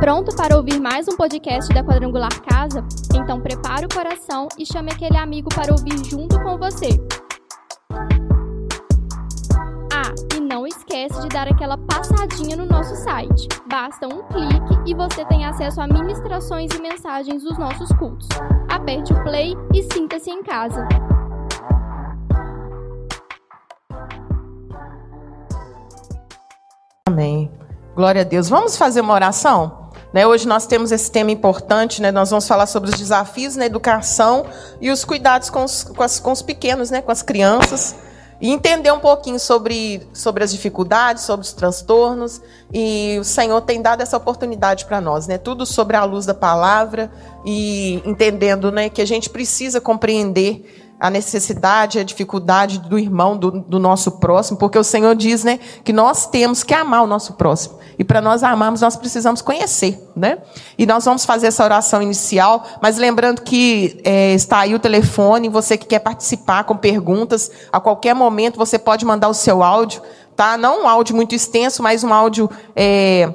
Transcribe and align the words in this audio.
pronto 0.00 0.34
para 0.36 0.56
ouvir 0.56 0.80
mais 0.80 1.08
um 1.08 1.16
podcast 1.16 1.74
da 1.74 1.82
Quadrangular 1.82 2.30
Casa? 2.42 2.84
Então 3.14 3.40
prepare 3.40 3.84
o 3.84 3.88
coração 3.88 4.46
e 4.56 4.64
chame 4.64 4.92
aquele 4.92 5.16
amigo 5.16 5.48
para 5.48 5.72
ouvir 5.72 6.04
junto 6.04 6.40
com 6.40 6.56
você. 6.56 6.88
Ah, 9.92 10.14
e 10.36 10.40
não 10.40 10.66
esquece 10.66 11.20
de 11.20 11.28
dar 11.28 11.48
aquela 11.48 11.76
passadinha 11.76 12.56
no 12.56 12.64
nosso 12.64 12.94
site. 12.96 13.48
Basta 13.68 14.06
um 14.06 14.22
clique 14.28 14.78
e 14.86 14.94
você 14.94 15.24
tem 15.24 15.44
acesso 15.44 15.80
a 15.80 15.88
ministrações 15.88 16.70
e 16.72 16.80
mensagens 16.80 17.42
dos 17.42 17.58
nossos 17.58 17.90
cultos. 17.96 18.28
Aperte 18.68 19.12
o 19.12 19.22
play 19.24 19.54
e 19.74 19.82
sinta-se 19.92 20.30
em 20.30 20.44
casa. 20.44 20.86
Amém. 27.04 27.50
Glória 27.96 28.20
a 28.20 28.24
Deus. 28.24 28.48
Vamos 28.48 28.76
fazer 28.76 29.00
uma 29.00 29.12
oração? 29.12 29.77
Né, 30.12 30.26
hoje 30.26 30.48
nós 30.48 30.66
temos 30.66 30.90
esse 30.90 31.10
tema 31.10 31.30
importante, 31.30 32.00
né, 32.00 32.10
nós 32.10 32.30
vamos 32.30 32.48
falar 32.48 32.66
sobre 32.66 32.88
os 32.88 32.96
desafios 32.96 33.56
na 33.56 33.66
educação 33.66 34.46
e 34.80 34.90
os 34.90 35.04
cuidados 35.04 35.50
com 35.50 35.64
os, 35.64 35.84
com 35.84 36.02
as, 36.02 36.18
com 36.18 36.32
os 36.32 36.40
pequenos, 36.40 36.90
né, 36.90 37.02
com 37.02 37.12
as 37.12 37.20
crianças. 37.20 37.94
E 38.40 38.52
entender 38.52 38.92
um 38.92 39.00
pouquinho 39.00 39.38
sobre, 39.38 40.06
sobre 40.14 40.44
as 40.44 40.52
dificuldades, 40.52 41.24
sobre 41.24 41.44
os 41.44 41.52
transtornos. 41.52 42.40
E 42.72 43.18
o 43.20 43.24
Senhor 43.24 43.60
tem 43.62 43.82
dado 43.82 44.00
essa 44.00 44.16
oportunidade 44.16 44.84
para 44.84 45.00
nós, 45.00 45.26
né? 45.26 45.38
Tudo 45.38 45.66
sobre 45.66 45.96
a 45.96 46.04
luz 46.04 46.24
da 46.24 46.34
palavra 46.34 47.10
e 47.44 48.00
entendendo 48.06 48.70
né, 48.70 48.88
que 48.88 49.02
a 49.02 49.04
gente 49.04 49.28
precisa 49.28 49.80
compreender 49.80 50.87
a 51.00 51.10
necessidade, 51.10 51.98
a 51.98 52.02
dificuldade 52.02 52.80
do 52.80 52.98
irmão, 52.98 53.36
do, 53.36 53.50
do, 53.50 53.78
nosso 53.78 54.12
próximo, 54.12 54.58
porque 54.58 54.78
o 54.78 54.82
Senhor 54.82 55.14
diz, 55.14 55.44
né, 55.44 55.60
que 55.84 55.92
nós 55.92 56.26
temos 56.26 56.64
que 56.64 56.74
amar 56.74 57.02
o 57.04 57.06
nosso 57.06 57.34
próximo. 57.34 57.78
E 57.98 58.04
para 58.04 58.20
nós 58.20 58.42
amarmos, 58.42 58.80
nós 58.80 58.96
precisamos 58.96 59.42
conhecer, 59.42 60.00
né? 60.14 60.38
E 60.76 60.86
nós 60.86 61.04
vamos 61.04 61.24
fazer 61.24 61.48
essa 61.48 61.64
oração 61.64 62.00
inicial, 62.00 62.64
mas 62.80 62.96
lembrando 62.96 63.42
que 63.42 64.00
é, 64.04 64.34
está 64.34 64.60
aí 64.60 64.74
o 64.74 64.78
telefone, 64.78 65.48
você 65.48 65.76
que 65.76 65.86
quer 65.86 65.98
participar 65.98 66.64
com 66.64 66.76
perguntas, 66.76 67.50
a 67.72 67.80
qualquer 67.80 68.14
momento 68.14 68.56
você 68.56 68.78
pode 68.78 69.04
mandar 69.04 69.28
o 69.28 69.34
seu 69.34 69.62
áudio, 69.64 70.00
tá? 70.36 70.56
Não 70.56 70.84
um 70.84 70.88
áudio 70.88 71.16
muito 71.16 71.34
extenso, 71.34 71.82
mas 71.82 72.04
um 72.04 72.14
áudio 72.14 72.48
é, 72.76 73.32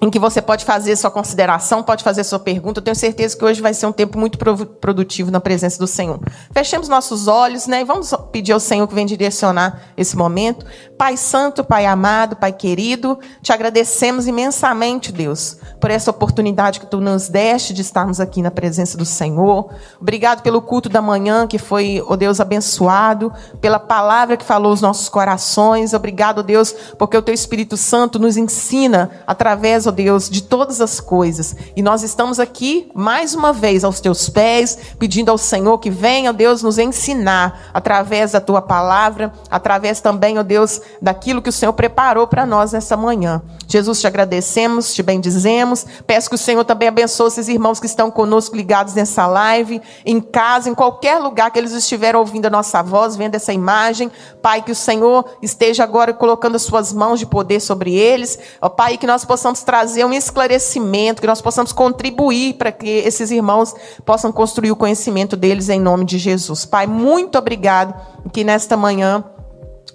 em 0.00 0.10
que 0.10 0.18
você 0.18 0.42
pode 0.42 0.64
fazer 0.64 0.96
sua 0.96 1.10
consideração, 1.10 1.82
pode 1.82 2.02
fazer 2.02 2.24
sua 2.24 2.38
pergunta. 2.38 2.80
Eu 2.80 2.84
tenho 2.84 2.96
certeza 2.96 3.36
que 3.36 3.44
hoje 3.44 3.60
vai 3.60 3.72
ser 3.72 3.86
um 3.86 3.92
tempo 3.92 4.18
muito 4.18 4.36
produtivo 4.36 5.30
na 5.30 5.40
presença 5.40 5.78
do 5.78 5.86
Senhor. 5.86 6.18
Fechemos 6.52 6.88
nossos 6.88 7.28
olhos, 7.28 7.68
né? 7.68 7.82
E 7.82 7.84
vamos 7.84 8.12
pedir 8.32 8.52
ao 8.52 8.58
Senhor 8.58 8.86
que 8.88 8.94
venha 8.94 9.06
direcionar 9.06 9.80
esse 9.96 10.16
momento. 10.16 10.66
Pai 10.98 11.16
Santo, 11.16 11.62
Pai 11.62 11.86
amado, 11.86 12.36
Pai 12.36 12.52
querido, 12.52 13.18
te 13.42 13.52
agradecemos 13.52 14.26
imensamente, 14.26 15.12
Deus, 15.12 15.58
por 15.80 15.90
essa 15.90 16.10
oportunidade 16.10 16.80
que 16.80 16.86
tu 16.86 17.00
nos 17.00 17.28
deste 17.28 17.72
de 17.72 17.82
estarmos 17.82 18.20
aqui 18.20 18.42
na 18.42 18.50
presença 18.50 18.98
do 18.98 19.04
Senhor. 19.04 19.70
Obrigado 20.00 20.42
pelo 20.42 20.62
culto 20.62 20.88
da 20.88 21.02
manhã 21.02 21.46
que 21.46 21.58
foi, 21.58 22.00
ó 22.00 22.12
oh 22.12 22.16
Deus, 22.16 22.40
abençoado, 22.40 23.32
pela 23.60 23.78
palavra 23.78 24.36
que 24.36 24.44
falou 24.44 24.72
os 24.72 24.80
nossos 24.80 25.08
corações. 25.08 25.92
Obrigado, 25.92 26.42
Deus, 26.42 26.74
porque 26.98 27.16
o 27.16 27.22
teu 27.22 27.34
Espírito 27.34 27.76
Santo 27.76 28.18
nos 28.18 28.36
ensina 28.36 29.10
através, 29.26 29.81
Deus, 29.90 30.30
de 30.30 30.42
todas 30.42 30.80
as 30.80 31.00
coisas. 31.00 31.56
E 31.74 31.82
nós 31.82 32.02
estamos 32.02 32.38
aqui, 32.38 32.90
mais 32.94 33.34
uma 33.34 33.52
vez, 33.52 33.82
aos 33.84 34.00
teus 34.00 34.28
pés, 34.28 34.78
pedindo 34.98 35.30
ao 35.30 35.38
Senhor 35.38 35.78
que 35.78 35.90
venha, 35.90 36.30
ó 36.30 36.32
Deus, 36.32 36.62
nos 36.62 36.78
ensinar 36.78 37.70
através 37.74 38.32
da 38.32 38.40
tua 38.40 38.62
palavra, 38.62 39.32
através 39.50 40.00
também, 40.00 40.38
ó 40.38 40.42
Deus, 40.42 40.80
daquilo 41.00 41.42
que 41.42 41.48
o 41.48 41.52
Senhor 41.52 41.72
preparou 41.72 42.26
para 42.26 42.46
nós 42.46 42.72
nessa 42.72 42.96
manhã. 42.96 43.42
Jesus, 43.66 44.00
te 44.00 44.06
agradecemos, 44.06 44.94
te 44.94 45.02
bendizemos. 45.02 45.86
Peço 46.06 46.28
que 46.28 46.34
o 46.34 46.38
Senhor 46.38 46.64
também 46.64 46.88
abençoe 46.88 47.28
esses 47.28 47.48
irmãos 47.48 47.80
que 47.80 47.86
estão 47.86 48.10
conosco 48.10 48.54
ligados 48.54 48.94
nessa 48.94 49.26
live, 49.26 49.80
em 50.04 50.20
casa, 50.20 50.68
em 50.68 50.74
qualquer 50.74 51.18
lugar 51.18 51.50
que 51.50 51.58
eles 51.58 51.72
estiverem 51.72 52.20
ouvindo 52.20 52.46
a 52.46 52.50
nossa 52.50 52.82
voz, 52.82 53.16
vendo 53.16 53.34
essa 53.34 53.52
imagem. 53.52 54.10
Pai, 54.42 54.60
que 54.60 54.72
o 54.72 54.74
Senhor 54.74 55.24
esteja 55.40 55.84
agora 55.84 56.12
colocando 56.12 56.56
as 56.56 56.62
suas 56.62 56.92
mãos 56.92 57.18
de 57.18 57.26
poder 57.26 57.60
sobre 57.60 57.94
eles. 57.94 58.38
Ó, 58.60 58.68
Pai, 58.68 58.98
que 58.98 59.06
nós 59.06 59.24
possamos 59.24 59.62
trazer 59.72 60.04
um 60.04 60.12
esclarecimento, 60.12 61.22
que 61.22 61.26
nós 61.26 61.40
possamos 61.40 61.72
contribuir 61.72 62.56
para 62.58 62.70
que 62.70 62.86
esses 62.86 63.30
irmãos 63.30 63.74
possam 64.04 64.30
construir 64.30 64.70
o 64.70 64.76
conhecimento 64.76 65.34
deles 65.34 65.70
em 65.70 65.80
nome 65.80 66.04
de 66.04 66.18
Jesus. 66.18 66.66
Pai, 66.66 66.86
muito 66.86 67.38
obrigado 67.38 67.94
que 68.30 68.44
nesta 68.44 68.76
manhã 68.76 69.24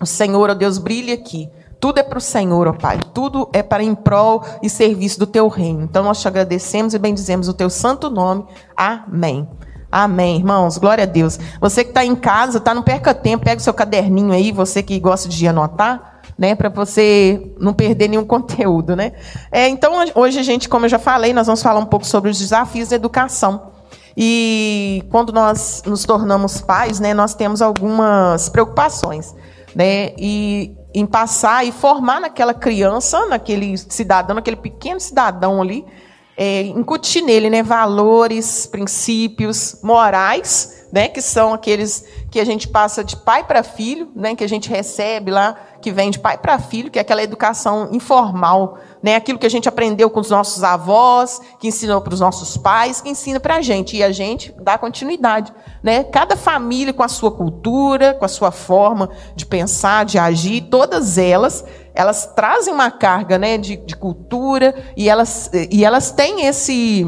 o 0.02 0.06
Senhor, 0.08 0.50
ó 0.50 0.56
Deus, 0.56 0.80
brilhe 0.80 1.12
aqui. 1.12 1.48
Tudo 1.80 2.00
é 2.00 2.04
para 2.04 2.18
o 2.18 2.22
Senhor, 2.22 2.68
ó 2.68 2.74
Pai. 2.74 3.00
Tudo 3.14 3.48
é 3.54 3.62
para 3.62 3.84
em 3.84 3.94
prol 3.94 4.44
e 4.64 4.68
serviço 4.68 5.20
do 5.20 5.28
teu 5.28 5.48
reino. 5.48 5.84
Então 5.84 6.04
nós 6.04 6.20
te 6.20 6.28
agradecemos 6.28 6.96
e 6.96 6.98
bendizemos 6.98 7.48
o 7.48 7.54
teu 7.54 7.70
santo 7.70 8.10
nome. 8.10 8.48
Amém. 8.76 9.48
Amém, 9.92 10.38
irmãos. 10.38 10.80
Glória 10.80 11.04
a 11.04 11.08
Deus. 11.08 11.40
Você 11.62 11.84
que 11.84 11.92
está 11.92 12.04
em 12.04 12.16
casa, 12.16 12.60
tá? 12.60 12.74
Não 12.74 12.82
perca 12.82 13.14
tempo. 13.14 13.46
Pega 13.46 13.62
o 13.62 13.64
seu 13.64 13.76
caderninho 13.76 14.34
aí. 14.34 14.52
Você 14.52 14.82
que 14.82 15.00
gosta 15.00 15.30
de 15.30 15.48
anotar 15.48 16.17
né, 16.38 16.56
para 16.56 16.70
você 16.70 17.52
não 17.60 17.74
perder 17.74 18.08
nenhum 18.08 18.26
conteúdo, 18.26 18.96
né? 18.96 19.14
É, 19.52 19.68
então 19.68 19.94
hoje 20.16 20.40
a 20.40 20.44
gente, 20.44 20.68
como 20.68 20.86
eu 20.86 20.90
já 20.90 21.00
falei, 21.00 21.34
nós 21.34 21.48
vamos 21.48 21.62
falar 21.62 21.80
um 21.80 21.86
pouco 21.86 22.06
sobre 22.06 22.32
os 22.32 22.40
desafios 22.40 22.90
da 22.90 22.96
educação. 22.96 23.72
E 24.16 25.04
quando 25.12 25.32
nós 25.32 25.84
nos 25.86 26.04
tornamos 26.04 26.60
pais, 26.60 27.00
né, 27.00 27.14
nós 27.14 27.36
temos 27.36 27.62
algumas 27.62 28.50
preocupações, 28.50 29.36
né? 29.76 30.14
E 30.18 30.76
em 30.94 31.06
passar 31.06 31.64
e 31.64 31.72
formar 31.72 32.20
naquela 32.20 32.54
criança, 32.54 33.28
naquele 33.28 33.78
cidadão, 33.78 34.36
naquele 34.36 34.56
pequeno 34.56 35.00
cidadão 35.00 35.62
ali, 35.62 35.86
é, 36.36 36.62
incutir 36.62 37.22
nele, 37.22 37.50
né, 37.50 37.62
valores, 37.62 38.66
princípios, 38.66 39.80
morais, 39.84 40.77
né, 40.92 41.08
que 41.08 41.22
são 41.22 41.54
aqueles 41.54 42.06
que 42.32 42.40
a 42.40 42.46
gente 42.46 42.68
passa 42.68 43.04
de 43.04 43.16
pai 43.16 43.44
para 43.44 43.64
filho, 43.64 44.10
né, 44.16 44.36
que 44.36 44.44
a 44.44 44.50
gente 44.50 44.70
recebe 44.70 45.32
lá 45.32 45.56
que 45.82 45.92
vem 45.92 46.10
de 46.10 46.20
pai 46.20 46.38
para 46.38 46.60
filho, 46.60 46.90
que 46.90 47.00
é 47.00 47.02
aquela 47.02 47.24
educação 47.24 47.90
informal, 47.92 48.78
né? 49.02 49.16
aquilo 49.16 49.40
que 49.40 49.46
a 49.46 49.50
gente 49.50 49.70
aprendeu 49.70 50.10
com 50.10 50.20
os 50.20 50.30
nossos 50.30 50.64
avós, 50.64 51.40
que 51.60 51.68
ensinou 51.68 52.02
para 52.02 52.14
os 52.14 52.20
nossos 52.20 52.58
pais, 52.58 53.02
que 53.02 53.10
ensina 53.10 53.40
para 53.40 53.58
a 53.58 53.62
gente. 53.62 53.96
E 53.96 54.04
a 54.04 54.12
gente 54.12 54.54
dá 54.60 54.78
continuidade. 54.78 55.54
Né? 55.84 56.04
Cada 56.04 56.36
família 56.36 56.94
com 56.94 57.04
a 57.04 57.08
sua 57.08 57.32
cultura, 57.32 58.14
com 58.14 58.26
a 58.26 58.28
sua 58.28 58.52
forma 58.52 59.10
de 59.36 59.46
pensar, 59.46 60.06
de 60.06 60.18
agir, 60.18 60.68
todas 60.70 61.18
elas, 61.18 61.64
elas 61.94 62.26
trazem 62.36 62.74
uma 62.74 62.92
carga 62.92 63.38
né, 63.38 63.58
de, 63.58 63.78
de 63.78 63.96
cultura 63.96 64.76
e 64.96 65.10
elas, 65.10 65.50
e 65.72 65.86
elas 65.86 66.12
têm 66.12 66.46
esse, 66.46 67.08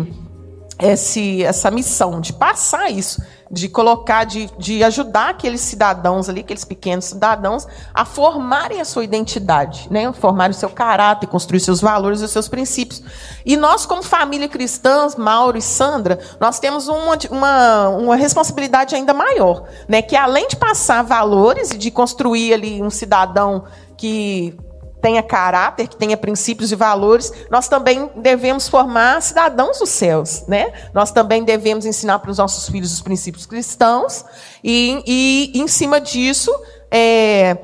esse, 0.79 1.43
essa 1.43 1.71
missão 1.71 2.21
de 2.21 2.33
passar 2.33 2.89
isso 2.89 3.21
de 3.51 3.67
colocar, 3.67 4.25
de, 4.25 4.49
de 4.57 4.83
ajudar 4.83 5.29
aqueles 5.29 5.61
cidadãos 5.61 6.29
ali, 6.29 6.41
aqueles 6.41 6.63
pequenos 6.63 7.05
cidadãos, 7.05 7.67
a 7.93 8.05
formarem 8.05 8.79
a 8.79 8.85
sua 8.85 9.03
identidade, 9.03 9.87
né? 9.89 10.11
formarem 10.13 10.55
o 10.55 10.59
seu 10.59 10.69
caráter, 10.69 11.27
construir 11.27 11.59
seus 11.59 11.81
valores 11.81 12.21
e 12.21 12.25
os 12.25 12.31
seus 12.31 12.47
princípios. 12.47 13.01
E 13.45 13.57
nós, 13.57 13.85
como 13.85 14.03
família 14.03 14.47
cristã, 14.47 15.07
Mauro 15.17 15.57
e 15.57 15.61
Sandra, 15.61 16.19
nós 16.39 16.59
temos 16.59 16.87
uma, 16.87 17.17
uma, 17.31 17.89
uma 17.89 18.15
responsabilidade 18.15 18.95
ainda 18.95 19.13
maior, 19.13 19.63
né? 19.87 20.01
que 20.01 20.15
além 20.15 20.47
de 20.47 20.55
passar 20.55 21.03
valores 21.03 21.71
e 21.71 21.77
de 21.77 21.89
construir 21.89 22.53
ali 22.53 22.83
um 22.83 22.89
cidadão 22.89 23.63
que 23.97 24.55
tenha 25.01 25.23
caráter, 25.23 25.87
que 25.87 25.95
tenha 25.95 26.17
princípios 26.17 26.71
e 26.71 26.75
valores, 26.75 27.31
nós 27.49 27.67
também 27.67 28.09
devemos 28.15 28.67
formar 28.67 29.21
cidadãos 29.21 29.79
dos 29.79 29.89
céus, 29.89 30.43
né? 30.47 30.73
Nós 30.93 31.11
também 31.11 31.43
devemos 31.43 31.85
ensinar 31.85 32.19
para 32.19 32.31
os 32.31 32.37
nossos 32.37 32.67
filhos 32.69 32.93
os 32.93 33.01
princípios 33.01 33.45
cristãos 33.45 34.25
e, 34.63 35.03
e 35.05 35.59
em 35.59 35.67
cima 35.67 36.01
disso, 36.01 36.51
é, 36.91 37.57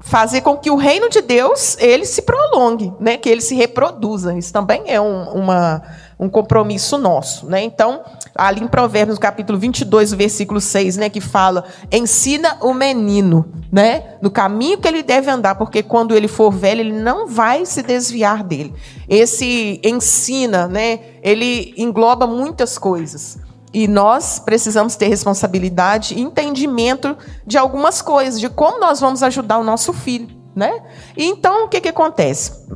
fazer 0.00 0.40
com 0.40 0.56
que 0.56 0.70
o 0.70 0.76
reino 0.76 1.10
de 1.10 1.20
Deus 1.20 1.76
ele 1.78 2.06
se 2.06 2.22
prolongue, 2.22 2.92
né? 2.98 3.16
Que 3.16 3.28
ele 3.28 3.40
se 3.40 3.54
reproduza. 3.54 4.36
Isso 4.36 4.52
também 4.52 4.84
é 4.86 5.00
um, 5.00 5.30
uma 5.30 5.82
um 6.20 6.28
compromisso 6.28 6.98
nosso, 6.98 7.46
né? 7.46 7.62
Então, 7.62 8.04
ali 8.40 8.62
em 8.64 8.66
Provérbios, 8.66 9.18
capítulo 9.18 9.58
22, 9.58 10.14
versículo 10.14 10.60
6, 10.60 10.96
né, 10.96 11.10
que 11.10 11.20
fala: 11.20 11.64
"Ensina 11.92 12.56
o 12.62 12.72
menino, 12.72 13.52
né, 13.70 14.14
no 14.22 14.30
caminho 14.30 14.78
que 14.78 14.88
ele 14.88 15.02
deve 15.02 15.30
andar, 15.30 15.56
porque 15.56 15.82
quando 15.82 16.14
ele 16.14 16.26
for 16.26 16.50
velho, 16.50 16.80
ele 16.80 16.92
não 16.92 17.26
vai 17.26 17.66
se 17.66 17.82
desviar 17.82 18.42
dele". 18.42 18.74
Esse 19.06 19.78
ensina, 19.84 20.66
né, 20.66 21.00
ele 21.22 21.74
engloba 21.76 22.26
muitas 22.26 22.78
coisas. 22.78 23.38
E 23.72 23.86
nós 23.86 24.40
precisamos 24.40 24.96
ter 24.96 25.06
responsabilidade 25.08 26.14
e 26.14 26.20
entendimento 26.20 27.16
de 27.46 27.58
algumas 27.58 28.02
coisas, 28.02 28.40
de 28.40 28.48
como 28.48 28.80
nós 28.80 29.00
vamos 29.00 29.22
ajudar 29.22 29.58
o 29.58 29.64
nosso 29.64 29.92
filho, 29.92 30.28
né? 30.56 30.82
E 31.16 31.24
então 31.24 31.66
o 31.66 31.68
que 31.68 31.80
que 31.80 31.88
acontece? 31.88 32.66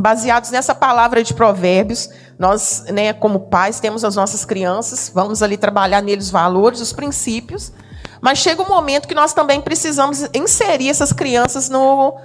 Baseados 0.00 0.50
nessa 0.50 0.74
palavra 0.74 1.22
de 1.22 1.32
Provérbios, 1.32 2.10
nós, 2.38 2.84
né, 2.92 3.12
como 3.12 3.40
pais, 3.40 3.80
temos 3.80 4.04
as 4.04 4.16
nossas 4.16 4.44
crianças, 4.44 5.10
vamos 5.12 5.42
ali 5.42 5.56
trabalhar 5.56 6.02
neles 6.02 6.26
os 6.26 6.30
valores, 6.30 6.80
os 6.80 6.92
princípios, 6.92 7.72
mas 8.20 8.38
chega 8.38 8.62
um 8.62 8.68
momento 8.68 9.08
que 9.08 9.14
nós 9.14 9.32
também 9.32 9.60
precisamos 9.60 10.28
inserir 10.34 10.90
essas 10.90 11.12
crianças 11.12 11.68
no, 11.68 12.16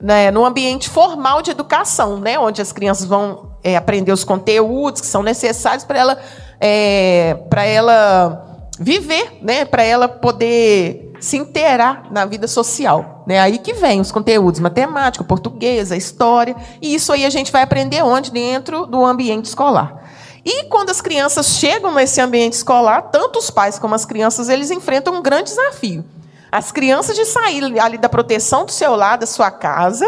né, 0.00 0.30
no 0.30 0.44
ambiente 0.44 0.88
formal 0.88 1.42
de 1.42 1.50
educação, 1.50 2.18
né, 2.18 2.38
onde 2.38 2.62
as 2.62 2.72
crianças 2.72 3.06
vão 3.06 3.52
é, 3.62 3.76
aprender 3.76 4.12
os 4.12 4.24
conteúdos 4.24 5.00
que 5.00 5.06
são 5.06 5.22
necessários 5.22 5.84
para 5.84 5.98
ela, 5.98 6.18
é, 6.60 7.34
para 7.50 7.64
ela 7.64 8.48
viver, 8.78 9.38
né? 9.42 9.64
Para 9.64 9.82
ela 9.82 10.08
poder 10.08 11.07
se 11.20 11.36
inteirar 11.36 12.06
na 12.10 12.24
vida 12.24 12.46
social. 12.46 13.24
Né? 13.26 13.38
Aí 13.40 13.58
que 13.58 13.74
vem 13.74 14.00
os 14.00 14.12
conteúdos, 14.12 14.60
matemática, 14.60 15.24
português, 15.24 15.90
história. 15.90 16.56
E 16.80 16.94
isso 16.94 17.12
aí 17.12 17.24
a 17.24 17.30
gente 17.30 17.52
vai 17.52 17.62
aprender 17.62 18.02
onde? 18.02 18.30
Dentro 18.30 18.86
do 18.86 19.04
ambiente 19.04 19.46
escolar. 19.46 20.08
E 20.44 20.64
quando 20.64 20.90
as 20.90 21.00
crianças 21.00 21.58
chegam 21.58 21.92
nesse 21.92 22.20
ambiente 22.20 22.54
escolar, 22.54 23.02
tanto 23.02 23.38
os 23.38 23.50
pais 23.50 23.78
como 23.78 23.94
as 23.94 24.06
crianças, 24.06 24.48
eles 24.48 24.70
enfrentam 24.70 25.14
um 25.14 25.22
grande 25.22 25.50
desafio. 25.50 26.04
As 26.50 26.72
crianças 26.72 27.14
de 27.14 27.26
sair 27.26 27.78
ali 27.78 27.98
da 27.98 28.08
proteção 28.08 28.64
do 28.64 28.72
seu 28.72 28.96
lado, 28.96 29.20
da 29.20 29.26
sua 29.26 29.50
casa, 29.50 30.06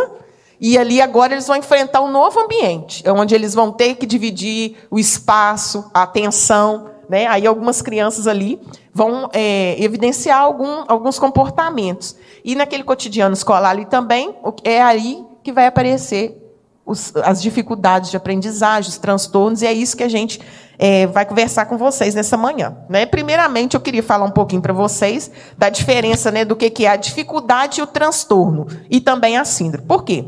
e 0.60 0.76
ali 0.78 1.00
agora 1.00 1.32
eles 1.32 1.46
vão 1.46 1.56
enfrentar 1.56 2.00
um 2.00 2.10
novo 2.10 2.40
ambiente, 2.40 3.02
onde 3.08 3.34
eles 3.34 3.54
vão 3.54 3.72
ter 3.72 3.96
que 3.96 4.06
dividir 4.06 4.76
o 4.90 4.98
espaço, 4.98 5.90
a 5.92 6.02
atenção. 6.02 6.89
Né? 7.10 7.26
Aí 7.26 7.44
algumas 7.44 7.82
crianças 7.82 8.28
ali 8.28 8.60
vão 8.94 9.28
é, 9.32 9.74
evidenciar 9.82 10.38
algum, 10.38 10.84
alguns 10.86 11.18
comportamentos. 11.18 12.14
E 12.44 12.54
naquele 12.54 12.84
cotidiano 12.84 13.34
escolar 13.34 13.70
ali 13.70 13.84
também, 13.84 14.32
é 14.62 14.80
aí 14.80 15.26
que 15.42 15.50
vai 15.50 15.66
aparecer 15.66 16.40
os, 16.86 17.12
as 17.16 17.42
dificuldades 17.42 18.12
de 18.12 18.16
aprendizagem, 18.16 18.88
os 18.88 18.96
transtornos, 18.96 19.60
e 19.60 19.66
é 19.66 19.72
isso 19.72 19.96
que 19.96 20.04
a 20.04 20.08
gente 20.08 20.40
é, 20.78 21.08
vai 21.08 21.26
conversar 21.26 21.66
com 21.66 21.76
vocês 21.76 22.14
nessa 22.14 22.36
manhã. 22.36 22.76
Né? 22.88 23.04
Primeiramente, 23.06 23.74
eu 23.74 23.80
queria 23.80 24.04
falar 24.04 24.26
um 24.26 24.30
pouquinho 24.30 24.62
para 24.62 24.72
vocês 24.72 25.32
da 25.58 25.68
diferença 25.68 26.30
né, 26.30 26.44
do 26.44 26.54
que, 26.54 26.70
que 26.70 26.86
é 26.86 26.90
a 26.90 26.96
dificuldade 26.96 27.80
e 27.80 27.82
o 27.82 27.88
transtorno, 27.88 28.68
e 28.88 29.00
também 29.00 29.36
a 29.36 29.44
síndrome. 29.44 29.84
Por 29.84 30.04
quê? 30.04 30.26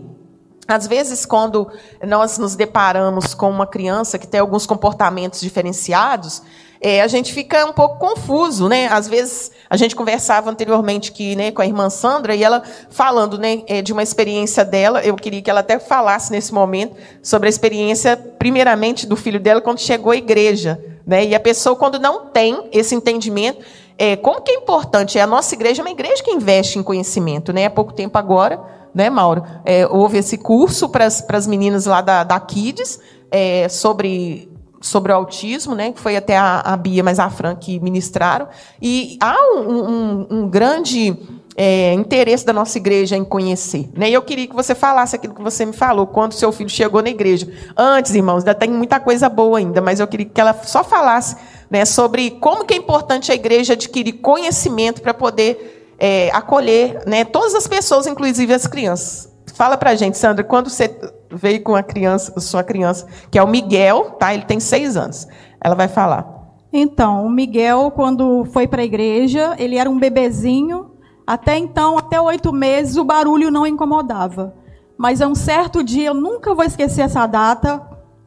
Às 0.67 0.87
vezes, 0.87 1.27
quando 1.27 1.69
nós 2.07 2.39
nos 2.39 2.55
deparamos 2.55 3.35
com 3.35 3.51
uma 3.51 3.67
criança 3.67 4.19
que 4.19 4.27
tem 4.27 4.41
alguns 4.41 4.65
comportamentos 4.65 5.41
diferenciados, 5.41 6.43
é, 6.83 7.01
a 7.01 7.07
gente 7.07 7.33
fica 7.33 7.65
um 7.65 7.73
pouco 7.73 7.97
confuso, 7.97 8.69
né? 8.69 8.89
Às 8.89 9.07
vezes 9.07 9.53
a 9.71 9.77
gente 9.77 9.95
conversava 9.95 10.51
anteriormente 10.51 11.13
que, 11.13 11.37
né, 11.37 11.53
com 11.53 11.63
a 11.63 11.67
irmã 11.67 11.89
Sandra 11.89 12.35
e 12.35 12.43
ela 12.43 12.61
falando, 12.91 13.39
né, 13.39 13.63
é, 13.69 13.81
de 13.81 13.93
uma 13.93 14.03
experiência 14.03 14.65
dela. 14.65 15.01
Eu 15.01 15.15
queria 15.15 15.41
que 15.41 15.49
ela 15.49 15.61
até 15.61 15.79
falasse 15.79 16.33
nesse 16.33 16.53
momento 16.53 16.97
sobre 17.23 17.47
a 17.47 17.51
experiência, 17.51 18.17
primeiramente, 18.17 19.07
do 19.07 19.15
filho 19.15 19.39
dela 19.39 19.61
quando 19.61 19.79
chegou 19.79 20.11
à 20.11 20.17
igreja, 20.17 20.83
né? 21.07 21.25
E 21.25 21.37
a 21.37 21.41
pessoa 21.41 21.77
quando 21.77 22.01
não 22.01 22.27
tem 22.27 22.69
esse 22.73 22.97
entendimento, 22.97 23.65
é, 23.97 24.17
como 24.17 24.41
que 24.41 24.51
é 24.51 24.55
importante? 24.57 25.19
É 25.19 25.23
a 25.23 25.27
nossa 25.27 25.55
igreja 25.55 25.83
é 25.83 25.85
uma 25.85 25.91
igreja 25.91 26.21
que 26.21 26.33
investe 26.33 26.81
em 26.81 26.83
conhecimento, 26.83 27.53
né? 27.53 27.67
Há 27.67 27.71
pouco 27.71 27.93
tempo 27.93 28.19
agora, 28.19 28.61
né, 28.93 29.09
Mauro? 29.09 29.45
É, 29.65 29.87
houve 29.87 30.19
esse 30.19 30.37
curso 30.37 30.89
para 30.89 31.07
as 31.07 31.47
meninas 31.47 31.87
lá 31.87 32.01
da, 32.01 32.25
da 32.25 32.41
Kids 32.41 32.99
é, 33.31 33.69
sobre 33.69 34.52
sobre 34.83 35.13
o 35.13 35.15
autismo, 35.15 35.75
né, 35.75 35.93
que 35.93 36.01
foi 36.01 36.17
até 36.17 36.37
a, 36.37 36.61
a 36.61 36.77
Bia, 36.77 37.03
mas 37.03 37.19
a 37.19 37.31
Fran 37.31 37.55
que 37.55 37.81
ministraram. 37.81 38.49
E 38.81 39.17
há 39.21 39.37
um, 39.55 39.71
um, 39.71 40.27
um 40.31 40.49
grande 40.49 41.17
é, 41.57 41.93
interesse 41.93 42.45
da 42.45 42.53
nossa 42.53 42.79
igreja 42.79 43.17
em 43.17 43.25
conhecer. 43.25 43.89
Né? 43.95 44.11
E 44.11 44.15
eu 44.15 44.23
queria 44.23 44.47
que 44.47 44.55
você 44.55 44.75
falasse 44.75 45.17
aquilo 45.17 45.35
que 45.35 45.43
você 45.43 45.65
me 45.65 45.73
falou, 45.73 46.07
quando 46.07 46.33
seu 46.33 46.51
filho 46.51 46.69
chegou 46.71 47.03
na 47.03 47.11
igreja. 47.11 47.51
Antes, 47.77 48.15
irmãos, 48.15 48.39
ainda 48.39 48.55
tem 48.55 48.71
muita 48.71 48.99
coisa 48.99 49.29
boa 49.29 49.59
ainda, 49.59 49.81
mas 49.81 50.01
eu 50.01 50.07
queria 50.07 50.27
que 50.27 50.41
ela 50.41 50.55
só 50.65 50.83
falasse 50.83 51.37
né, 51.71 51.85
sobre 51.85 52.33
como 52.33 52.65
que 52.65 52.75
é 52.75 52.77
importante 52.77 53.31
a 53.31 53.35
igreja 53.35 53.75
adquirir 53.75 54.15
conhecimento 54.15 55.01
para 55.01 55.15
poder 55.15 55.95
é, 55.99 56.31
acolher 56.33 57.03
né, 57.07 57.25
todas 57.25 57.55
as 57.55 57.67
pessoas, 57.67 58.07
inclusive 58.07 58.53
as 58.53 58.67
crianças. 58.67 59.31
Fala 59.55 59.77
para 59.77 59.95
gente, 59.95 60.17
Sandra, 60.17 60.43
quando 60.43 60.71
você 60.71 60.89
veio 61.33 61.63
com 61.63 61.75
a 61.75 61.83
criança, 61.83 62.39
sua 62.41 62.63
criança, 62.63 63.07
que 63.31 63.39
é 63.39 63.43
o 63.43 63.49
Miguel, 63.49 64.13
tá? 64.19 64.35
Ele 64.35 64.45
tem 64.45 64.61
seis 64.61 64.97
anos. 64.97 65.27
Ela 65.61 65.75
vai 65.75 65.89
falar. 65.89 66.43
Então, 66.73 67.27
o 67.27 67.31
Miguel, 67.31 67.91
quando 67.91 68.45
foi 68.47 68.67
para 68.67 68.83
a 68.83 68.85
igreja, 68.85 69.55
ele 69.59 69.77
era 69.77 69.91
um 69.91 69.99
bebezinho. 69.99 70.93
Até 71.27 71.57
então, 71.57 71.99
até 71.99 72.21
oito 72.21 72.53
meses, 72.53 72.97
o 72.97 73.05
barulho 73.05 73.51
não 73.51 73.67
incomodava. 73.67 74.55
Mas 74.97 75.21
a 75.21 75.27
um 75.27 75.35
certo 75.35 75.83
dia, 75.83 76.09
eu 76.09 76.15
nunca 76.15 76.55
vou 76.55 76.65
esquecer 76.65 77.03
essa 77.03 77.27
data, 77.27 77.83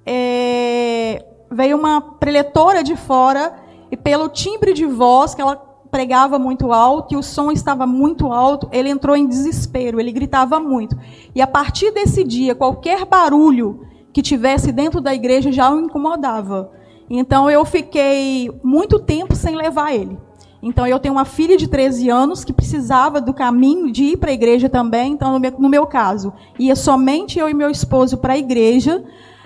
é... 0.06 1.26
veio 1.52 1.78
uma 1.78 2.02
preletora 2.02 2.84
de 2.84 2.96
fora 2.96 3.54
e 3.92 3.98
pelo 3.98 4.30
timbre 4.30 4.74
de 4.74 4.86
voz 4.86 5.34
que 5.34 5.42
ela 5.42 5.75
pregava 5.96 6.38
muito 6.38 6.74
alto 6.74 7.14
e 7.14 7.18
o 7.18 7.24
som 7.24 7.54
estava 7.54 7.88
muito 7.88 8.30
alto, 8.30 8.68
ele 8.70 8.90
entrou 8.90 9.16
em 9.16 9.26
desespero, 9.26 9.98
ele 9.98 10.12
gritava 10.12 10.60
muito. 10.60 10.94
E 11.34 11.42
a 11.42 11.48
partir 11.48 11.90
desse 11.92 12.22
dia, 12.22 12.54
qualquer 12.54 13.06
barulho 13.06 13.88
que 14.12 14.22
tivesse 14.22 14.74
dentro 14.74 15.00
da 15.00 15.16
igreja 15.16 15.54
já 15.54 15.74
o 15.74 15.80
incomodava. 15.80 16.70
Então 17.10 17.50
eu 17.50 17.64
fiquei 17.64 18.52
muito 18.62 19.00
tempo 19.00 19.38
sem 19.38 19.56
levar 19.56 19.94
ele. 19.94 20.20
Então 20.62 20.86
eu 20.86 21.00
tenho 21.00 21.14
uma 21.14 21.24
filha 21.24 21.56
de 21.56 21.70
13 21.70 22.10
anos 22.10 22.44
que 22.44 22.52
precisava 22.52 23.22
do 23.22 23.34
caminho 23.34 23.90
de 23.90 24.04
ir 24.04 24.18
para 24.18 24.32
a 24.32 24.34
igreja 24.34 24.68
também. 24.68 25.14
Então 25.14 25.32
no 25.32 25.40
meu, 25.40 25.52
no 25.58 25.70
meu 25.70 25.88
caso, 25.88 26.34
ia 26.60 26.76
somente 26.76 27.40
eu 27.40 27.48
e 27.48 27.54
meu 27.54 27.70
esposo 27.70 28.18
para 28.18 28.34
a 28.34 28.38
igreja. 28.38 29.02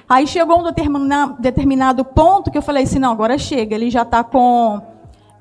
Aí 0.09 0.25
chegou 0.25 0.61
um 0.61 0.63
determinado 1.39 2.03
ponto 2.03 2.49
que 2.49 2.57
eu 2.57 2.63
falei 2.63 2.85
assim, 2.85 2.97
não, 2.97 3.11
agora 3.11 3.37
chega. 3.37 3.75
Ele 3.75 3.91
já 3.91 4.01
está 4.01 4.23
com 4.23 4.88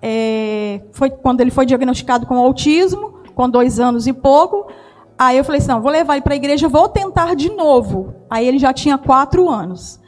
é, 0.02 0.80
foi 0.92 1.10
quando 1.10 1.40
ele 1.40 1.50
foi 1.50 1.66
diagnosticado 1.66 2.26
com 2.26 2.36
autismo, 2.36 3.20
com 3.34 3.48
dois 3.48 3.80
anos 3.80 4.06
e 4.06 4.12
pouco. 4.12 4.66
Aí 5.18 5.36
eu 5.36 5.44
falei 5.44 5.60
assim, 5.60 5.68
não, 5.68 5.80
vou 5.80 5.90
levar 5.90 6.14
ele 6.14 6.22
para 6.22 6.34
a 6.34 6.36
igreja, 6.36 6.68
vou 6.68 6.88
tentar 6.88 7.34
de 7.34 7.50
novo. 7.50 8.14
Aí 8.30 8.46
ele 8.46 8.58
já 8.58 8.72
tinha 8.72 8.96
quatro 8.96 9.48
anos. 9.48 10.00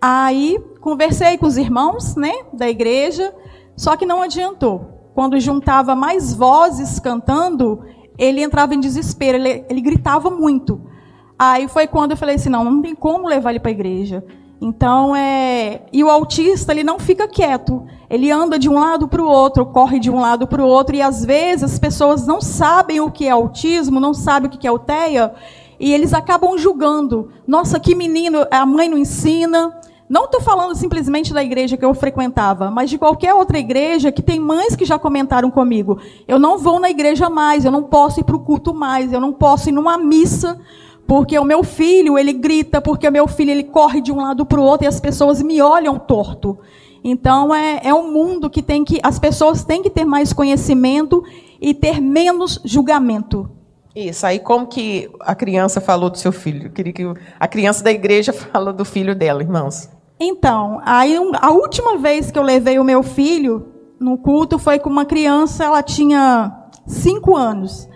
Aí 0.00 0.58
conversei 0.80 1.38
com 1.38 1.46
os 1.46 1.56
irmãos, 1.56 2.14
né, 2.14 2.32
da 2.52 2.68
igreja, 2.68 3.34
só 3.76 3.96
que 3.96 4.06
não 4.06 4.22
adiantou. 4.22 5.10
Quando 5.14 5.38
juntava 5.40 5.94
mais 5.94 6.34
vozes 6.34 7.00
cantando, 7.00 7.84
ele 8.18 8.42
entrava 8.42 8.74
em 8.74 8.80
desespero, 8.80 9.38
ele, 9.38 9.64
ele 9.68 9.80
gritava 9.80 10.30
muito. 10.30 10.80
Aí 11.38 11.66
foi 11.68 11.86
quando 11.86 12.12
eu 12.12 12.16
falei 12.16 12.36
assim, 12.36 12.48
não, 12.48 12.64
não 12.64 12.82
tem 12.82 12.94
como 12.94 13.26
levar 13.26 13.50
ele 13.50 13.60
para 13.60 13.70
a 13.70 13.72
igreja. 13.72 14.24
Então 14.60 15.14
é, 15.16 15.82
e 15.92 16.02
o 16.04 16.10
autista 16.10 16.72
ele 16.72 16.84
não 16.84 16.98
fica 16.98 17.26
quieto, 17.26 17.84
ele 18.14 18.30
anda 18.30 18.60
de 18.60 18.68
um 18.68 18.78
lado 18.78 19.08
para 19.08 19.20
o 19.20 19.28
outro, 19.28 19.66
corre 19.66 19.98
de 19.98 20.08
um 20.08 20.20
lado 20.20 20.46
para 20.46 20.62
o 20.62 20.68
outro 20.68 20.94
e 20.94 21.02
às 21.02 21.24
vezes 21.24 21.64
as 21.64 21.78
pessoas 21.80 22.24
não 22.24 22.40
sabem 22.40 23.00
o 23.00 23.10
que 23.10 23.26
é 23.26 23.30
autismo, 23.30 23.98
não 23.98 24.14
sabem 24.14 24.48
o 24.48 24.52
que 24.52 24.64
é 24.64 24.70
o 24.70 24.78
TEA 24.78 25.34
e 25.80 25.92
eles 25.92 26.14
acabam 26.14 26.56
julgando. 26.56 27.32
Nossa, 27.44 27.80
que 27.80 27.92
menino, 27.92 28.46
a 28.52 28.64
mãe 28.64 28.88
não 28.88 28.96
ensina. 28.96 29.76
Não 30.08 30.26
estou 30.26 30.40
falando 30.40 30.76
simplesmente 30.76 31.34
da 31.34 31.42
igreja 31.42 31.76
que 31.76 31.84
eu 31.84 31.92
frequentava, 31.92 32.70
mas 32.70 32.88
de 32.88 32.98
qualquer 32.98 33.34
outra 33.34 33.58
igreja 33.58 34.12
que 34.12 34.22
tem 34.22 34.38
mães 34.38 34.76
que 34.76 34.84
já 34.84 34.96
comentaram 34.96 35.50
comigo. 35.50 35.98
Eu 36.28 36.38
não 36.38 36.56
vou 36.56 36.78
na 36.78 36.90
igreja 36.90 37.28
mais, 37.28 37.64
eu 37.64 37.72
não 37.72 37.82
posso 37.82 38.20
ir 38.20 38.24
para 38.24 38.36
o 38.36 38.40
culto 38.40 38.72
mais, 38.72 39.12
eu 39.12 39.20
não 39.20 39.32
posso 39.32 39.70
ir 39.70 39.72
numa 39.72 39.98
missa 39.98 40.60
porque 41.06 41.38
o 41.38 41.44
meu 41.44 41.62
filho, 41.64 42.16
ele 42.16 42.32
grita, 42.32 42.80
porque 42.80 43.08
o 43.08 43.12
meu 43.12 43.26
filho, 43.26 43.50
ele 43.50 43.64
corre 43.64 44.00
de 44.00 44.12
um 44.12 44.16
lado 44.16 44.46
para 44.46 44.60
o 44.60 44.62
outro 44.62 44.86
e 44.86 44.88
as 44.88 45.00
pessoas 45.00 45.42
me 45.42 45.60
olham 45.60 45.98
torto. 45.98 46.58
Então, 47.06 47.54
é, 47.54 47.80
é 47.84 47.92
um 47.92 48.10
mundo 48.10 48.48
que 48.48 48.62
tem 48.62 48.82
que, 48.82 48.98
as 49.02 49.18
pessoas 49.18 49.62
têm 49.62 49.82
que 49.82 49.90
ter 49.90 50.06
mais 50.06 50.32
conhecimento 50.32 51.22
e 51.60 51.74
ter 51.74 52.00
menos 52.00 52.58
julgamento. 52.64 53.50
Isso, 53.94 54.26
aí 54.26 54.38
como 54.38 54.66
que 54.66 55.10
a 55.20 55.34
criança 55.34 55.82
falou 55.82 56.08
do 56.08 56.16
seu 56.16 56.32
filho? 56.32 56.68
Eu 56.68 56.72
queria 56.72 56.92
que 56.94 57.04
a 57.38 57.46
criança 57.46 57.84
da 57.84 57.92
igreja 57.92 58.32
falou 58.32 58.72
do 58.72 58.86
filho 58.86 59.14
dela, 59.14 59.42
irmãos. 59.42 59.88
Então, 60.18 60.80
aí 60.82 61.14
a 61.40 61.50
última 61.50 61.98
vez 61.98 62.30
que 62.30 62.38
eu 62.38 62.42
levei 62.42 62.78
o 62.78 62.84
meu 62.84 63.02
filho 63.02 63.66
no 64.00 64.16
culto 64.16 64.58
foi 64.58 64.78
com 64.78 64.88
uma 64.88 65.04
criança, 65.04 65.64
ela 65.64 65.82
tinha 65.82 66.70
cinco 66.86 67.36
anos. 67.36 67.86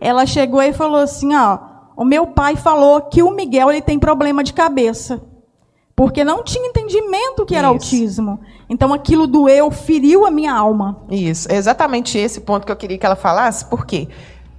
Ela 0.00 0.26
chegou 0.26 0.60
e 0.60 0.72
falou 0.72 1.00
assim, 1.00 1.34
ó, 1.36 1.58
o 1.96 2.04
meu 2.04 2.26
pai 2.26 2.56
falou 2.56 3.02
que 3.02 3.22
o 3.22 3.30
Miguel 3.30 3.70
ele 3.70 3.80
tem 3.80 3.98
problema 3.98 4.42
de 4.42 4.52
cabeça. 4.52 5.22
Porque 5.96 6.22
não 6.22 6.44
tinha 6.44 6.68
entendimento 6.68 7.46
que 7.46 7.56
era 7.56 7.68
Isso. 7.68 7.74
autismo. 7.74 8.38
Então 8.68 8.92
aquilo 8.92 9.26
doeu, 9.26 9.70
feriu 9.70 10.26
a 10.26 10.30
minha 10.30 10.52
alma. 10.52 10.98
Isso, 11.10 11.50
é 11.50 11.56
exatamente 11.56 12.18
esse 12.18 12.42
ponto 12.42 12.66
que 12.66 12.70
eu 12.70 12.76
queria 12.76 12.98
que 12.98 13.06
ela 13.06 13.16
falasse, 13.16 13.64
por 13.64 13.86
quê? 13.86 14.06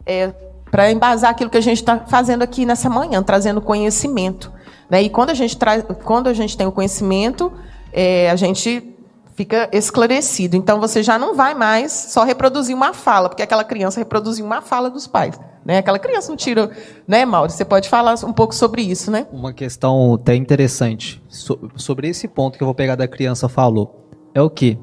É, 0.04 0.34
Para 0.72 0.92
embasar 0.92 1.30
aquilo 1.30 1.50
que 1.52 1.58
a 1.58 1.62
gente 1.62 1.78
está 1.78 2.00
fazendo 2.00 2.42
aqui 2.42 2.66
nessa 2.66 2.90
manhã, 2.90 3.22
trazendo 3.22 3.62
conhecimento. 3.62 4.52
Né? 4.90 5.04
E 5.04 5.10
quando 5.10 5.30
a 5.30 5.34
gente, 5.36 5.56
traz, 5.56 5.86
quando 6.04 6.28
a 6.28 6.34
gente 6.34 6.58
tem 6.58 6.66
o 6.66 6.72
conhecimento, 6.72 7.54
é, 7.94 8.32
a 8.32 8.36
gente 8.36 8.96
fica 9.36 9.70
esclarecido. 9.72 10.56
Então 10.56 10.80
você 10.80 11.04
já 11.04 11.20
não 11.20 11.36
vai 11.36 11.54
mais 11.54 11.92
só 11.92 12.24
reproduzir 12.24 12.76
uma 12.76 12.94
fala, 12.94 13.30
porque 13.30 13.44
aquela 13.44 13.64
criança 13.64 14.00
reproduziu 14.00 14.44
uma 14.44 14.62
fala 14.62 14.90
dos 14.90 15.06
pais. 15.06 15.40
Né? 15.68 15.80
Aquela 15.80 16.00
criança 16.00 16.30
não 16.30 16.38
tira, 16.38 16.72
né, 17.06 17.26
Mauro? 17.26 17.52
Você 17.52 17.66
pode 17.66 17.90
falar 17.90 18.16
um 18.24 18.32
pouco 18.32 18.56
sobre 18.56 18.82
isso, 18.82 19.12
né? 19.12 19.28
Uma 19.34 19.52
questão 19.52 20.14
até 20.14 20.34
interessante 20.34 21.22
sobre 21.28 22.08
esse 22.08 22.26
ponto 22.26 22.58
que 22.58 22.64
eu 22.64 22.66
vou 22.66 22.74
pegar 22.74 22.96
da 22.96 23.06
criança 23.06 23.50
falou 23.50 24.10
é 24.34 24.42
o 24.42 24.50
que 24.50 24.80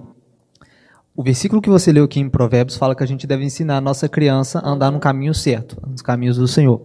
o 1.17 1.23
versículo 1.23 1.63
que 1.63 1.71
você 1.71 1.91
leu 1.91 2.05
aqui 2.05 2.21
em 2.21 2.29
Provérbios 2.29 2.77
fala 2.77 2.95
que 2.95 3.03
a 3.03 3.07
gente 3.07 3.27
deve 3.27 3.45
ensinar 3.45 3.79
a 3.79 3.81
nossa 3.81 4.11
criança 4.11 4.59
a 4.59 4.69
andar 4.69 4.91
no 4.91 5.01
caminho 5.01 5.33
certo, 5.33 5.81
nos 5.89 6.03
caminhos 6.03 6.37
do 6.37 6.47
Senhor. 6.47 6.83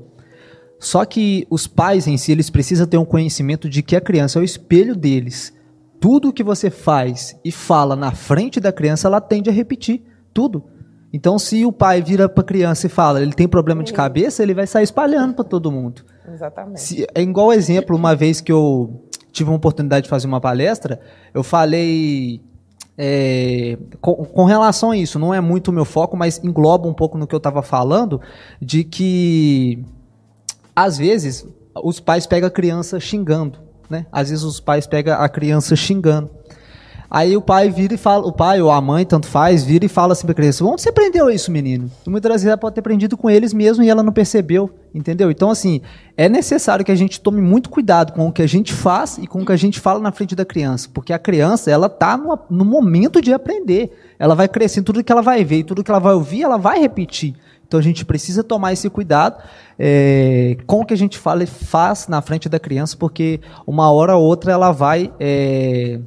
Só 0.79 1.03
que 1.03 1.45
os 1.49 1.67
pais 1.67 2.07
em 2.07 2.15
si, 2.15 2.31
eles 2.31 2.49
precisam 2.49 2.87
ter 2.87 2.97
um 2.97 3.03
conhecimento 3.03 3.67
de 3.67 3.83
que 3.83 3.97
a 3.97 4.01
criança 4.01 4.39
é 4.39 4.41
o 4.41 4.45
espelho 4.45 4.95
deles. 4.95 5.53
Tudo 5.99 6.31
que 6.31 6.43
você 6.43 6.69
faz 6.69 7.37
e 7.43 7.51
fala 7.51 7.97
na 7.97 8.13
frente 8.13 8.61
da 8.61 8.71
criança, 8.71 9.09
ela 9.09 9.19
tende 9.19 9.49
a 9.49 9.53
repetir 9.53 10.03
tudo. 10.33 10.63
Então, 11.11 11.39
se 11.39 11.65
o 11.65 11.71
pai 11.71 12.01
vira 12.01 12.29
para 12.29 12.41
a 12.41 12.45
criança 12.45 12.85
e 12.85 12.89
fala, 12.89 13.21
ele 13.21 13.33
tem 13.33 13.47
problema 13.47 13.83
de 13.83 13.91
cabeça, 13.93 14.43
ele 14.43 14.53
vai 14.53 14.67
sair 14.67 14.83
espalhando 14.83 15.33
para 15.33 15.43
todo 15.43 15.71
mundo. 15.71 16.03
Exatamente. 16.31 16.81
Se, 16.81 17.07
é 17.13 17.21
igual 17.21 17.51
exemplo, 17.51 17.95
uma 17.95 18.15
vez 18.15 18.41
que 18.41 18.51
eu 18.51 19.03
tive 19.31 19.49
uma 19.49 19.57
oportunidade 19.57 20.03
de 20.03 20.09
fazer 20.09 20.27
uma 20.27 20.39
palestra, 20.39 20.99
eu 21.33 21.43
falei 21.43 22.41
é, 22.97 23.77
com, 24.01 24.13
com, 24.25 24.43
relação 24.43 24.91
a 24.91 24.97
isso, 24.97 25.17
não 25.17 25.33
é 25.33 25.39
muito 25.39 25.69
o 25.69 25.71
meu 25.71 25.85
foco, 25.85 26.17
mas 26.17 26.43
engloba 26.43 26.87
um 26.87 26.93
pouco 26.93 27.17
no 27.17 27.25
que 27.25 27.33
eu 27.33 27.37
estava 27.37 27.61
falando, 27.61 28.21
de 28.61 28.83
que 28.83 29.83
às 30.75 30.97
vezes 30.97 31.47
os 31.81 31.99
pais 31.99 32.27
pegam 32.27 32.47
a 32.47 32.51
criança 32.51 32.99
xingando, 32.99 33.59
né? 33.89 34.05
Às 34.11 34.29
vezes 34.29 34.43
os 34.43 34.59
pais 34.59 34.85
pegam 34.85 35.19
a 35.19 35.29
criança 35.29 35.75
xingando. 35.75 36.29
Aí 37.11 37.35
o 37.35 37.41
pai 37.41 37.71
vira 37.71 37.95
e 37.95 37.97
fala, 37.97 38.27
o 38.27 38.31
pai 38.31 38.61
ou 38.61 38.69
a 38.69 38.79
mãe, 38.79 39.03
tanto 39.03 39.25
faz, 39.25 39.63
vira 39.63 39.83
e 39.83 39.89
fala 39.89 40.13
assim 40.13 40.27
pra 40.27 40.35
criança: 40.35 40.63
onde 40.63 40.81
você 40.81 40.89
aprendeu 40.89 41.29
isso, 41.29 41.51
menino? 41.51 41.89
E 42.05 42.09
muitas 42.09 42.31
vezes 42.31 42.45
ela 42.45 42.57
pode 42.57 42.75
ter 42.75 42.81
aprendido 42.81 43.17
com 43.17 43.29
eles 43.29 43.51
mesmo 43.51 43.83
e 43.83 43.89
ela 43.89 44.03
não 44.03 44.13
percebeu, 44.13 44.69
entendeu? 44.93 45.31
Então, 45.31 45.49
assim, 45.49 45.81
é 46.15 46.29
necessário 46.29 46.85
que 46.85 46.91
a 46.91 46.95
gente 46.95 47.19
tome 47.19 47.41
muito 47.41 47.69
cuidado 47.69 48.13
com 48.13 48.27
o 48.27 48.31
que 48.31 48.43
a 48.43 48.47
gente 48.47 48.73
faz 48.73 49.17
e 49.17 49.25
com 49.25 49.41
o 49.41 49.45
que 49.45 49.51
a 49.51 49.57
gente 49.57 49.79
fala 49.79 49.99
na 49.99 50.11
frente 50.11 50.35
da 50.35 50.45
criança, 50.45 50.87
porque 50.93 51.11
a 51.11 51.17
criança, 51.17 51.71
ela 51.71 51.89
tá 51.89 52.15
no, 52.15 52.37
no 52.49 52.63
momento 52.63 53.21
de 53.21 53.33
aprender. 53.33 53.91
Ela 54.19 54.35
vai 54.35 54.47
crescendo, 54.47 54.85
tudo 54.85 55.03
que 55.03 55.11
ela 55.11 55.21
vai 55.21 55.43
ver 55.43 55.59
e 55.59 55.63
tudo 55.63 55.83
que 55.83 55.89
ela 55.89 55.99
vai 55.99 56.13
ouvir, 56.13 56.43
ela 56.43 56.57
vai 56.57 56.79
repetir. 56.79 57.33
Então 57.67 57.79
a 57.79 57.83
gente 57.83 58.03
precisa 58.03 58.43
tomar 58.43 58.73
esse 58.73 58.89
cuidado 58.89 59.41
é, 59.77 60.57
com 60.65 60.81
o 60.81 60.85
que 60.85 60.93
a 60.93 60.97
gente 60.97 61.17
fala 61.17 61.43
e 61.43 61.47
faz 61.47 62.07
na 62.07 62.21
frente 62.21 62.49
da 62.49 62.59
criança, 62.59 62.97
porque 62.97 63.39
uma 63.65 63.91
hora 63.91 64.15
ou 64.15 64.23
outra 64.23 64.51
ela 64.51 64.71
vai. 64.71 65.11
É, 65.19 65.99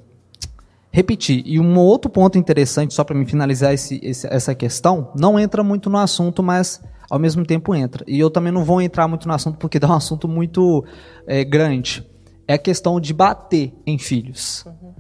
repetir. 0.92 1.42
E 1.46 1.58
um 1.58 1.78
outro 1.78 2.11
ponto 2.11 2.38
interessante, 2.38 2.92
só 2.92 3.02
para 3.02 3.16
me 3.16 3.25
finalizar 3.25 3.72
esse, 3.72 3.99
esse, 4.02 4.26
essa 4.26 4.54
questão, 4.54 5.11
não 5.16 5.40
entra 5.40 5.64
muito 5.64 5.88
no 5.88 5.96
assunto, 5.96 6.42
mas 6.42 6.80
ao 7.11 7.18
mesmo 7.18 7.44
tempo 7.44 7.75
entra. 7.75 8.04
E 8.06 8.20
eu 8.20 8.30
também 8.30 8.52
não 8.52 8.64
vou 8.64 8.80
entrar 8.80 9.08
muito 9.08 9.26
no 9.26 9.34
assunto 9.34 9.58
porque 9.58 9.78
dá 9.80 9.88
um 9.88 9.94
assunto 9.94 10.28
muito 10.28 10.84
é, 11.26 11.42
grande. 11.42 12.06
É 12.46 12.54
a 12.54 12.58
questão 12.58 13.00
de 13.00 13.14
bater 13.14 13.72
em 13.87 13.99
filhos. 13.99 14.64
Uhum. 14.66 14.92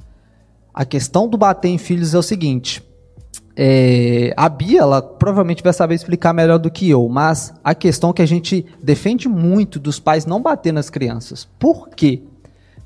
A 0.72 0.86
questão 0.86 1.28
do 1.28 1.36
bater 1.36 1.68
em 1.68 1.78
filhos 1.78 2.14
é 2.14 2.18
o 2.18 2.22
seguinte. 2.22 2.82
É, 3.54 4.32
a 4.34 4.48
Bia, 4.48 4.80
ela 4.80 5.02
provavelmente 5.02 5.62
vai 5.62 5.74
saber 5.74 5.94
explicar 5.94 6.32
melhor 6.32 6.58
do 6.58 6.70
que 6.70 6.88
eu, 6.88 7.06
mas 7.08 7.52
a 7.62 7.74
questão 7.74 8.08
é 8.08 8.12
que 8.14 8.22
a 8.22 8.26
gente 8.26 8.64
defende 8.82 9.28
muito 9.28 9.78
dos 9.78 10.00
pais 10.00 10.24
não 10.24 10.40
bater 10.40 10.72
nas 10.72 10.88
crianças. 10.88 11.46
Por 11.58 11.90
quê? 11.90 12.22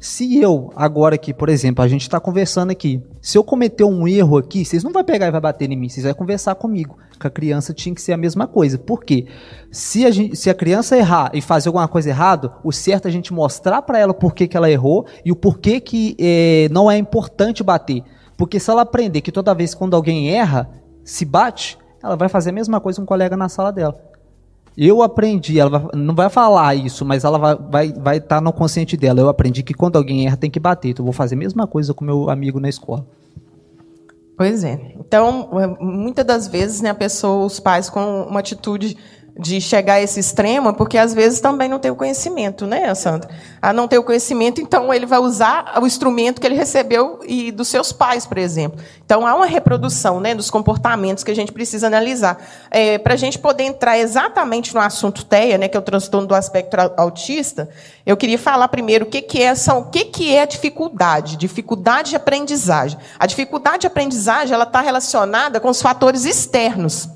Se 0.06 0.40
eu, 0.40 0.70
agora 0.76 1.16
aqui, 1.16 1.34
por 1.34 1.48
exemplo, 1.48 1.84
a 1.84 1.88
gente 1.88 2.02
está 2.02 2.20
conversando 2.20 2.70
aqui, 2.70 3.02
se 3.20 3.36
eu 3.36 3.42
cometer 3.42 3.82
um 3.82 4.06
erro 4.06 4.38
aqui, 4.38 4.64
vocês 4.64 4.84
não 4.84 4.92
vão 4.92 5.02
pegar 5.02 5.26
e 5.26 5.32
vai 5.32 5.40
bater 5.40 5.68
em 5.68 5.76
mim, 5.76 5.88
vocês 5.88 6.06
vão 6.06 6.14
conversar 6.14 6.54
comigo. 6.54 6.96
Com 7.20 7.26
a 7.26 7.30
criança 7.30 7.74
tinha 7.74 7.92
que 7.92 8.00
ser 8.00 8.12
a 8.12 8.16
mesma 8.16 8.46
coisa. 8.46 8.78
Por 8.78 9.02
quê? 9.02 9.26
Se 9.68 10.06
a, 10.06 10.10
gente, 10.12 10.36
se 10.36 10.48
a 10.48 10.54
criança 10.54 10.96
errar 10.96 11.32
e 11.34 11.40
fazer 11.40 11.68
alguma 11.68 11.88
coisa 11.88 12.10
errada, 12.10 12.52
o 12.62 12.70
certo 12.70 13.06
é 13.06 13.08
a 13.08 13.12
gente 13.12 13.32
mostrar 13.32 13.82
para 13.82 13.98
ela 13.98 14.14
por 14.14 14.32
que, 14.32 14.46
que 14.46 14.56
ela 14.56 14.70
errou 14.70 15.06
e 15.24 15.32
o 15.32 15.36
porquê 15.36 15.80
que 15.80 16.16
é, 16.20 16.68
não 16.70 16.88
é 16.88 16.96
importante 16.96 17.64
bater. 17.64 18.04
Porque 18.36 18.60
se 18.60 18.70
ela 18.70 18.82
aprender 18.82 19.22
que 19.22 19.32
toda 19.32 19.52
vez 19.54 19.74
quando 19.74 19.96
alguém 19.96 20.30
erra, 20.30 20.70
se 21.02 21.24
bate, 21.24 21.76
ela 22.00 22.14
vai 22.14 22.28
fazer 22.28 22.50
a 22.50 22.52
mesma 22.52 22.80
coisa 22.80 22.98
com 22.98 23.02
um 23.02 23.06
colega 23.06 23.36
na 23.36 23.48
sala 23.48 23.72
dela. 23.72 24.00
Eu 24.76 25.02
aprendi, 25.02 25.58
ela 25.58 25.70
vai, 25.70 25.90
não 25.94 26.14
vai 26.14 26.28
falar 26.28 26.74
isso, 26.74 27.04
mas 27.04 27.24
ela 27.24 27.38
vai 27.38 27.54
estar 27.54 27.70
vai, 27.70 27.92
vai 27.92 28.20
tá 28.20 28.40
no 28.40 28.52
consciente 28.52 28.96
dela. 28.96 29.20
Eu 29.20 29.28
aprendi 29.28 29.62
que 29.62 29.72
quando 29.72 29.96
alguém 29.96 30.26
erra 30.26 30.36
tem 30.36 30.50
que 30.50 30.60
bater. 30.60 30.90
Então 30.90 31.02
eu 31.02 31.06
vou 31.06 31.14
fazer 31.14 31.34
a 31.34 31.38
mesma 31.38 31.66
coisa 31.66 31.94
com 31.94 32.04
meu 32.04 32.28
amigo 32.28 32.60
na 32.60 32.68
escola. 32.68 33.06
Pois 34.36 34.62
é. 34.64 34.92
Então, 35.00 35.48
é, 35.58 35.66
muitas 35.82 36.26
das 36.26 36.46
vezes, 36.46 36.82
né, 36.82 36.90
a 36.90 36.94
pessoa, 36.94 37.46
os 37.46 37.58
pais 37.58 37.88
com 37.88 38.24
uma 38.24 38.40
atitude 38.40 38.98
de 39.38 39.60
chegar 39.60 39.94
a 39.94 40.00
esse 40.00 40.18
extremo, 40.18 40.72
porque 40.72 40.96
às 40.96 41.12
vezes 41.12 41.40
também 41.40 41.68
não 41.68 41.78
tem 41.78 41.90
o 41.90 41.96
conhecimento, 41.96 42.66
né, 42.66 42.94
Sandra? 42.94 43.28
A 43.60 43.72
não 43.72 43.86
ter 43.86 43.98
o 43.98 44.02
conhecimento, 44.02 44.60
então 44.60 44.92
ele 44.92 45.04
vai 45.04 45.18
usar 45.18 45.78
o 45.80 45.86
instrumento 45.86 46.40
que 46.40 46.46
ele 46.46 46.54
recebeu 46.54 47.20
e 47.26 47.52
dos 47.52 47.68
seus 47.68 47.92
pais, 47.92 48.24
por 48.24 48.38
exemplo. 48.38 48.80
Então 49.04 49.26
há 49.26 49.34
uma 49.34 49.46
reprodução, 49.46 50.20
né, 50.20 50.34
dos 50.34 50.50
comportamentos 50.50 51.22
que 51.22 51.30
a 51.30 51.34
gente 51.34 51.52
precisa 51.52 51.86
analisar. 51.86 52.38
É, 52.70 52.96
Para 52.96 53.14
a 53.14 53.16
gente 53.16 53.38
poder 53.38 53.64
entrar 53.64 53.98
exatamente 53.98 54.74
no 54.74 54.80
assunto 54.80 55.24
TEA, 55.24 55.58
né, 55.58 55.68
que 55.68 55.76
é 55.76 55.80
o 55.80 55.82
transtorno 55.82 56.26
do 56.26 56.34
aspecto 56.34 56.74
autista, 56.96 57.68
eu 58.06 58.16
queria 58.16 58.38
falar 58.38 58.68
primeiro 58.68 59.04
o 59.04 59.08
que, 59.08 59.20
que 59.20 59.42
é 59.42 59.54
são, 59.54 59.80
o 59.80 59.84
que, 59.86 60.06
que 60.06 60.34
é 60.34 60.46
dificuldade, 60.46 61.36
dificuldade 61.36 62.10
de 62.10 62.16
aprendizagem. 62.16 62.98
A 63.18 63.26
dificuldade 63.26 63.80
de 63.80 63.86
aprendizagem 63.86 64.54
ela 64.54 64.64
está 64.64 64.80
relacionada 64.80 65.60
com 65.60 65.68
os 65.68 65.82
fatores 65.82 66.24
externos 66.24 67.15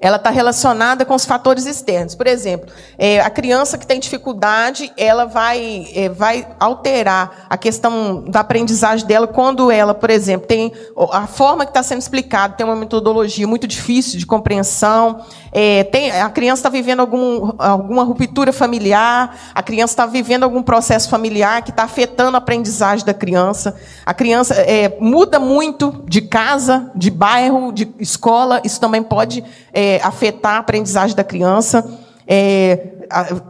ela 0.00 0.16
está 0.16 0.30
relacionada 0.30 1.04
com 1.04 1.14
os 1.14 1.26
fatores 1.26 1.66
externos. 1.66 2.14
Por 2.14 2.26
exemplo, 2.26 2.72
é, 2.96 3.20
a 3.20 3.28
criança 3.28 3.76
que 3.76 3.86
tem 3.86 4.00
dificuldade, 4.00 4.90
ela 4.96 5.26
vai, 5.26 5.86
é, 5.94 6.08
vai 6.08 6.46
alterar 6.58 7.46
a 7.50 7.58
questão 7.58 8.24
da 8.26 8.40
aprendizagem 8.40 9.06
dela 9.06 9.26
quando 9.26 9.70
ela, 9.70 9.94
por 9.94 10.08
exemplo, 10.08 10.46
tem 10.46 10.72
a 11.12 11.26
forma 11.26 11.66
que 11.66 11.70
está 11.70 11.82
sendo 11.82 12.00
explicado, 12.00 12.56
tem 12.56 12.64
uma 12.64 12.76
metodologia 12.76 13.46
muito 13.46 13.66
difícil 13.66 14.18
de 14.18 14.24
compreensão, 14.24 15.22
é, 15.52 15.84
tem, 15.84 16.10
a 16.10 16.30
criança 16.30 16.60
está 16.60 16.70
vivendo 16.70 17.00
algum, 17.00 17.52
alguma 17.58 18.02
ruptura 18.02 18.52
familiar, 18.52 19.36
a 19.54 19.62
criança 19.62 19.92
está 19.92 20.06
vivendo 20.06 20.44
algum 20.44 20.62
processo 20.62 21.10
familiar 21.10 21.62
que 21.62 21.70
está 21.70 21.82
afetando 21.82 22.36
a 22.36 22.38
aprendizagem 22.38 23.04
da 23.04 23.12
criança. 23.12 23.74
A 24.06 24.14
criança 24.14 24.54
é, 24.54 24.96
muda 24.98 25.38
muito 25.38 26.02
de 26.06 26.22
casa, 26.22 26.90
de 26.94 27.10
bairro, 27.10 27.72
de 27.72 27.92
escola, 27.98 28.62
isso 28.64 28.80
também 28.80 29.02
pode 29.02 29.44
é, 29.90 30.00
afetar 30.02 30.56
a 30.56 30.58
aprendizagem 30.58 31.16
da 31.16 31.24
criança. 31.24 31.84
É, 32.26 33.00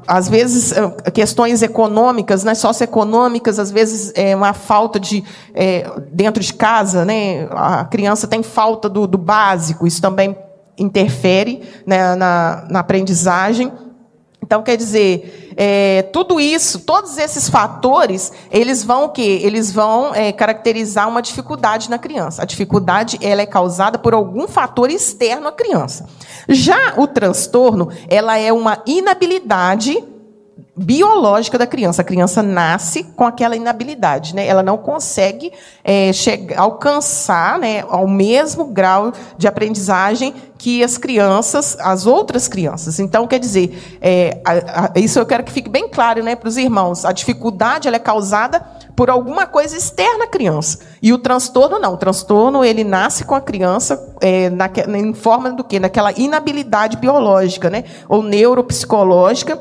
às 0.06 0.28
vezes 0.28 0.73
é, 0.73 1.11
questões 1.11 1.62
econômicas, 1.62 2.44
né, 2.44 2.54
socioeconômicas, 2.54 3.59
às 3.59 3.70
vezes 3.70 4.12
é 4.14 4.35
uma 4.35 4.54
falta 4.54 4.99
de 4.99 5.23
é, 5.54 5.90
dentro 6.11 6.42
de 6.42 6.54
casa, 6.54 7.04
né, 7.04 7.47
a 7.50 7.85
criança 7.85 8.26
tem 8.26 8.42
falta 8.42 8.88
do, 8.88 9.06
do 9.06 9.18
básico, 9.18 9.87
isso 9.87 10.00
também 10.00 10.37
interfere 10.78 11.62
né, 11.87 12.14
na, 12.14 12.64
na 12.70 12.80
aprendizagem. 12.80 13.70
Então, 14.42 14.62
quer 14.62 14.76
dizer, 14.76 15.52
é, 15.56 16.02
tudo 16.12 16.40
isso, 16.40 16.80
todos 16.80 17.18
esses 17.18 17.49
fatores, 17.49 18.32
eles 18.50 18.82
vão 18.82 19.04
o 19.04 19.09
quê? 19.11 19.40
Eles 19.42 19.70
vão 19.70 20.14
é, 20.14 20.32
caracterizar 20.32 21.09
uma 21.09 21.20
dificuldade 21.20 21.90
na 21.90 21.99
criança. 21.99 22.42
A 22.42 22.44
dificuldade 22.44 23.18
ela 23.23 23.42
é 23.42 23.47
causada 23.47 23.99
por 23.99 24.14
algum 24.14 24.49
fator 24.49 24.90
externo 24.90 25.49
à 25.49 25.52
criança. 25.52 26.09
Já 26.49 26.94
o 26.97 27.06
transtorno, 27.06 27.90
ela 28.09 28.38
é 28.38 28.52
uma 28.52 28.82
inabilidade 28.87 30.02
biológica 30.76 31.59
da 31.59 31.67
criança. 31.67 32.02
A 32.02 32.05
criança 32.05 32.43
nasce 32.43 33.05
com 33.05 33.25
aquela 33.25 33.57
inabilidade, 33.57 34.35
né? 34.35 34.47
Ela 34.47 34.62
não 34.62 34.79
consegue 34.79 35.52
é, 35.85 36.12
chegar, 36.12 36.59
alcançar, 36.59 37.59
né, 37.59 37.85
ao 37.88 38.07
mesmo 38.07 38.67
grau 38.67 39.12
de 39.37 39.47
aprendizagem 39.47 40.35
que 40.57 40.85
as 40.85 40.99
crianças, 40.99 41.76
as 41.81 42.07
outras 42.07 42.47
crianças. 42.47 43.00
Então, 43.00 43.26
quer 43.26 43.38
dizer, 43.38 43.99
é, 44.00 44.40
a, 44.45 44.93
a, 44.95 44.99
isso 44.99 45.19
eu 45.19 45.25
quero 45.25 45.43
que 45.43 45.50
fique 45.50 45.71
bem 45.71 45.88
claro, 45.88 46.23
né, 46.23 46.37
para 46.37 46.49
os 46.49 46.57
irmãos. 46.57 47.05
A 47.05 47.12
dificuldade 47.12 47.88
ela 47.88 47.97
é 47.97 48.00
causada 48.00 48.61
por 48.95 49.09
alguma 49.09 49.47
coisa 49.47 49.76
externa 49.76 50.25
à 50.25 50.26
criança. 50.26 50.81
E 51.02 51.12
o 51.12 51.19
transtorno 51.19 51.79
não. 51.79 51.95
O 51.95 51.97
transtorno 51.97 52.62
ele 52.62 52.85
nasce 52.85 53.25
com 53.25 53.35
a 53.35 53.40
criança 53.40 54.14
é, 54.21 54.50
na, 54.50 54.71
em 54.99 55.14
forma 55.14 55.50
do 55.50 55.64
quê? 55.64 55.81
Naquela 55.81 56.12
inabilidade 56.12 56.99
biológica, 56.99 57.71
né, 57.71 57.85
ou 58.09 58.23
neuropsicológica 58.23 59.59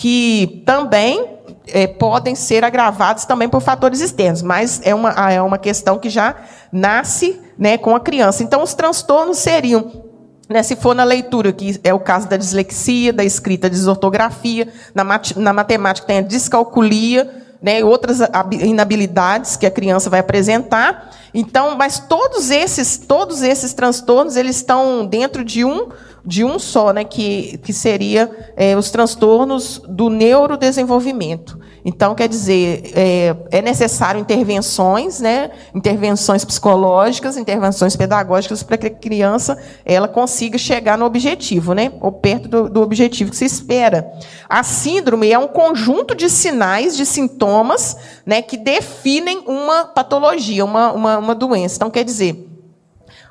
que 0.00 0.62
também 0.64 1.28
é, 1.68 1.86
podem 1.86 2.34
ser 2.34 2.64
agravados 2.64 3.26
também 3.26 3.50
por 3.50 3.60
fatores 3.60 4.00
externos, 4.00 4.40
mas 4.40 4.80
é 4.82 4.94
uma, 4.94 5.10
é 5.30 5.42
uma 5.42 5.58
questão 5.58 5.98
que 5.98 6.08
já 6.08 6.36
nasce 6.72 7.38
né, 7.58 7.76
com 7.76 7.94
a 7.94 8.00
criança. 8.00 8.42
Então, 8.42 8.62
os 8.62 8.72
transtornos 8.72 9.36
seriam 9.36 10.08
né, 10.48 10.62
se 10.62 10.74
for 10.74 10.94
na 10.94 11.04
leitura, 11.04 11.52
que 11.52 11.78
é 11.84 11.92
o 11.92 12.00
caso 12.00 12.26
da 12.26 12.38
dislexia, 12.38 13.12
da 13.12 13.22
escrita 13.22 13.68
desortografia, 13.68 14.68
na, 14.94 15.04
mat 15.04 15.36
na 15.36 15.52
matemática 15.52 16.06
tem 16.06 16.20
a 16.20 16.22
descalculia, 16.22 17.30
né, 17.60 17.84
outras 17.84 18.20
inabilidades 18.62 19.54
que 19.58 19.66
a 19.66 19.70
criança 19.70 20.08
vai 20.08 20.20
apresentar. 20.20 21.10
Então, 21.34 21.76
mas 21.76 21.98
todos 21.98 22.50
esses, 22.50 22.96
todos 22.96 23.42
esses 23.42 23.74
transtornos, 23.74 24.34
eles 24.34 24.56
estão 24.56 25.04
dentro 25.04 25.44
de 25.44 25.62
um 25.62 25.88
de 26.30 26.44
um 26.44 26.60
só, 26.60 26.92
né, 26.92 27.02
que, 27.02 27.58
que 27.58 27.72
seria 27.72 28.30
é, 28.56 28.76
os 28.76 28.88
transtornos 28.88 29.82
do 29.88 30.08
neurodesenvolvimento. 30.08 31.58
Então, 31.84 32.14
quer 32.14 32.28
dizer, 32.28 32.92
é, 32.94 33.36
é, 33.50 33.60
necessário 33.60 34.20
intervenções, 34.20 35.18
né, 35.18 35.50
intervenções 35.74 36.44
psicológicas, 36.44 37.36
intervenções 37.36 37.96
pedagógicas 37.96 38.62
para 38.62 38.76
que 38.76 38.86
a 38.86 38.90
criança 38.90 39.58
ela 39.84 40.06
consiga 40.06 40.56
chegar 40.56 40.96
no 40.96 41.04
objetivo, 41.04 41.74
né, 41.74 41.90
ou 42.00 42.12
perto 42.12 42.48
do, 42.48 42.70
do 42.70 42.80
objetivo 42.80 43.32
que 43.32 43.36
se 43.36 43.46
espera. 43.46 44.08
A 44.48 44.62
síndrome 44.62 45.32
é 45.32 45.38
um 45.38 45.48
conjunto 45.48 46.14
de 46.14 46.30
sinais, 46.30 46.96
de 46.96 47.06
sintomas, 47.06 47.96
né, 48.24 48.40
que 48.40 48.56
definem 48.56 49.42
uma 49.48 49.84
patologia, 49.84 50.64
uma, 50.64 50.92
uma, 50.92 51.18
uma 51.18 51.34
doença. 51.34 51.74
Então, 51.74 51.90
quer 51.90 52.04
dizer, 52.04 52.49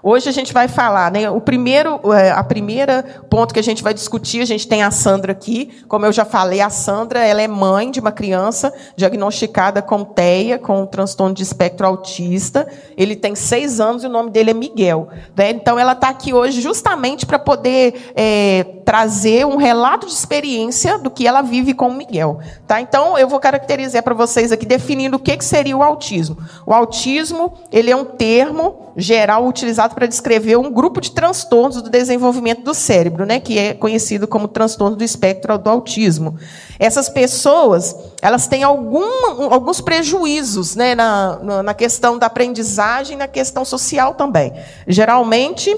Hoje 0.01 0.29
a 0.29 0.32
gente 0.32 0.53
vai 0.53 0.70
falar, 0.70 1.12
né? 1.12 1.29
O 1.29 1.41
primeiro, 1.41 2.00
é, 2.13 2.32
a 2.32 2.41
primeira 2.41 3.03
ponto 3.29 3.53
que 3.53 3.60
a 3.60 3.63
gente 3.63 3.84
vai 3.84 3.94
discutir, 3.94 4.41
a 4.41 4.46
gente 4.46 4.65
tem 4.65 4.82
a 4.82 4.91
Sandra 4.91 5.34
aqui. 5.34 5.84
Como 5.89 6.06
eu 6.06 6.12
já 6.13 6.24
falei, 6.24 6.62
a 6.62 6.70
Sandra, 6.70 7.20
ela 7.20 7.41
é 7.41 7.48
mãe 7.50 7.91
de 7.91 8.00
uma 8.00 8.12
criança 8.12 8.74
diagnosticada 8.96 9.82
com 9.82 10.06
TEA, 10.06 10.58
com 10.58 10.86
transtorno 10.86 11.36
de 11.36 11.44
espectro 11.44 11.86
autista. 11.86 12.65
Ele 12.96 13.13
tem 13.13 13.36
seis 13.36 13.82
anos 13.82 14.03
e 14.03 14.08
o 14.08 14.10
nome 14.10 14.29
dele 14.29 14.51
é 14.51 14.53
Miguel. 14.53 15.10
Né? 15.36 15.50
Então, 15.50 15.77
ela 15.77 15.91
está 15.91 16.08
aqui 16.08 16.34
hoje 16.34 16.62
justamente 16.62 17.25
para 17.25 17.38
poder 17.38 18.13
é, 18.15 18.63
trazer 18.86 19.46
um 19.46 19.58
relato 19.58 20.08
de 20.08 20.13
experiência 20.13 20.98
do 20.98 21.12
que 21.12 21.27
ela 21.27 21.41
vive 21.41 21.74
com 21.74 21.89
o 21.89 21.94
Miguel. 21.94 22.39
Tá? 22.65 22.79
Então, 22.79 23.18
eu 23.18 23.27
vou 23.27 23.39
caracterizar 23.39 24.01
para 24.01 24.15
vocês 24.15 24.53
aqui 24.53 24.65
definindo 24.65 25.18
o 25.18 25.20
que, 25.20 25.36
que 25.36 25.44
seria 25.44 25.75
o 25.75 25.84
autismo. 25.84 26.38
O 26.65 26.74
autismo, 26.74 27.53
ele 27.70 27.91
é 27.91 27.96
um 27.96 28.06
termo 28.06 28.94
geral 28.96 29.46
utilizado 29.46 29.88
para 29.96 30.08
descrever 30.08 30.58
um 30.58 30.72
grupo 30.72 31.01
de 31.01 31.12
transtornos 31.12 31.81
do 31.81 31.89
desenvolvimento 31.89 32.63
do 32.63 32.74
cérebro, 32.74 33.25
né, 33.25 33.39
que 33.39 33.58
é 33.58 33.74
conhecido 33.74 34.27
como 34.27 34.48
transtorno 34.48 34.96
do 34.96 35.03
espectro 35.03 35.58
do 35.58 35.69
autismo. 35.69 36.38
Essas 36.77 37.10
pessoas, 37.10 37.96
elas 38.22 38.48
têm 38.48 38.63
algum, 38.63 39.03
alguns 39.51 39.81
prejuízos, 39.81 40.75
né, 40.75 40.96
na, 40.96 41.63
na 41.63 41.74
questão 41.74 42.17
da 42.17 42.27
aprendizagem, 42.27 43.17
na 43.17 43.27
questão 43.27 43.65
social 43.65 44.13
também. 44.13 44.53
Geralmente, 44.88 45.75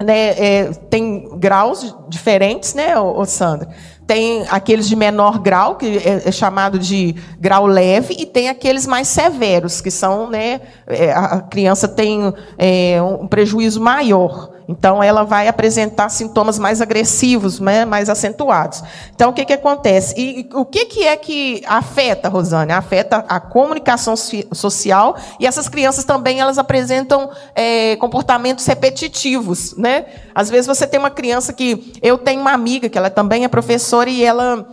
né, 0.00 0.28
é, 0.30 0.72
tem 0.90 1.28
graus 1.38 1.94
diferentes, 2.08 2.74
né, 2.74 2.94
Sandra? 3.26 3.68
Tem 4.06 4.44
aqueles 4.48 4.88
de 4.88 4.94
menor 4.94 5.38
grau, 5.40 5.76
que 5.76 5.98
é, 5.98 6.28
é, 6.28 6.32
chamado 6.32 6.78
de 6.78 7.14
grau 7.40 7.66
leve, 7.66 8.14
e 8.18 8.24
tem 8.24 8.48
aqueles 8.48 8.86
mais 8.86 9.08
severos, 9.08 9.80
que 9.80 9.90
são, 9.90 10.30
né, 10.30 10.60
é, 10.86 11.12
a 11.12 11.40
criança 11.40 11.88
tem 11.88 12.32
é, 12.56 13.02
um 13.02 13.26
prejuízo 13.26 13.80
maior. 13.80 14.55
Então, 14.68 15.02
ela 15.02 15.22
vai 15.22 15.46
apresentar 15.46 16.08
sintomas 16.08 16.58
mais 16.58 16.80
agressivos, 16.80 17.60
né, 17.60 17.84
mais 17.84 18.08
acentuados. 18.08 18.82
Então, 19.14 19.30
o 19.30 19.32
que, 19.32 19.44
que 19.44 19.52
acontece? 19.52 20.14
E 20.18 20.48
o 20.52 20.64
que, 20.64 20.86
que 20.86 21.06
é 21.06 21.16
que 21.16 21.62
afeta, 21.66 22.28
Rosane? 22.28 22.72
Afeta 22.72 23.24
a 23.28 23.38
comunicação 23.38 24.14
social 24.16 25.16
e 25.38 25.46
essas 25.46 25.68
crianças 25.68 26.04
também 26.04 26.40
elas 26.40 26.58
apresentam 26.58 27.30
é, 27.54 27.94
comportamentos 27.96 28.66
repetitivos. 28.66 29.76
Né? 29.76 30.06
Às 30.34 30.50
vezes 30.50 30.66
você 30.66 30.86
tem 30.86 30.98
uma 30.98 31.10
criança 31.10 31.52
que. 31.52 31.92
Eu 32.02 32.18
tenho 32.18 32.40
uma 32.40 32.52
amiga 32.52 32.88
que 32.88 32.98
ela 32.98 33.10
também 33.10 33.44
é 33.44 33.48
professora 33.48 34.10
e 34.10 34.24
ela. 34.24 34.66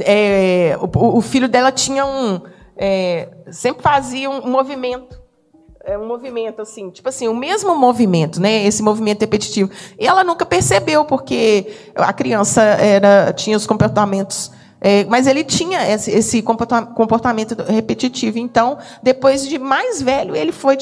É, 0.00 0.76
o, 0.80 1.18
o, 1.18 1.20
filho 1.20 1.48
dela 1.48 1.70
tinha 1.70 2.04
um. 2.04 2.40
É, 2.76 3.28
sempre 3.50 3.82
fazia 3.82 4.28
um 4.28 4.48
movimento 4.48 5.21
é 5.84 5.98
um 5.98 6.06
movimento 6.06 6.62
assim, 6.62 6.90
tipo 6.90 7.08
assim, 7.08 7.28
o 7.28 7.34
mesmo 7.34 7.74
movimento, 7.74 8.40
né? 8.40 8.64
Esse 8.64 8.82
movimento 8.82 9.20
repetitivo. 9.20 9.70
E 9.98 10.06
ela 10.06 10.22
nunca 10.22 10.46
percebeu 10.46 11.04
porque 11.04 11.72
a 11.94 12.12
criança 12.12 12.62
era 12.62 13.32
tinha 13.32 13.56
os 13.56 13.66
comportamentos 13.66 14.50
é, 14.84 15.04
mas 15.04 15.28
ele 15.28 15.44
tinha 15.44 15.88
esse, 15.88 16.10
esse, 16.10 16.42
comportamento 16.42 17.54
repetitivo. 17.62 18.36
Então, 18.36 18.78
depois 19.00 19.46
de 19.46 19.56
mais 19.56 20.02
velho, 20.02 20.34
ele 20.34 20.50
foi 20.50 20.76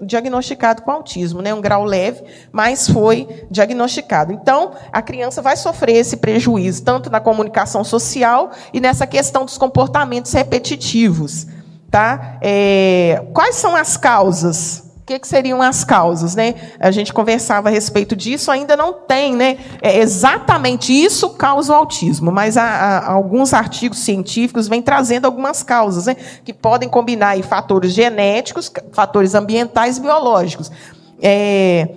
diagnosticado 0.00 0.80
com 0.80 0.90
autismo, 0.90 1.42
né? 1.42 1.52
um 1.52 1.60
grau 1.60 1.84
leve, 1.84 2.22
mas 2.50 2.88
foi 2.88 3.28
diagnosticado. 3.50 4.32
Então, 4.32 4.72
a 4.90 5.02
criança 5.02 5.42
vai 5.42 5.54
sofrer 5.54 5.96
esse 5.96 6.16
prejuízo, 6.16 6.82
tanto 6.82 7.10
na 7.10 7.20
comunicação 7.20 7.84
social 7.84 8.52
e 8.72 8.80
nessa 8.80 9.06
questão 9.06 9.44
dos 9.44 9.58
comportamentos 9.58 10.32
repetitivos. 10.32 11.46
Tá? 11.92 12.38
É, 12.40 13.22
quais 13.34 13.56
são 13.56 13.76
as 13.76 13.98
causas? 13.98 14.90
O 15.02 15.04
que, 15.04 15.18
que, 15.18 15.28
seriam 15.28 15.60
as 15.60 15.84
causas? 15.84 16.34
Né? 16.34 16.54
A 16.80 16.90
gente 16.90 17.12
conversava 17.12 17.68
a 17.68 17.70
respeito 17.70 18.16
disso, 18.16 18.50
ainda 18.50 18.74
não 18.74 18.94
tem. 18.94 19.36
Né? 19.36 19.58
É 19.82 19.98
exatamente 19.98 20.90
isso 20.90 21.28
causa 21.34 21.70
o 21.70 21.76
autismo, 21.76 22.32
mas 22.32 22.56
há, 22.56 22.64
há, 22.64 23.12
alguns 23.12 23.52
artigos 23.52 23.98
científicos 23.98 24.68
vêm 24.68 24.80
trazendo 24.80 25.26
algumas 25.26 25.62
causas, 25.62 26.06
né? 26.06 26.16
que 26.42 26.54
podem 26.54 26.88
combinar 26.88 27.36
fatores 27.42 27.92
genéticos, 27.92 28.72
fatores 28.92 29.34
ambientais 29.34 29.98
e 29.98 30.00
biológicos. 30.00 30.70
É, 31.24 31.88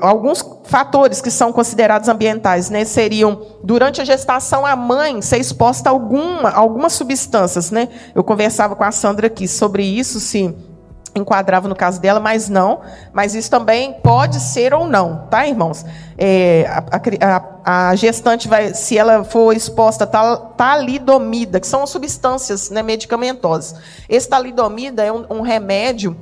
alguns 0.00 0.44
fatores 0.64 1.20
que 1.20 1.30
são 1.30 1.52
considerados 1.52 2.08
ambientais 2.08 2.70
né, 2.70 2.84
seriam, 2.84 3.42
durante 3.64 4.00
a 4.00 4.04
gestação, 4.04 4.64
a 4.64 4.76
mãe 4.76 5.20
ser 5.20 5.38
exposta 5.38 5.90
a 5.90 5.92
alguma, 5.92 6.50
algumas 6.50 6.92
substâncias. 6.92 7.72
Né? 7.72 7.88
Eu 8.14 8.22
conversava 8.22 8.76
com 8.76 8.84
a 8.84 8.92
Sandra 8.92 9.26
aqui 9.26 9.48
sobre 9.48 9.82
isso, 9.82 10.20
se 10.20 10.54
enquadrava 11.14 11.66
no 11.68 11.74
caso 11.74 12.00
dela, 12.00 12.20
mas 12.20 12.48
não. 12.48 12.80
Mas 13.12 13.34
isso 13.34 13.50
também 13.50 13.94
pode 13.94 14.38
ser 14.38 14.72
ou 14.72 14.86
não, 14.86 15.26
tá, 15.28 15.46
irmãos? 15.46 15.84
É, 16.16 16.66
a, 16.68 17.36
a, 17.64 17.88
a, 17.88 17.96
gestante 17.96 18.46
vai, 18.46 18.74
se 18.74 18.96
ela 18.96 19.24
for 19.24 19.56
exposta 19.56 20.04
a 20.04 20.36
talidomida, 20.36 21.58
que 21.58 21.66
são 21.66 21.86
substâncias 21.86 22.70
né, 22.70 22.82
medicamentosas. 22.82 23.74
Esse 24.08 24.28
talidomida 24.28 25.02
é 25.02 25.12
um, 25.12 25.26
um 25.30 25.40
remédio 25.40 26.16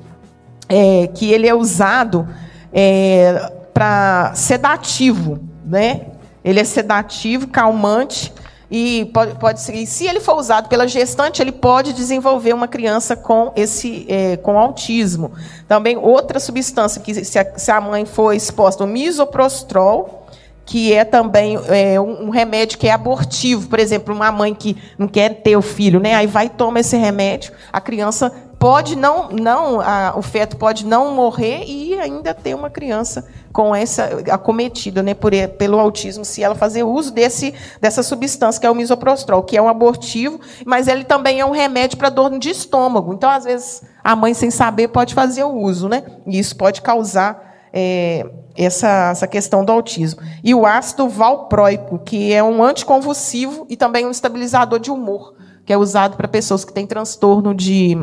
é, 0.68 1.06
que 1.08 1.32
ele 1.32 1.48
é 1.48 1.54
usado 1.54 2.28
é, 2.72 3.50
para 3.72 4.32
sedativo, 4.34 5.38
né? 5.64 6.06
Ele 6.44 6.60
é 6.60 6.64
sedativo, 6.64 7.48
calmante 7.48 8.32
e 8.70 9.06
pode, 9.14 9.34
pode 9.36 9.60
ser, 9.60 9.86
se 9.86 10.06
ele 10.06 10.20
for 10.20 10.36
usado 10.36 10.68
pela 10.68 10.86
gestante, 10.86 11.40
ele 11.40 11.52
pode 11.52 11.94
desenvolver 11.94 12.52
uma 12.52 12.68
criança 12.68 13.16
com 13.16 13.50
esse 13.56 14.04
é, 14.08 14.36
com 14.36 14.58
autismo. 14.58 15.32
Também 15.66 15.96
outra 15.96 16.38
substância 16.38 17.00
que 17.00 17.24
se 17.24 17.38
a, 17.38 17.58
se 17.58 17.70
a 17.70 17.80
mãe 17.80 18.04
for 18.04 18.34
exposta, 18.34 18.84
o 18.84 18.86
misoprostrol, 18.86 20.26
que 20.66 20.92
é 20.92 21.02
também 21.02 21.58
é, 21.68 21.98
um, 21.98 22.26
um, 22.26 22.30
remédio 22.30 22.76
que 22.76 22.86
é 22.86 22.92
abortivo. 22.92 23.68
Por 23.68 23.78
exemplo, 23.78 24.14
uma 24.14 24.30
mãe 24.30 24.54
que 24.54 24.76
não 24.98 25.08
quer 25.08 25.42
ter 25.42 25.56
o 25.56 25.62
filho, 25.62 25.98
né? 25.98 26.14
Aí 26.14 26.26
vai 26.26 26.46
e 26.46 26.50
toma 26.50 26.80
esse 26.80 26.96
remédio, 26.96 27.54
a 27.72 27.80
criança 27.80 28.30
pode 28.58 28.96
não, 28.96 29.28
não 29.28 29.80
a, 29.80 30.14
o 30.16 30.22
feto 30.22 30.56
pode 30.56 30.84
não 30.84 31.14
morrer 31.14 31.64
e 31.64 31.94
ainda 31.98 32.34
ter 32.34 32.54
uma 32.54 32.68
criança 32.68 33.26
com 33.52 33.74
essa 33.74 34.22
acometida, 34.30 35.02
né, 35.02 35.14
por, 35.14 35.32
pelo 35.56 35.78
autismo, 35.78 36.24
se 36.24 36.42
ela 36.42 36.54
fazer 36.54 36.82
uso 36.82 37.12
desse 37.12 37.54
dessa 37.80 38.02
substância 38.02 38.60
que 38.60 38.66
é 38.66 38.70
o 38.70 38.74
misoprostrol, 38.74 39.42
que 39.42 39.56
é 39.56 39.62
um 39.62 39.68
abortivo, 39.68 40.40
mas 40.64 40.88
ele 40.88 41.04
também 41.04 41.40
é 41.40 41.46
um 41.46 41.50
remédio 41.50 41.96
para 41.96 42.10
dor 42.10 42.36
de 42.38 42.50
estômago. 42.50 43.12
Então, 43.14 43.30
às 43.30 43.44
vezes, 43.44 43.82
a 44.02 44.14
mãe 44.14 44.34
sem 44.34 44.50
saber 44.50 44.88
pode 44.88 45.14
fazer 45.14 45.44
o 45.44 45.52
uso, 45.52 45.88
né? 45.88 46.04
E 46.26 46.38
isso 46.38 46.56
pode 46.56 46.82
causar 46.82 47.68
é, 47.72 48.26
essa, 48.56 49.10
essa 49.10 49.26
questão 49.26 49.64
do 49.64 49.72
autismo. 49.72 50.20
E 50.42 50.54
o 50.54 50.66
ácido 50.66 51.08
valproico, 51.08 51.98
que 51.98 52.32
é 52.32 52.42
um 52.42 52.62
anticonvulsivo 52.62 53.66
e 53.68 53.76
também 53.76 54.06
um 54.06 54.10
estabilizador 54.10 54.78
de 54.78 54.90
humor, 54.90 55.34
que 55.64 55.72
é 55.72 55.76
usado 55.76 56.16
para 56.16 56.28
pessoas 56.28 56.64
que 56.64 56.72
têm 56.72 56.86
transtorno 56.86 57.54
de 57.54 57.96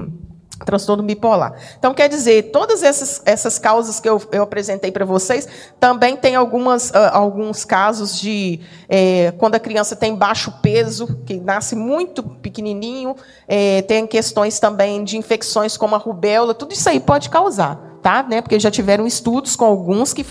transtorno 0.63 1.03
bipolar. 1.03 1.53
Então, 1.77 1.93
quer 1.93 2.07
dizer, 2.07 2.51
todas 2.51 2.83
essas, 2.83 3.21
essas 3.25 3.59
causas 3.59 3.99
que 3.99 4.07
eu, 4.07 4.21
eu 4.31 4.43
apresentei 4.43 4.91
para 4.91 5.03
vocês, 5.03 5.47
também 5.79 6.15
tem 6.15 6.35
algumas, 6.35 6.91
uh, 6.91 7.09
alguns 7.11 7.65
casos 7.65 8.19
de 8.19 8.61
é, 8.87 9.33
quando 9.37 9.55
a 9.55 9.59
criança 9.59 9.95
tem 9.95 10.15
baixo 10.15 10.53
peso, 10.61 11.19
que 11.25 11.35
nasce 11.35 11.75
muito 11.75 12.23
pequenininho, 12.23 13.15
é, 13.47 13.81
tem 13.81 14.07
questões 14.07 14.59
também 14.59 15.03
de 15.03 15.17
infecções 15.17 15.75
como 15.75 15.95
a 15.95 15.97
rubéola, 15.97 16.53
tudo 16.53 16.73
isso 16.73 16.87
aí 16.87 16.99
pode 16.99 17.29
causar, 17.29 17.75
tá? 18.01 18.23
Né? 18.23 18.41
Porque 18.41 18.59
já 18.59 18.71
tiveram 18.71 19.05
estudos 19.05 19.55
com 19.55 19.65
alguns 19.65 20.13
que 20.13 20.25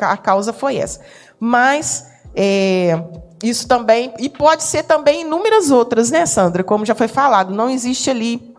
a 0.00 0.16
causa 0.16 0.52
foi 0.52 0.76
essa. 0.76 1.00
Mas 1.38 2.06
é, 2.34 3.02
isso 3.42 3.66
também, 3.66 4.12
e 4.18 4.28
pode 4.28 4.62
ser 4.62 4.82
também 4.82 5.22
inúmeras 5.22 5.70
outras, 5.70 6.10
né, 6.10 6.26
Sandra? 6.26 6.62
Como 6.62 6.84
já 6.84 6.94
foi 6.94 7.08
falado, 7.08 7.54
não 7.54 7.70
existe 7.70 8.10
ali 8.10 8.49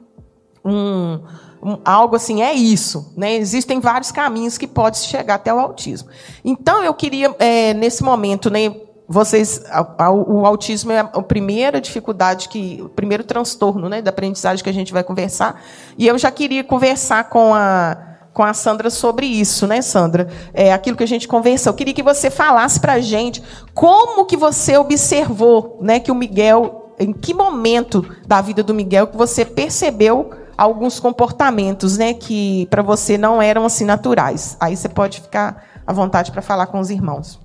um, 0.64 1.20
um, 1.62 1.78
algo 1.84 2.16
assim, 2.16 2.42
é 2.42 2.54
isso. 2.54 3.14
Né? 3.16 3.36
Existem 3.36 3.80
vários 3.80 4.12
caminhos 4.12 4.58
que 4.58 4.68
pode 4.68 4.98
chegar 5.00 5.36
até 5.36 5.54
o 5.54 5.60
autismo. 5.60 6.10
Então, 6.44 6.84
eu 6.84 6.94
queria, 6.94 7.36
é, 7.40 7.74
nesse 7.74 8.04
momento, 8.04 8.50
né, 8.50 8.76
vocês, 9.08 9.62
a, 9.70 10.06
a, 10.06 10.12
o 10.12 10.46
autismo 10.46 10.92
é 10.92 11.00
a 11.00 11.22
primeira 11.22 11.82
dificuldade, 11.82 12.48
que, 12.48 12.80
o 12.82 12.90
primeiro 12.90 13.24
transtorno 13.24 13.90
né, 13.90 14.02
da 14.02 14.10
aprendizagem 14.10 14.64
que 14.64 14.70
a 14.70 14.74
gente 14.74 14.94
vai 14.94 15.04
conversar. 15.04 15.62
E 15.98 16.08
eu 16.08 16.18
já 16.18 16.32
queria 16.32 16.64
conversar 16.64 17.26
com 17.26 17.54
a, 17.54 17.98
com 18.34 18.42
a 18.42 18.54
Sandra 18.54 18.90
sobre 18.90 19.26
isso, 19.26 19.68
né, 19.68 19.82
Sandra? 19.82 20.30
É 20.54 20.72
aquilo 20.72 20.96
que 20.96 21.04
a 21.04 21.08
gente 21.08 21.28
conversou. 21.28 21.72
Eu 21.72 21.76
queria 21.76 21.94
que 21.94 22.02
você 22.02 22.32
falasse 22.32 22.80
para 22.80 22.94
a 22.94 23.00
gente 23.02 23.44
como 23.74 24.26
que 24.26 24.38
você 24.38 24.78
observou, 24.78 25.78
né, 25.82 26.00
que 26.00 26.12
o 26.12 26.16
Miguel, 26.16 26.96
em 26.98 27.12
que 27.12 27.34
momento 27.34 28.06
da 28.26 28.40
vida 28.40 28.64
do 28.64 28.74
Miguel 28.74 29.08
que 29.08 29.18
você 29.18 29.44
percebeu 29.44 30.32
alguns 30.62 31.00
comportamentos, 31.00 31.98
né, 31.98 32.14
que 32.14 32.68
para 32.68 32.84
você 32.84 33.18
não 33.18 33.42
eram 33.42 33.66
assim 33.66 33.84
naturais. 33.84 34.56
Aí 34.60 34.78
você 34.78 34.88
pode 34.88 35.20
ficar 35.20 35.66
à 35.88 35.92
vontade 35.92 36.32
para 36.32 36.42
falar 36.42 36.68
com 36.68 36.80
os 36.80 36.92
irmãos. 36.92 37.40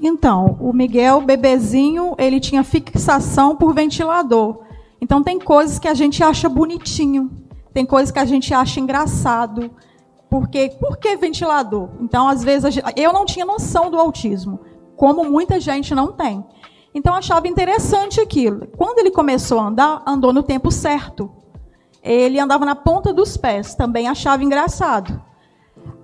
Então, 0.00 0.56
o 0.60 0.72
Miguel, 0.72 1.20
bebezinho, 1.20 2.14
ele 2.16 2.38
tinha 2.38 2.62
fixação 2.62 3.56
por 3.56 3.74
ventilador. 3.74 4.60
Então 5.00 5.20
tem 5.20 5.36
coisas 5.40 5.80
que 5.80 5.88
a 5.88 5.94
gente 5.94 6.22
acha 6.22 6.48
bonitinho, 6.48 7.28
tem 7.72 7.84
coisas 7.84 8.12
que 8.12 8.20
a 8.20 8.24
gente 8.24 8.54
acha 8.54 8.78
engraçado. 8.78 9.72
Porque, 10.30 10.76
por 10.80 10.96
que 10.96 11.16
ventilador? 11.16 11.88
Então, 12.00 12.28
às 12.28 12.42
vezes, 12.42 12.76
eu 12.96 13.12
não 13.12 13.24
tinha 13.24 13.44
noção 13.44 13.90
do 13.90 13.98
autismo, 13.98 14.60
como 14.96 15.24
muita 15.24 15.60
gente 15.60 15.94
não 15.94 16.12
tem. 16.12 16.44
Então, 16.92 17.14
achava 17.14 17.46
interessante 17.46 18.20
aquilo. 18.20 18.66
Quando 18.76 18.98
ele 18.98 19.10
começou 19.10 19.60
a 19.60 19.66
andar, 19.66 20.02
andou 20.06 20.32
no 20.32 20.42
tempo 20.42 20.72
certo. 20.72 21.30
Ele 22.04 22.38
andava 22.38 22.66
na 22.66 22.74
ponta 22.74 23.14
dos 23.14 23.34
pés, 23.34 23.74
também 23.74 24.06
achava 24.06 24.44
engraçado. 24.44 25.22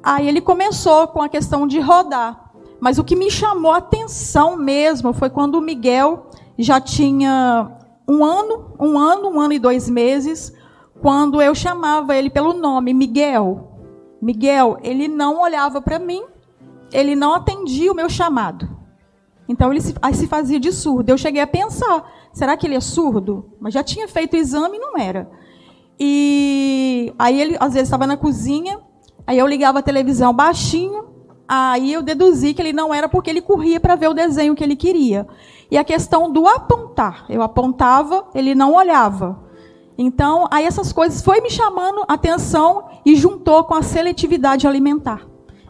Aí 0.02 0.26
ele 0.26 0.40
começou 0.40 1.06
com 1.08 1.20
a 1.20 1.28
questão 1.28 1.66
de 1.66 1.78
rodar. 1.78 2.50
Mas 2.80 2.98
o 2.98 3.04
que 3.04 3.14
me 3.14 3.30
chamou 3.30 3.72
a 3.72 3.76
atenção 3.76 4.56
mesmo 4.56 5.12
foi 5.12 5.28
quando 5.28 5.56
o 5.56 5.60
Miguel 5.60 6.30
já 6.58 6.80
tinha 6.80 7.70
um 8.08 8.24
ano, 8.24 8.74
um 8.80 8.98
ano, 8.98 9.28
um 9.28 9.38
ano 9.38 9.52
e 9.52 9.58
dois 9.58 9.90
meses, 9.90 10.54
quando 11.02 11.40
eu 11.42 11.54
chamava 11.54 12.16
ele 12.16 12.30
pelo 12.30 12.54
nome, 12.54 12.94
Miguel. 12.94 13.68
Miguel, 14.22 14.78
ele 14.82 15.06
não 15.06 15.42
olhava 15.42 15.82
para 15.82 15.98
mim, 15.98 16.24
ele 16.90 17.14
não 17.14 17.34
atendia 17.34 17.92
o 17.92 17.94
meu 17.94 18.08
chamado. 18.08 18.68
Então 19.46 19.70
ele 19.70 19.82
se, 19.82 19.94
se 20.14 20.26
fazia 20.26 20.58
de 20.58 20.72
surdo. 20.72 21.10
Eu 21.10 21.18
cheguei 21.18 21.42
a 21.42 21.46
pensar, 21.46 22.10
será 22.32 22.56
que 22.56 22.66
ele 22.66 22.76
é 22.76 22.80
surdo? 22.80 23.50
Mas 23.60 23.74
já 23.74 23.82
tinha 23.82 24.08
feito 24.08 24.32
o 24.32 24.36
exame 24.38 24.78
e 24.78 24.80
não 24.80 24.96
era. 24.96 25.30
E 26.02 27.12
aí 27.18 27.38
ele 27.38 27.56
às 27.60 27.74
vezes 27.74 27.88
estava 27.88 28.06
na 28.06 28.16
cozinha, 28.16 28.80
aí 29.26 29.38
eu 29.38 29.46
ligava 29.46 29.80
a 29.80 29.82
televisão 29.82 30.32
baixinho, 30.32 31.04
aí 31.46 31.92
eu 31.92 32.00
deduzi 32.00 32.54
que 32.54 32.62
ele 32.62 32.72
não 32.72 32.94
era 32.94 33.06
porque 33.06 33.28
ele 33.28 33.42
corria 33.42 33.78
para 33.78 33.96
ver 33.96 34.08
o 34.08 34.14
desenho 34.14 34.54
que 34.54 34.64
ele 34.64 34.76
queria. 34.76 35.28
E 35.70 35.76
a 35.76 35.84
questão 35.84 36.32
do 36.32 36.48
apontar, 36.48 37.26
eu 37.28 37.42
apontava, 37.42 38.26
ele 38.34 38.54
não 38.54 38.72
olhava. 38.72 39.44
Então, 39.98 40.48
aí 40.50 40.64
essas 40.64 40.90
coisas 40.90 41.20
foi 41.22 41.42
me 41.42 41.50
chamando 41.50 42.02
atenção 42.08 42.84
e 43.04 43.14
juntou 43.14 43.62
com 43.64 43.74
a 43.74 43.82
seletividade 43.82 44.66
alimentar. 44.66 45.26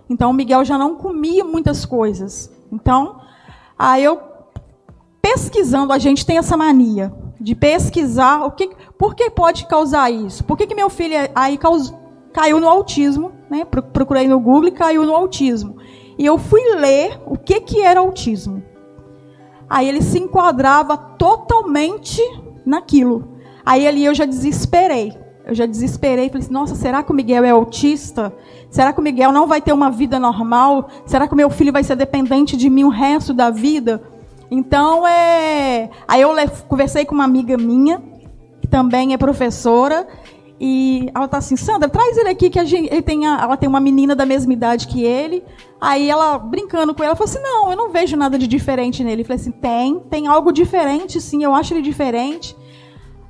Então, 0.08 0.30
o 0.30 0.34
Miguel 0.34 0.64
já 0.64 0.78
não 0.78 0.94
comia 0.94 1.44
muitas 1.44 1.84
coisas. 1.84 2.52
Então, 2.70 3.20
aí 3.76 4.04
eu 4.04 4.20
pesquisando, 5.20 5.92
a 5.92 5.98
gente 5.98 6.24
tem 6.24 6.38
essa 6.38 6.56
mania 6.56 7.12
de 7.40 7.54
pesquisar 7.54 8.44
o 8.44 8.50
que, 8.50 8.70
por 8.98 9.14
que 9.14 9.30
pode 9.30 9.66
causar 9.66 10.10
isso? 10.10 10.44
Por 10.44 10.58
que, 10.58 10.66
que 10.66 10.74
meu 10.74 10.90
filho 10.90 11.16
aí 11.34 11.56
caus, 11.56 11.92
caiu 12.32 12.60
no 12.60 12.68
autismo? 12.68 13.32
Né? 13.48 13.64
Procurei 13.64 14.28
no 14.28 14.38
Google 14.38 14.68
e 14.68 14.72
caiu 14.72 15.06
no 15.06 15.14
autismo. 15.14 15.76
E 16.18 16.26
eu 16.26 16.36
fui 16.36 16.60
ler 16.74 17.18
o 17.24 17.38
que, 17.38 17.60
que 17.60 17.80
era 17.80 18.00
autismo. 18.00 18.62
Aí 19.68 19.88
ele 19.88 20.02
se 20.02 20.18
enquadrava 20.18 20.96
totalmente 20.96 22.20
naquilo. 22.66 23.38
Aí 23.64 23.86
ali 23.86 24.04
eu 24.04 24.14
já 24.14 24.26
desesperei. 24.26 25.16
Eu 25.46 25.54
já 25.54 25.64
desesperei, 25.64 26.28
falei 26.28 26.44
assim, 26.44 26.52
nossa, 26.52 26.74
será 26.74 27.02
que 27.02 27.10
o 27.10 27.14
Miguel 27.14 27.44
é 27.44 27.50
autista? 27.50 28.32
Será 28.68 28.92
que 28.92 29.00
o 29.00 29.02
Miguel 29.02 29.32
não 29.32 29.46
vai 29.46 29.60
ter 29.60 29.72
uma 29.72 29.90
vida 29.90 30.18
normal? 30.18 30.88
Será 31.06 31.26
que 31.26 31.32
o 31.32 31.36
meu 31.36 31.48
filho 31.48 31.72
vai 31.72 31.82
ser 31.82 31.96
dependente 31.96 32.56
de 32.56 32.68
mim 32.68 32.84
o 32.84 32.88
resto 32.88 33.32
da 33.32 33.50
vida? 33.50 34.02
Então, 34.50 35.06
é... 35.06 35.90
aí 36.08 36.20
eu 36.20 36.34
conversei 36.68 37.04
com 37.04 37.14
uma 37.14 37.24
amiga 37.24 37.56
minha, 37.56 38.02
que 38.60 38.66
também 38.66 39.14
é 39.14 39.16
professora, 39.16 40.08
e 40.60 41.08
ela 41.14 41.26
tá 41.26 41.38
assim, 41.38 41.56
Sandra, 41.56 41.88
traz 41.88 42.18
ele 42.18 42.28
aqui 42.28 42.50
que 42.50 42.58
a 42.58 42.64
gente, 42.64 42.92
ele 42.92 43.00
tem 43.00 43.26
a, 43.26 43.40
ela 43.40 43.56
tem 43.56 43.66
uma 43.66 43.80
menina 43.80 44.14
da 44.14 44.26
mesma 44.26 44.52
idade 44.52 44.86
que 44.86 45.02
ele. 45.02 45.42
Aí 45.80 46.10
ela, 46.10 46.36
brincando 46.38 46.94
com 46.94 47.02
ela, 47.02 47.16
falou 47.16 47.30
assim, 47.30 47.42
não, 47.42 47.70
eu 47.70 47.76
não 47.76 47.90
vejo 47.90 48.14
nada 48.14 48.36
de 48.38 48.46
diferente 48.46 49.02
nele. 49.02 49.22
Eu 49.22 49.26
falei 49.26 49.40
assim, 49.40 49.52
tem, 49.52 50.00
tem 50.10 50.26
algo 50.26 50.52
diferente, 50.52 51.18
sim, 51.18 51.42
eu 51.42 51.54
acho 51.54 51.72
ele 51.72 51.80
diferente. 51.80 52.54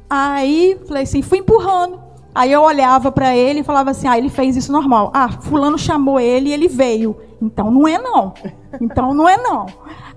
Aí, 0.08 0.76
falei 0.88 1.04
assim, 1.04 1.22
fui 1.22 1.38
empurrando. 1.38 2.09
Aí 2.34 2.52
eu 2.52 2.62
olhava 2.62 3.10
para 3.10 3.34
ele 3.36 3.60
e 3.60 3.64
falava 3.64 3.90
assim: 3.90 4.06
ah, 4.06 4.16
ele 4.16 4.28
fez 4.28 4.56
isso 4.56 4.70
normal. 4.72 5.10
Ah, 5.14 5.28
fulano 5.28 5.78
chamou 5.78 6.20
ele 6.20 6.50
e 6.50 6.52
ele 6.52 6.68
veio. 6.68 7.16
Então 7.42 7.70
não 7.70 7.88
é 7.88 7.98
não. 7.98 8.34
Então 8.80 9.12
não 9.12 9.28
é 9.28 9.36
não. 9.36 9.66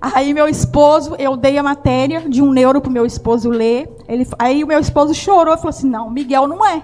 Aí 0.00 0.32
meu 0.32 0.46
esposo, 0.46 1.16
eu 1.18 1.36
dei 1.36 1.58
a 1.58 1.62
matéria 1.62 2.20
de 2.28 2.42
um 2.42 2.52
neuro 2.52 2.80
pro 2.80 2.90
meu 2.90 3.04
esposo 3.04 3.48
ler. 3.48 3.90
Ele, 4.06 4.26
aí 4.38 4.62
o 4.62 4.66
meu 4.66 4.78
esposo 4.78 5.14
chorou 5.14 5.54
e 5.54 5.56
falou 5.56 5.70
assim: 5.70 5.88
não, 5.88 6.06
o 6.06 6.10
Miguel 6.10 6.46
não 6.46 6.64
é. 6.64 6.82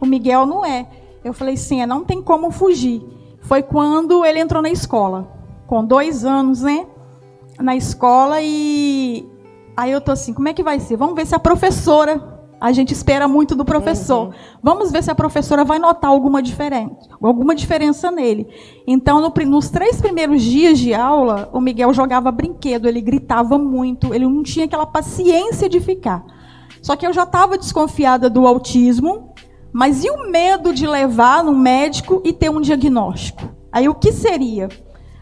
O 0.00 0.06
Miguel 0.06 0.46
não 0.46 0.64
é. 0.64 0.86
Eu 1.24 1.32
falei 1.32 1.56
sim, 1.56 1.82
é, 1.82 1.86
não 1.86 2.04
tem 2.04 2.22
como 2.22 2.50
fugir. 2.50 3.02
Foi 3.42 3.62
quando 3.62 4.24
ele 4.24 4.40
entrou 4.40 4.62
na 4.62 4.70
escola, 4.70 5.28
com 5.66 5.84
dois 5.84 6.24
anos, 6.24 6.62
né? 6.62 6.86
Na 7.60 7.76
escola 7.76 8.40
e 8.40 9.28
aí 9.76 9.92
eu 9.92 10.00
tô 10.00 10.12
assim, 10.12 10.34
como 10.34 10.48
é 10.48 10.52
que 10.52 10.62
vai 10.62 10.80
ser? 10.80 10.96
Vamos 10.96 11.14
ver 11.14 11.26
se 11.26 11.34
a 11.34 11.38
professora 11.38 12.35
a 12.60 12.72
gente 12.72 12.92
espera 12.92 13.28
muito 13.28 13.54
do 13.54 13.64
professor. 13.64 14.28
Uhum. 14.28 14.32
Vamos 14.62 14.90
ver 14.90 15.02
se 15.02 15.10
a 15.10 15.14
professora 15.14 15.64
vai 15.64 15.78
notar 15.78 16.10
alguma 16.10 16.42
diferença, 16.42 16.96
alguma 17.22 17.54
diferença 17.54 18.10
nele. 18.10 18.46
Então, 18.86 19.20
no, 19.20 19.32
nos 19.46 19.68
três 19.68 20.00
primeiros 20.00 20.42
dias 20.42 20.78
de 20.78 20.94
aula, 20.94 21.48
o 21.52 21.60
Miguel 21.60 21.92
jogava 21.92 22.30
brinquedo, 22.32 22.86
ele 22.86 23.00
gritava 23.00 23.58
muito, 23.58 24.14
ele 24.14 24.26
não 24.26 24.42
tinha 24.42 24.64
aquela 24.64 24.86
paciência 24.86 25.68
de 25.68 25.80
ficar. 25.80 26.24
Só 26.80 26.96
que 26.96 27.06
eu 27.06 27.12
já 27.12 27.24
estava 27.24 27.58
desconfiada 27.58 28.30
do 28.30 28.46
autismo, 28.46 29.34
mas 29.72 30.04
e 30.04 30.10
o 30.10 30.30
medo 30.30 30.72
de 30.72 30.86
levar 30.86 31.44
no 31.44 31.54
médico 31.54 32.22
e 32.24 32.32
ter 32.32 32.50
um 32.50 32.60
diagnóstico? 32.60 33.42
Aí 33.70 33.88
o 33.88 33.94
que 33.94 34.12
seria? 34.12 34.68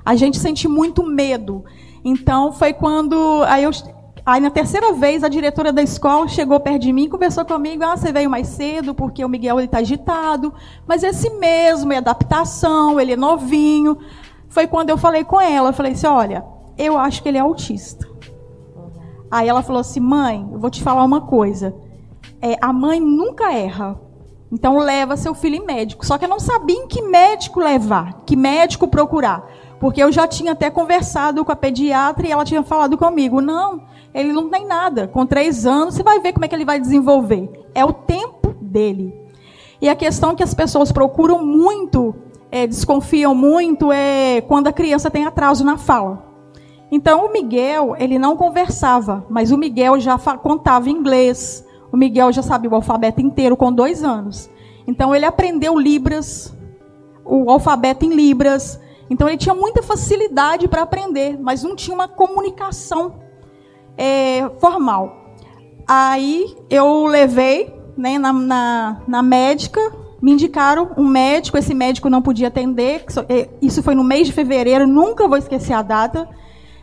A 0.04 0.14
gente 0.14 0.38
sente 0.38 0.68
muito 0.68 1.02
medo. 1.02 1.64
Então 2.04 2.52
foi 2.52 2.72
quando 2.72 3.42
aí 3.46 3.64
eu 3.64 3.70
Aí 4.26 4.40
na 4.40 4.50
terceira 4.50 4.92
vez 4.94 5.22
a 5.22 5.28
diretora 5.28 5.70
da 5.70 5.82
escola 5.82 6.26
chegou 6.28 6.58
perto 6.58 6.80
de 6.80 6.92
mim, 6.94 7.10
conversou 7.10 7.44
comigo, 7.44 7.84
ah, 7.84 7.94
você 7.94 8.10
veio 8.10 8.30
mais 8.30 8.48
cedo 8.48 8.94
porque 8.94 9.22
o 9.22 9.28
Miguel 9.28 9.60
está 9.60 9.78
agitado, 9.78 10.54
mas 10.86 11.02
esse 11.02 11.28
mesmo 11.28 11.92
é 11.92 11.98
adaptação, 11.98 12.98
ele 12.98 13.12
é 13.12 13.16
novinho. 13.16 13.98
Foi 14.48 14.66
quando 14.66 14.88
eu 14.88 14.96
falei 14.96 15.24
com 15.24 15.38
ela, 15.38 15.68
eu 15.68 15.74
falei 15.74 15.92
assim, 15.92 16.06
olha, 16.06 16.42
eu 16.78 16.96
acho 16.96 17.22
que 17.22 17.28
ele 17.28 17.36
é 17.36 17.42
autista. 17.42 18.08
Aí 19.30 19.46
ela 19.46 19.62
falou 19.62 19.80
assim, 19.80 20.00
mãe, 20.00 20.48
eu 20.50 20.58
vou 20.58 20.70
te 20.70 20.82
falar 20.82 21.04
uma 21.04 21.20
coisa, 21.20 21.74
é, 22.40 22.56
a 22.62 22.72
mãe 22.72 23.00
nunca 23.00 23.52
erra. 23.52 24.00
Então 24.50 24.78
leva 24.78 25.16
seu 25.16 25.34
filho 25.34 25.56
em 25.56 25.66
médico. 25.66 26.06
Só 26.06 26.16
que 26.16 26.24
eu 26.24 26.28
não 26.28 26.38
sabia 26.38 26.76
em 26.76 26.86
que 26.86 27.02
médico 27.02 27.58
levar, 27.58 28.22
que 28.24 28.36
médico 28.36 28.86
procurar. 28.86 29.44
Porque 29.84 30.02
eu 30.02 30.10
já 30.10 30.26
tinha 30.26 30.52
até 30.52 30.70
conversado 30.70 31.44
com 31.44 31.52
a 31.52 31.56
pediatra 31.56 32.26
e 32.26 32.30
ela 32.30 32.42
tinha 32.42 32.62
falado 32.62 32.96
comigo, 32.96 33.42
não, 33.42 33.82
ele 34.14 34.32
não 34.32 34.48
tem 34.48 34.66
nada. 34.66 35.06
Com 35.06 35.26
três 35.26 35.66
anos, 35.66 35.94
você 35.94 36.02
vai 36.02 36.20
ver 36.20 36.32
como 36.32 36.46
é 36.46 36.48
que 36.48 36.54
ele 36.54 36.64
vai 36.64 36.80
desenvolver. 36.80 37.50
É 37.74 37.84
o 37.84 37.92
tempo 37.92 38.54
dele. 38.62 39.14
E 39.82 39.90
a 39.90 39.94
questão 39.94 40.34
que 40.34 40.42
as 40.42 40.54
pessoas 40.54 40.90
procuram 40.90 41.44
muito, 41.44 42.14
é, 42.50 42.66
desconfiam 42.66 43.34
muito, 43.34 43.92
é 43.92 44.40
quando 44.48 44.68
a 44.68 44.72
criança 44.72 45.10
tem 45.10 45.26
atraso 45.26 45.62
na 45.62 45.76
fala. 45.76 46.32
Então, 46.90 47.26
o 47.26 47.30
Miguel, 47.30 47.94
ele 47.98 48.18
não 48.18 48.38
conversava, 48.38 49.26
mas 49.28 49.52
o 49.52 49.58
Miguel 49.58 50.00
já 50.00 50.18
contava 50.18 50.88
inglês. 50.88 51.62
O 51.92 51.96
Miguel 51.98 52.32
já 52.32 52.40
sabia 52.40 52.70
o 52.70 52.74
alfabeto 52.74 53.20
inteiro 53.20 53.54
com 53.54 53.70
dois 53.70 54.02
anos. 54.02 54.48
Então, 54.86 55.14
ele 55.14 55.26
aprendeu 55.26 55.78
Libras, 55.78 56.56
o 57.22 57.50
alfabeto 57.50 58.06
em 58.06 58.14
Libras. 58.14 58.82
Então, 59.10 59.28
ele 59.28 59.36
tinha 59.36 59.54
muita 59.54 59.82
facilidade 59.82 60.66
para 60.68 60.82
aprender, 60.82 61.38
mas 61.40 61.62
não 61.62 61.76
tinha 61.76 61.94
uma 61.94 62.08
comunicação 62.08 63.20
é, 63.96 64.48
formal. 64.58 65.24
Aí 65.86 66.56
eu 66.70 67.06
levei 67.06 67.72
né, 67.96 68.18
na, 68.18 68.32
na, 68.32 69.02
na, 69.06 69.22
médica, 69.22 69.80
me 70.20 70.32
indicaram 70.32 70.90
um 70.96 71.06
médico, 71.06 71.58
esse 71.58 71.74
médico 71.74 72.08
não 72.08 72.22
podia 72.22 72.48
atender, 72.48 73.04
é, 73.28 73.48
isso 73.60 73.82
foi 73.82 73.94
no 73.94 74.02
mês 74.02 74.26
de 74.26 74.32
fevereiro, 74.32 74.86
nunca 74.86 75.28
vou 75.28 75.36
esquecer 75.36 75.74
a 75.74 75.82
data. 75.82 76.28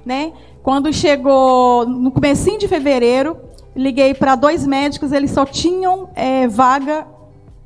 Né? 0.05 0.33
Quando 0.61 0.93
chegou 0.93 1.87
no 1.87 2.11
comecinho 2.11 2.59
de 2.59 2.67
fevereiro, 2.67 3.37
liguei 3.75 4.13
para 4.13 4.35
dois 4.35 4.65
médicos, 4.65 5.11
eles 5.11 5.31
só 5.31 5.45
tinham 5.45 6.09
é, 6.13 6.47
vaga 6.47 7.07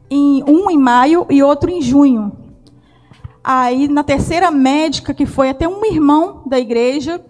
em 0.09 0.43
um 0.43 0.69
em 0.69 0.77
maio 0.77 1.25
e 1.29 1.43
outro 1.43 1.69
em 1.69 1.81
junho. 1.81 2.31
Aí 3.47 3.87
na 3.87 4.03
terceira 4.03 4.49
médica, 4.49 5.13
que 5.13 5.25
foi 5.25 5.49
até 5.49 5.67
um 5.67 5.85
irmão 5.85 6.41
da 6.47 6.59
igreja 6.59 7.23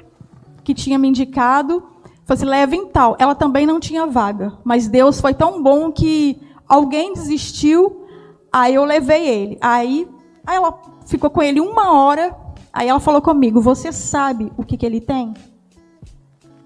que 0.64 0.74
tinha 0.74 0.98
me 0.98 1.10
indicado, 1.10 1.84
Falei 2.26 2.42
assim, 2.42 2.46
leva 2.46 2.76
em 2.76 2.88
tal. 2.88 3.16
Ela 3.20 3.36
também 3.36 3.68
não 3.68 3.80
tinha 3.80 4.08
vaga. 4.08 4.58
Mas 4.64 4.88
Deus 4.88 5.22
foi 5.22 5.34
tão 5.34 5.62
bom 5.62 5.92
que 5.92 6.42
alguém 6.68 7.14
desistiu, 7.14 8.04
aí 8.52 8.74
eu 8.74 8.84
levei 8.84 9.28
ele. 9.28 9.58
Aí 9.62 10.08
Aí 10.46 10.58
ela 10.58 10.80
ficou 11.06 11.30
com 11.30 11.42
ele 11.42 11.60
uma 11.60 11.92
hora. 11.94 12.36
Aí 12.72 12.88
ela 12.88 13.00
falou 13.00 13.22
comigo: 13.22 13.60
Você 13.62 13.92
sabe 13.92 14.52
o 14.58 14.64
que, 14.64 14.78
que 14.78 14.86
ele 14.86 15.02
tem? 15.02 15.34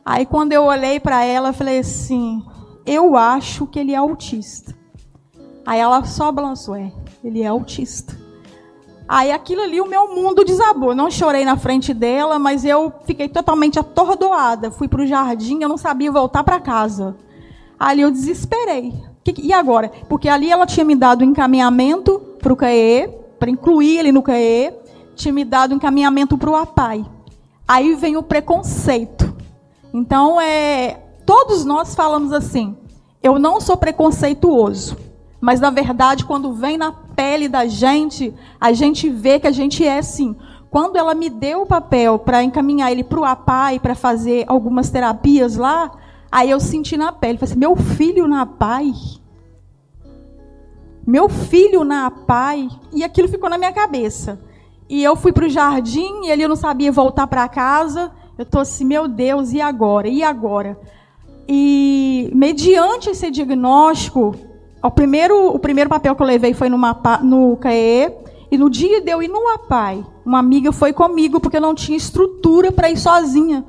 Aí 0.04 0.26
quando 0.26 0.52
eu 0.52 0.64
olhei 0.64 1.00
para 1.00 1.24
ela, 1.24 1.54
falei 1.54 1.80
assim: 1.80 2.44
Eu 2.86 3.16
acho 3.16 3.66
que 3.68 3.80
ele 3.80 3.94
é 3.94 3.98
autista. 3.98 4.76
Aí 5.66 5.80
ela 5.80 6.04
só 6.04 6.32
balançou: 6.32 6.76
É, 6.76 6.92
ele 7.24 7.42
é 7.42 7.48
autista. 7.48 8.18
Aí 9.12 9.32
aquilo 9.32 9.64
ali, 9.64 9.82
o 9.82 9.88
meu 9.88 10.14
mundo 10.14 10.46
desabou. 10.46 10.94
não 10.94 11.10
chorei 11.10 11.44
na 11.44 11.58
frente 11.58 11.96
dela, 11.96 12.38
mas 12.38 12.64
eu 12.64 12.94
fiquei 13.06 13.28
totalmente 13.28 13.80
atordoada. 13.80 14.70
Fui 14.70 14.88
para 14.88 15.02
o 15.02 15.08
jardim, 15.08 15.64
eu 15.64 15.68
não 15.68 15.78
sabia 15.78 16.12
voltar 16.12 16.44
para 16.44 16.60
casa. 16.60 17.16
Ali 17.80 18.02
eu 18.02 18.12
desesperei. 18.12 18.94
E 19.42 19.52
agora? 19.52 19.92
Porque 20.08 20.30
ali 20.30 20.52
ela 20.52 20.68
tinha 20.68 20.86
me 20.86 20.96
dado 20.96 21.24
encaminhamento 21.24 22.20
para 22.40 22.54
o 22.54 22.56
CAE, 22.56 23.10
para 23.40 23.50
incluir 23.50 23.98
ele 23.98 24.12
no 24.12 24.22
CAE, 24.22 24.76
tinha 25.16 25.34
me 25.34 25.44
dado 25.44 25.74
um 25.74 25.78
encaminhamento 25.78 26.38
para 26.38 26.52
o 26.52 26.56
APAI. 26.56 27.04
Aí 27.68 27.96
vem 27.96 28.16
o 28.16 28.22
preconceito. 28.22 29.36
Então, 29.92 30.40
é, 30.40 31.02
todos 31.26 31.66
nós 31.66 31.96
falamos 31.96 32.32
assim: 32.32 32.78
eu 33.24 33.40
não 33.40 33.60
sou 33.60 33.76
preconceituoso. 33.76 35.09
Mas, 35.42 35.60
na 35.60 35.70
verdade, 35.70 36.26
quando 36.26 36.54
vem 36.54 36.78
na 36.78 36.92
pele 36.92 37.48
da 37.48 37.66
gente, 37.66 38.34
a 38.60 38.74
gente 38.74 39.10
vê 39.10 39.40
que 39.40 39.48
a 39.48 39.52
gente 39.52 39.86
é 39.86 39.98
assim. 40.00 40.36
Quando 40.70 40.98
ela 40.98 41.16
me 41.16 41.30
deu 41.30 41.62
o 41.62 41.66
papel 41.66 42.20
para 42.20 42.44
encaminhar 42.44 42.92
ele 42.92 43.04
para 43.04 43.20
o 43.20 43.26
APAI, 43.26 43.80
para 43.80 43.96
fazer 43.96 44.46
algumas 44.48 44.90
terapias 44.90 45.56
lá, 45.56 45.92
aí 46.32 46.50
eu 46.50 46.60
senti 46.60 46.96
na 46.98 47.12
pele. 47.12 47.38
Falei 47.38 47.52
assim, 47.52 47.60
meu 47.60 47.76
filho 47.76 48.28
na 48.28 48.42
APAI? 48.42 48.94
Meu 51.08 51.28
filho 51.28 51.84
na 51.84 52.06
APAI? 52.06 52.70
E 52.94 53.04
aquilo 53.04 53.28
ficou 53.28 53.50
na 53.50 53.58
minha 53.58 53.72
cabeça. 53.72 54.40
E 54.88 55.04
eu 55.04 55.16
fui 55.16 55.32
para 55.32 55.46
o 55.46 55.50
jardim, 55.50 56.26
e 56.26 56.32
ele 56.32 56.48
não 56.48 56.56
sabia 56.56 56.92
voltar 56.92 57.26
para 57.28 57.48
casa. 57.48 58.12
Eu 58.38 58.44
estou 58.44 58.62
assim, 58.62 58.86
meu 58.86 59.08
Deus, 59.08 59.54
e 59.54 59.62
agora? 59.62 60.08
E 60.08 60.22
agora? 60.22 60.80
E 61.48 62.30
mediante 62.36 63.10
esse 63.10 63.32
diagnóstico, 63.32 64.36
o 64.82 64.92
primeiro, 64.92 65.48
o 65.48 65.60
primeiro 65.60 65.90
papel 65.90 66.16
que 66.16 66.22
eu 66.22 66.28
levei 66.28 66.54
foi 66.54 66.70
no, 66.70 66.78
mapa, 66.78 67.18
no 67.18 67.58
CAE, 67.58 68.14
e 68.52 68.58
no 68.58 68.70
dia 68.70 69.00
de 69.00 69.12
eu 69.12 69.22
ir 69.22 69.28
no 69.28 69.48
APAI, 69.48 70.04
uma 70.26 70.40
amiga 70.40 70.72
foi 70.72 70.92
comigo 70.92 71.40
porque 71.40 71.58
eu 71.58 71.62
não 71.62 71.76
tinha 71.76 71.98
estrutura 71.98 72.72
para 72.72 72.90
ir 72.90 72.98
sozinha. 72.98 73.64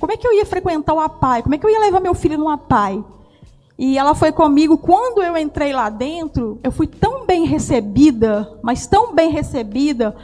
Como 0.00 0.12
é 0.12 0.16
que 0.16 0.26
eu 0.26 0.32
ia 0.32 0.44
frequentar 0.44 0.92
o 0.92 1.00
APAI? 1.00 1.42
Como 1.42 1.54
é 1.54 1.58
que 1.58 1.64
eu 1.64 1.70
ia 1.70 1.78
levar 1.78 2.00
meu 2.00 2.14
filho 2.14 2.36
no 2.36 2.48
APAI? 2.48 3.04
E 3.78 3.96
ela 3.96 4.14
foi 4.14 4.32
comigo. 4.32 4.76
Quando 4.76 5.22
eu 5.22 5.36
entrei 5.36 5.72
lá 5.72 5.88
dentro, 5.88 6.58
eu 6.64 6.72
fui 6.72 6.86
tão 6.86 7.24
bem 7.24 7.44
recebida, 7.44 8.58
mas 8.60 8.86
tão 8.86 9.14
bem 9.14 9.30
recebida. 9.30 10.16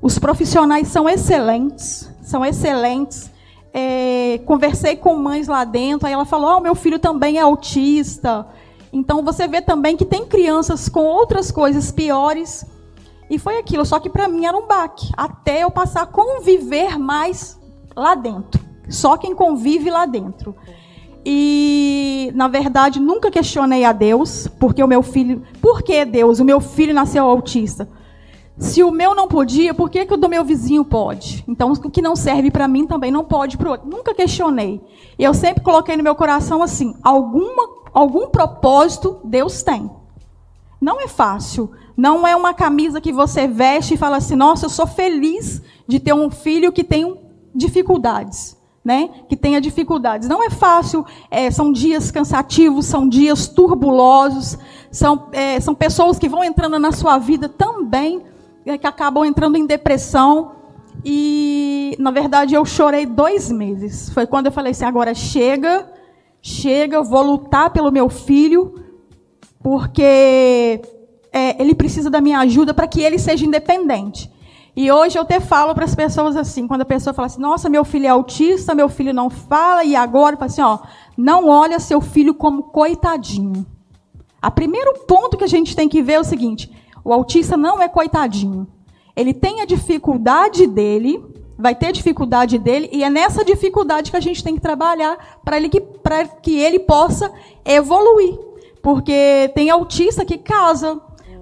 Os 0.00 0.18
profissionais 0.18 0.88
são 0.88 1.08
excelentes, 1.08 2.10
são 2.22 2.44
excelentes. 2.44 3.30
É, 3.72 4.40
conversei 4.44 4.96
com 4.96 5.16
mães 5.16 5.48
lá 5.48 5.64
dentro, 5.64 6.06
aí 6.06 6.12
ela 6.12 6.26
falou: 6.26 6.58
oh, 6.58 6.60
meu 6.60 6.74
filho 6.74 6.98
também 6.98 7.38
é 7.38 7.40
autista. 7.40 8.46
Então 8.94 9.24
você 9.24 9.48
vê 9.48 9.60
também 9.60 9.96
que 9.96 10.04
tem 10.04 10.24
crianças 10.24 10.88
com 10.88 11.00
outras 11.00 11.50
coisas 11.50 11.90
piores. 11.90 12.64
E 13.28 13.40
foi 13.40 13.58
aquilo, 13.58 13.84
só 13.84 13.98
que 13.98 14.08
para 14.08 14.28
mim 14.28 14.46
era 14.46 14.56
um 14.56 14.68
baque, 14.68 15.10
até 15.16 15.64
eu 15.64 15.70
passar 15.70 16.02
a 16.02 16.06
conviver 16.06 16.96
mais 16.96 17.58
lá 17.96 18.14
dentro. 18.14 18.62
Só 18.88 19.16
quem 19.16 19.34
convive 19.34 19.90
lá 19.90 20.06
dentro. 20.06 20.54
E, 21.26 22.30
na 22.34 22.46
verdade, 22.46 23.00
nunca 23.00 23.30
questionei 23.30 23.84
a 23.84 23.92
Deus, 23.92 24.46
porque 24.60 24.84
o 24.84 24.86
meu 24.86 25.02
filho. 25.02 25.42
Por 25.60 25.82
que 25.82 26.04
Deus? 26.04 26.38
O 26.38 26.44
meu 26.44 26.60
filho 26.60 26.94
nasceu 26.94 27.24
autista. 27.24 27.88
Se 28.58 28.84
o 28.84 28.90
meu 28.92 29.14
não 29.14 29.26
podia, 29.26 29.74
por 29.74 29.90
que, 29.90 30.04
que 30.04 30.14
o 30.14 30.18
do 30.18 30.28
meu 30.28 30.44
vizinho 30.44 30.84
pode? 30.84 31.42
Então, 31.48 31.72
o 31.72 31.90
que 31.90 32.02
não 32.02 32.14
serve 32.14 32.50
para 32.50 32.68
mim 32.68 32.86
também 32.86 33.10
não 33.10 33.24
pode 33.24 33.56
para 33.56 33.68
o 33.68 33.70
outro. 33.72 33.88
Nunca 33.88 34.14
questionei. 34.14 34.80
E 35.18 35.24
eu 35.24 35.34
sempre 35.34 35.64
coloquei 35.64 35.96
no 35.96 36.04
meu 36.04 36.14
coração 36.14 36.62
assim: 36.62 36.94
alguma 37.02 37.83
algum 37.94 38.28
propósito 38.28 39.20
Deus 39.24 39.62
tem. 39.62 39.88
Não 40.80 41.00
é 41.00 41.08
fácil. 41.08 41.70
Não 41.96 42.26
é 42.26 42.34
uma 42.34 42.52
camisa 42.52 43.00
que 43.00 43.12
você 43.12 43.46
veste 43.46 43.94
e 43.94 43.96
fala 43.96 44.16
assim: 44.16 44.34
nossa, 44.34 44.66
eu 44.66 44.70
sou 44.70 44.86
feliz 44.86 45.62
de 45.86 46.00
ter 46.00 46.12
um 46.12 46.28
filho 46.28 46.72
que 46.72 46.82
tem 46.82 47.16
dificuldades. 47.54 48.56
Né? 48.84 49.08
Que 49.30 49.36
tenha 49.36 49.62
dificuldades. 49.62 50.28
Não 50.28 50.44
é 50.44 50.50
fácil, 50.50 51.06
é, 51.30 51.50
são 51.50 51.72
dias 51.72 52.10
cansativos, 52.10 52.84
são 52.84 53.08
dias 53.08 53.48
turbulosos, 53.48 54.58
são, 54.90 55.28
é, 55.32 55.58
são 55.58 55.74
pessoas 55.74 56.18
que 56.18 56.28
vão 56.28 56.44
entrando 56.44 56.78
na 56.78 56.92
sua 56.92 57.16
vida 57.16 57.48
também, 57.48 58.20
é, 58.66 58.76
que 58.76 58.86
acabam 58.86 59.24
entrando 59.24 59.56
em 59.56 59.64
depressão. 59.64 60.52
E, 61.02 61.96
na 61.98 62.10
verdade, 62.10 62.54
eu 62.54 62.64
chorei 62.66 63.06
dois 63.06 63.50
meses. 63.50 64.10
Foi 64.10 64.26
quando 64.26 64.46
eu 64.46 64.52
falei 64.52 64.72
assim: 64.72 64.84
agora 64.84 65.14
chega, 65.14 65.90
chega, 66.46 66.98
eu 66.98 67.04
vou 67.04 67.22
lutar 67.22 67.70
pelo 67.70 67.90
meu 67.90 68.10
filho, 68.10 68.74
porque 69.62 70.82
é, 71.32 71.58
ele 71.58 71.74
precisa 71.74 72.10
da 72.10 72.20
minha 72.20 72.38
ajuda 72.40 72.74
para 72.74 72.86
que 72.86 73.00
ele 73.00 73.18
seja 73.18 73.46
independente. 73.46 74.30
E 74.76 74.92
hoje 74.92 75.16
eu 75.16 75.22
até 75.22 75.40
falo 75.40 75.74
para 75.74 75.86
as 75.86 75.94
pessoas 75.94 76.36
assim, 76.36 76.68
quando 76.68 76.82
a 76.82 76.84
pessoa 76.84 77.14
fala 77.14 77.26
assim, 77.26 77.40
nossa, 77.40 77.70
meu 77.70 77.82
filho 77.82 78.04
é 78.04 78.10
autista, 78.10 78.74
meu 78.74 78.90
filho 78.90 79.14
não 79.14 79.30
fala, 79.30 79.84
e 79.84 79.96
agora, 79.96 80.34
eu 80.34 80.38
falo 80.38 80.50
assim, 80.50 80.60
ó, 80.60 80.80
não 81.16 81.48
olha 81.48 81.80
seu 81.80 82.02
filho 82.02 82.34
como 82.34 82.64
coitadinho. 82.64 83.64
O 84.46 84.50
primeiro 84.50 84.92
ponto 85.06 85.38
que 85.38 85.44
a 85.44 85.48
gente 85.48 85.74
tem 85.74 85.88
que 85.88 86.02
ver 86.02 86.14
é 86.14 86.20
o 86.20 86.24
seguinte, 86.24 86.70
o 87.02 87.10
autista 87.10 87.56
não 87.56 87.80
é 87.80 87.88
coitadinho. 87.88 88.66
Ele 89.16 89.32
tem 89.32 89.62
a 89.62 89.64
dificuldade 89.64 90.66
dele, 90.66 91.24
vai 91.58 91.74
ter 91.74 91.92
dificuldade 91.92 92.58
dele, 92.58 92.88
e 92.92 93.04
é 93.04 93.10
nessa 93.10 93.44
dificuldade 93.44 94.10
que 94.10 94.16
a 94.16 94.20
gente 94.20 94.42
tem 94.42 94.54
que 94.54 94.60
trabalhar 94.60 95.40
para 95.44 95.56
ele 95.56 95.68
que, 95.68 95.80
que 96.42 96.58
ele 96.58 96.80
possa 96.80 97.32
evoluir. 97.64 98.38
Porque 98.82 99.50
tem 99.54 99.70
autista 99.70 100.24
que 100.24 100.36
casa, 100.36 101.00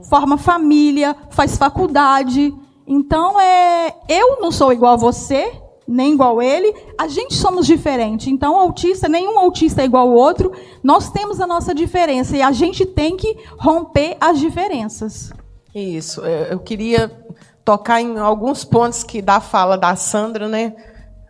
forma 0.09 0.39
família, 0.39 1.17
faz 1.31 1.57
faculdade. 1.57 2.55
Então, 2.87 3.41
é, 3.41 3.95
eu 4.09 4.41
não 4.41 4.53
sou 4.53 4.73
igual 4.73 4.95
a 4.95 4.97
você, 4.97 5.53
nem 5.87 6.15
igual 6.15 6.39
a 6.39 6.45
ele, 6.45 6.75
a 6.97 7.09
gente 7.09 7.35
somos 7.35 7.67
diferentes. 7.67 8.29
Então, 8.29 8.57
autista, 8.57 9.09
nenhum 9.09 9.39
autista 9.39 9.83
é 9.83 9.85
igual 9.85 10.09
ao 10.09 10.15
outro, 10.15 10.53
nós 10.83 11.11
temos 11.11 11.41
a 11.41 11.47
nossa 11.47 11.75
diferença 11.75 12.37
e 12.37 12.43
a 12.43 12.53
gente 12.53 12.87
tem 12.87 13.17
que 13.17 13.37
romper 13.59 14.17
as 14.21 14.39
diferenças. 14.39 15.33
Isso, 15.75 16.21
eu 16.21 16.59
queria 16.59 17.11
tocar 17.65 18.01
em 18.01 18.19
alguns 18.19 18.65
pontos 18.65 19.03
que 19.05 19.23
da 19.23 19.41
fala 19.41 19.77
da 19.77 19.95
Sandra, 19.97 20.49
né? 20.49 20.75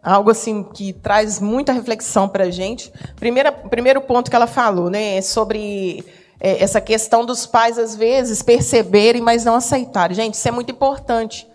Algo 0.02 0.30
assim 0.30 0.64
que 0.64 0.92
traz 0.92 1.38
muita 1.38 1.72
reflexão 1.72 2.28
para 2.28 2.44
a 2.44 2.50
gente. 2.50 2.92
Primeiro, 3.16 3.52
primeiro 3.70 4.00
ponto 4.00 4.30
que 4.30 4.36
ela 4.36 4.48
falou, 4.48 4.90
né, 4.90 5.16
é 5.16 5.22
sobre 5.22 6.04
é, 6.40 6.60
essa 6.60 6.80
questão 6.80 7.24
dos 7.24 7.46
pais 7.46 7.78
às 7.78 7.94
vezes 7.94 8.42
perceberem, 8.42 9.22
mas 9.22 9.44
não 9.44 9.54
aceitarem. 9.54 10.16
Gente, 10.16 10.34
isso 10.34 10.48
é 10.48 10.50
muito 10.50 10.72
importante. 10.72 11.46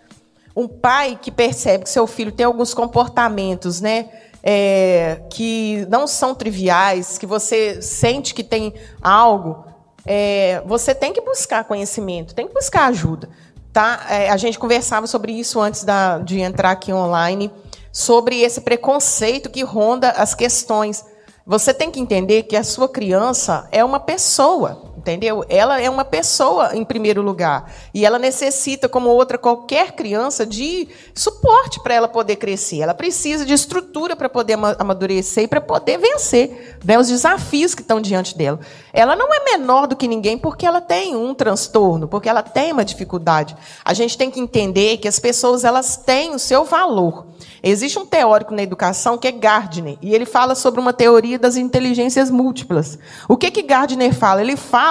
Um 0.56 0.66
pai 0.66 1.18
que 1.20 1.30
percebe 1.30 1.84
que 1.84 1.90
seu 1.90 2.06
filho 2.06 2.32
tem 2.32 2.46
alguns 2.46 2.72
comportamentos, 2.72 3.82
né, 3.82 4.08
é, 4.42 5.20
que 5.30 5.86
não 5.90 6.06
são 6.06 6.34
triviais, 6.34 7.18
que 7.18 7.26
você 7.26 7.82
sente 7.82 8.32
que 8.32 8.42
tem 8.42 8.72
algo, 9.02 9.66
é, 10.06 10.62
você 10.64 10.94
tem 10.94 11.12
que 11.12 11.20
buscar 11.20 11.64
conhecimento, 11.64 12.34
tem 12.34 12.48
que 12.48 12.54
buscar 12.54 12.86
ajuda. 12.86 13.28
Tá? 13.72 14.06
É, 14.08 14.30
a 14.30 14.36
gente 14.36 14.58
conversava 14.58 15.06
sobre 15.06 15.32
isso 15.32 15.60
antes 15.60 15.84
da, 15.84 16.18
de 16.18 16.40
entrar 16.40 16.70
aqui 16.70 16.92
online, 16.92 17.50
sobre 17.92 18.40
esse 18.40 18.60
preconceito 18.60 19.50
que 19.50 19.62
ronda 19.62 20.10
as 20.10 20.34
questões. 20.34 21.04
Você 21.46 21.72
tem 21.72 21.90
que 21.90 22.00
entender 22.00 22.44
que 22.44 22.56
a 22.56 22.64
sua 22.64 22.88
criança 22.88 23.68
é 23.70 23.84
uma 23.84 24.00
pessoa 24.00 24.87
entendeu? 24.98 25.44
Ela 25.48 25.80
é 25.80 25.88
uma 25.88 26.04
pessoa 26.04 26.76
em 26.76 26.84
primeiro 26.84 27.22
lugar 27.22 27.72
e 27.94 28.04
ela 28.04 28.18
necessita, 28.18 28.88
como 28.88 29.08
outra 29.08 29.38
qualquer 29.38 29.92
criança, 29.92 30.44
de 30.44 30.88
suporte 31.14 31.80
para 31.82 31.94
ela 31.94 32.08
poder 32.08 32.36
crescer. 32.36 32.80
Ela 32.80 32.94
precisa 32.94 33.46
de 33.46 33.54
estrutura 33.54 34.16
para 34.16 34.28
poder 34.28 34.58
amadurecer 34.78 35.44
e 35.44 35.48
para 35.48 35.60
poder 35.60 35.98
vencer 35.98 36.78
né, 36.84 36.98
os 36.98 37.08
desafios 37.08 37.74
que 37.74 37.82
estão 37.82 38.00
diante 38.00 38.36
dela. 38.36 38.58
Ela 38.92 39.14
não 39.14 39.32
é 39.32 39.44
menor 39.44 39.86
do 39.86 39.96
que 39.96 40.08
ninguém 40.08 40.36
porque 40.36 40.66
ela 40.66 40.80
tem 40.80 41.14
um 41.14 41.32
transtorno, 41.32 42.08
porque 42.08 42.28
ela 42.28 42.42
tem 42.42 42.72
uma 42.72 42.84
dificuldade. 42.84 43.56
A 43.84 43.94
gente 43.94 44.18
tem 44.18 44.30
que 44.30 44.40
entender 44.40 44.98
que 44.98 45.08
as 45.08 45.18
pessoas 45.18 45.64
elas 45.64 45.96
têm 45.96 46.34
o 46.34 46.38
seu 46.38 46.64
valor. 46.64 47.26
Existe 47.62 47.98
um 47.98 48.06
teórico 48.06 48.54
na 48.54 48.62
educação 48.62 49.18
que 49.18 49.26
é 49.26 49.32
Gardner, 49.32 49.98
e 50.00 50.14
ele 50.14 50.24
fala 50.24 50.54
sobre 50.54 50.80
uma 50.80 50.92
teoria 50.92 51.38
das 51.38 51.56
inteligências 51.56 52.30
múltiplas. 52.30 52.98
O 53.28 53.36
que 53.36 53.50
que 53.50 53.62
Gardner 53.62 54.14
fala? 54.14 54.40
Ele 54.40 54.56
fala 54.56 54.87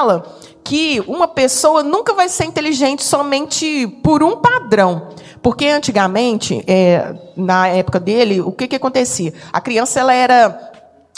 que 0.63 1.01
uma 1.07 1.27
pessoa 1.27 1.81
nunca 1.81 2.13
vai 2.13 2.27
ser 2.27 2.45
inteligente 2.45 3.03
somente 3.03 3.87
por 4.03 4.21
um 4.21 4.35
padrão. 4.35 5.09
Porque 5.41 5.67
antigamente, 5.67 6.63
é, 6.67 7.15
na 7.35 7.67
época 7.67 7.99
dele, 7.99 8.41
o 8.41 8.51
que, 8.51 8.67
que 8.67 8.75
acontecia? 8.75 9.33
A 9.53 9.61
criança 9.61 9.99
ela 9.99 10.13
era, 10.13 10.71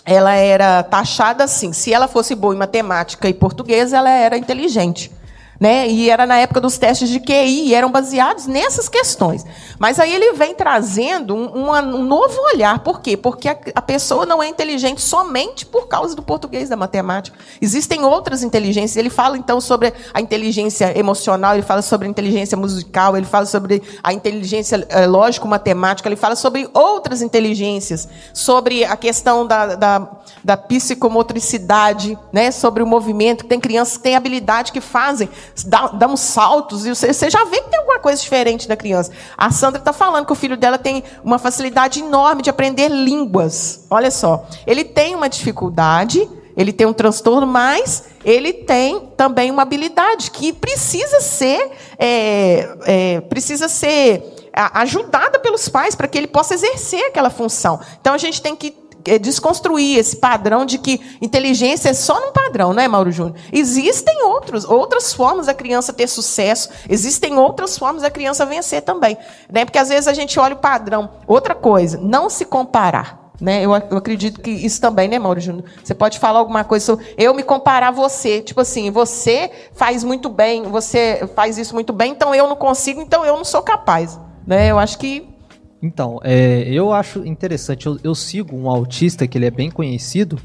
ela 0.05 0.33
era 0.33 0.83
taxada 0.83 1.43
assim. 1.43 1.73
Se 1.73 1.91
ela 1.93 2.07
fosse 2.07 2.35
boa 2.35 2.53
em 2.53 2.57
matemática 2.57 3.27
e 3.27 3.33
português, 3.33 3.91
ela 3.91 4.09
era 4.09 4.37
inteligente. 4.37 5.11
Né? 5.59 5.89
E 5.89 6.09
era 6.09 6.25
na 6.25 6.37
época 6.37 6.61
dos 6.61 6.77
testes 6.77 7.09
de 7.09 7.19
QI, 7.19 7.73
eram 7.73 7.91
baseados 7.91 8.47
nessas 8.47 8.87
questões. 8.87 9.45
Mas 9.77 9.99
aí 9.99 10.13
ele 10.13 10.33
vem 10.33 10.55
trazendo 10.55 11.35
um, 11.35 11.47
uma, 11.47 11.81
um 11.81 12.03
novo 12.03 12.39
olhar. 12.53 12.79
Por 12.79 13.01
quê? 13.01 13.17
Porque 13.17 13.49
a, 13.49 13.57
a, 13.75 13.81
pessoa 13.81 14.25
não 14.25 14.41
é 14.41 14.47
inteligente 14.47 15.01
somente 15.01 15.65
por 15.65 15.87
causa 15.87 16.15
do 16.15 16.21
português, 16.21 16.69
da 16.69 16.77
matemática. 16.77 17.37
Existem 17.61 18.05
outras 18.05 18.41
inteligências. 18.41 18.95
Ele 18.95 19.09
fala, 19.09 19.37
então, 19.37 19.59
sobre 19.59 19.93
a 20.13 20.21
inteligência 20.21 20.97
emocional, 20.97 21.53
ele 21.55 21.63
fala 21.63 21.81
sobre 21.81 22.07
a 22.07 22.09
inteligência 22.09 22.57
musical, 22.57 23.17
ele 23.17 23.25
fala 23.25 23.45
sobre 23.45 23.81
a 24.01 24.13
inteligência 24.13 24.85
é, 24.89 25.05
lógico-matemática, 25.05 26.07
ele 26.07 26.15
fala 26.15 26.35
sobre 26.35 26.69
outras 26.73 27.21
inteligências, 27.21 28.07
sobre 28.33 28.85
a 28.85 28.95
questão 28.95 29.45
da, 29.45 29.75
da, 29.75 30.09
da 30.43 30.55
psicomotricidade, 30.55 32.17
né? 32.31 32.51
sobre 32.51 32.81
o 32.81 32.87
movimento. 32.87 33.45
Tem 33.45 33.59
crianças 33.59 33.97
que 33.97 34.03
têm 34.03 34.15
habilidade 34.15 34.71
que 34.71 34.79
fazem 34.79 35.29
dá, 35.65 35.87
dá 35.87 36.07
uns 36.07 36.19
saltos, 36.19 36.85
e 36.85 36.89
você, 36.89 37.13
você 37.13 37.29
já 37.29 37.43
vê 37.45 37.61
que 37.61 37.69
tem 37.69 37.79
alguma 37.79 37.99
coisa 37.99 38.21
diferente 38.21 38.67
da 38.67 38.75
criança. 38.75 39.11
A 39.37 39.51
Sandra 39.51 39.79
está 39.79 39.93
falando 39.93 40.25
que 40.25 40.31
o 40.31 40.35
filho 40.35 40.57
dela 40.57 40.77
tem 40.77 41.03
uma 41.23 41.39
facilidade 41.39 41.99
enorme 41.99 42.41
de 42.41 42.49
aprender 42.49 42.89
línguas. 42.89 43.85
Olha 43.89 44.11
só, 44.11 44.45
ele 44.65 44.83
tem 44.83 45.15
uma 45.15 45.29
dificuldade, 45.29 46.29
ele 46.55 46.73
tem 46.73 46.85
um 46.85 46.93
transtorno, 46.93 47.47
mas 47.47 48.05
ele 48.23 48.51
tem 48.51 49.11
também 49.15 49.49
uma 49.49 49.61
habilidade 49.61 50.31
que 50.31 50.51
precisa 50.51 51.21
ser, 51.21 51.71
é, 51.97 52.69
é, 52.85 53.21
precisa 53.21 53.67
ser 53.67 54.35
ajudada 54.53 55.39
pelos 55.39 55.69
pais 55.69 55.95
para 55.95 56.07
que 56.07 56.17
ele 56.17 56.27
possa 56.27 56.53
exercer 56.53 57.05
aquela 57.05 57.29
função. 57.29 57.79
Então 58.01 58.13
a 58.13 58.17
gente 58.17 58.41
tem 58.41 58.55
que 58.55 58.75
desconstruir 59.21 59.97
esse 59.97 60.17
padrão 60.17 60.65
de 60.65 60.77
que 60.77 60.99
inteligência 61.21 61.89
é 61.89 61.93
só 61.93 62.19
num 62.19 62.31
padrão, 62.31 62.73
não 62.73 62.81
é, 62.83 62.87
Mauro 62.87 63.11
Júnior? 63.11 63.35
Existem 63.51 64.23
outros, 64.23 64.65
outras 64.65 65.13
formas 65.13 65.45
da 65.47 65.53
criança 65.53 65.93
ter 65.93 66.07
sucesso, 66.07 66.69
existem 66.89 67.37
outras 67.37 67.77
formas 67.77 68.01
da 68.01 68.11
criança 68.11 68.45
vencer 68.45 68.81
também. 68.81 69.17
Né? 69.51 69.65
Porque 69.65 69.77
às 69.77 69.89
vezes 69.89 70.07
a 70.07 70.13
gente 70.13 70.39
olha 70.39 70.55
o 70.55 70.59
padrão. 70.59 71.09
Outra 71.27 71.55
coisa, 71.55 71.99
não 72.01 72.29
se 72.29 72.45
comparar. 72.45 73.19
Né? 73.41 73.63
Eu, 73.63 73.71
eu 73.71 73.97
acredito 73.97 74.41
que 74.41 74.51
isso 74.51 74.81
também, 74.81 75.07
né, 75.07 75.17
Mauro 75.17 75.39
Júnior? 75.39 75.63
Você 75.83 75.93
pode 75.93 76.19
falar 76.19 76.39
alguma 76.39 76.63
coisa 76.63 76.85
sobre 76.85 77.05
eu 77.17 77.33
me 77.33 77.43
comparar 77.43 77.87
a 77.87 77.91
você. 77.91 78.41
Tipo 78.41 78.61
assim, 78.61 78.91
você 78.91 79.49
faz 79.73 80.03
muito 80.03 80.29
bem, 80.29 80.63
você 80.63 81.27
faz 81.35 81.57
isso 81.57 81.73
muito 81.73 81.93
bem, 81.93 82.11
então 82.11 82.35
eu 82.35 82.47
não 82.47 82.55
consigo, 82.55 83.01
então 83.01 83.25
eu 83.25 83.37
não 83.37 83.45
sou 83.45 83.61
capaz. 83.61 84.19
Né? 84.45 84.69
Eu 84.69 84.77
acho 84.77 84.97
que 84.97 85.38
então, 85.81 86.19
é, 86.23 86.63
eu 86.69 86.91
acho 86.91 87.25
interessante. 87.25 87.87
Eu, 87.87 87.97
eu, 88.03 88.13
sigo 88.13 88.55
um 88.55 88.69
autista 88.69 89.25
que 89.27 89.37
ele 89.37 89.45
é 89.45 89.51
bem 89.51 89.71
conhecido, 89.71 90.37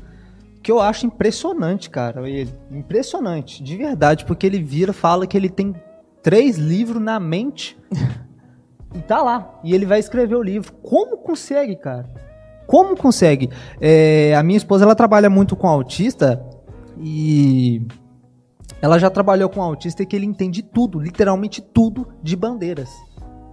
que 0.62 0.70
eu 0.70 0.81
acho 0.81 1.07
impressionante, 1.07 1.90
cara. 1.90 2.29
Ele, 2.29 2.53
impressionante, 2.70 3.62
de 3.62 3.77
verdade, 3.77 4.25
porque 4.25 4.47
ele 4.47 4.62
vira, 4.62 4.92
fala 4.92 5.27
que 5.27 5.37
ele 5.37 5.49
tem 5.49 5.75
três 6.23 6.57
livros 6.57 7.03
na 7.03 7.18
mente 7.18 7.77
e 8.94 9.01
tá 9.01 9.23
lá. 9.23 9.61
E 9.64 9.75
ele 9.75 9.87
vai 9.87 9.99
escrever 9.99 10.37
o 10.37 10.42
livro. 10.42 10.73
Como 10.75 11.16
consegue, 11.16 11.75
cara? 11.77 12.09
Como 12.66 12.97
consegue? 12.97 13.51
É, 13.81 14.35
a 14.37 14.42
minha 14.42 14.57
esposa 14.57 14.85
ela 14.85 14.94
trabalha 14.94 15.29
muito 15.29 15.57
com 15.57 15.66
autista 15.66 16.42
e 16.99 17.87
ela 18.81 18.99
já 18.99 19.11
trabalhou 19.11 19.49
com 19.49 19.61
autista 19.61 20.07
que 20.07 20.14
ele 20.14 20.25
entende 20.25 20.62
tudo, 20.62 21.01
literalmente 21.01 21.61
tudo 21.61 22.09
de 22.23 22.37
bandeiras 22.37 22.90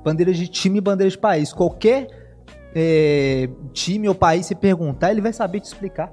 bandeira 0.04 0.34
de 0.34 0.48
time 0.48 0.78
e 0.78 0.82
bandeira 0.82 1.10
de 1.10 1.18
país. 1.18 1.54
Qualquer 1.54 2.08
é, 2.76 3.50
time 3.74 4.08
ou 4.08 4.16
país 4.16 4.46
se 4.46 4.56
perguntar, 4.56 5.12
ele 5.12 5.22
vai 5.22 5.34
saber 5.34 5.60
te 5.60 5.66
explicar. 5.66 6.12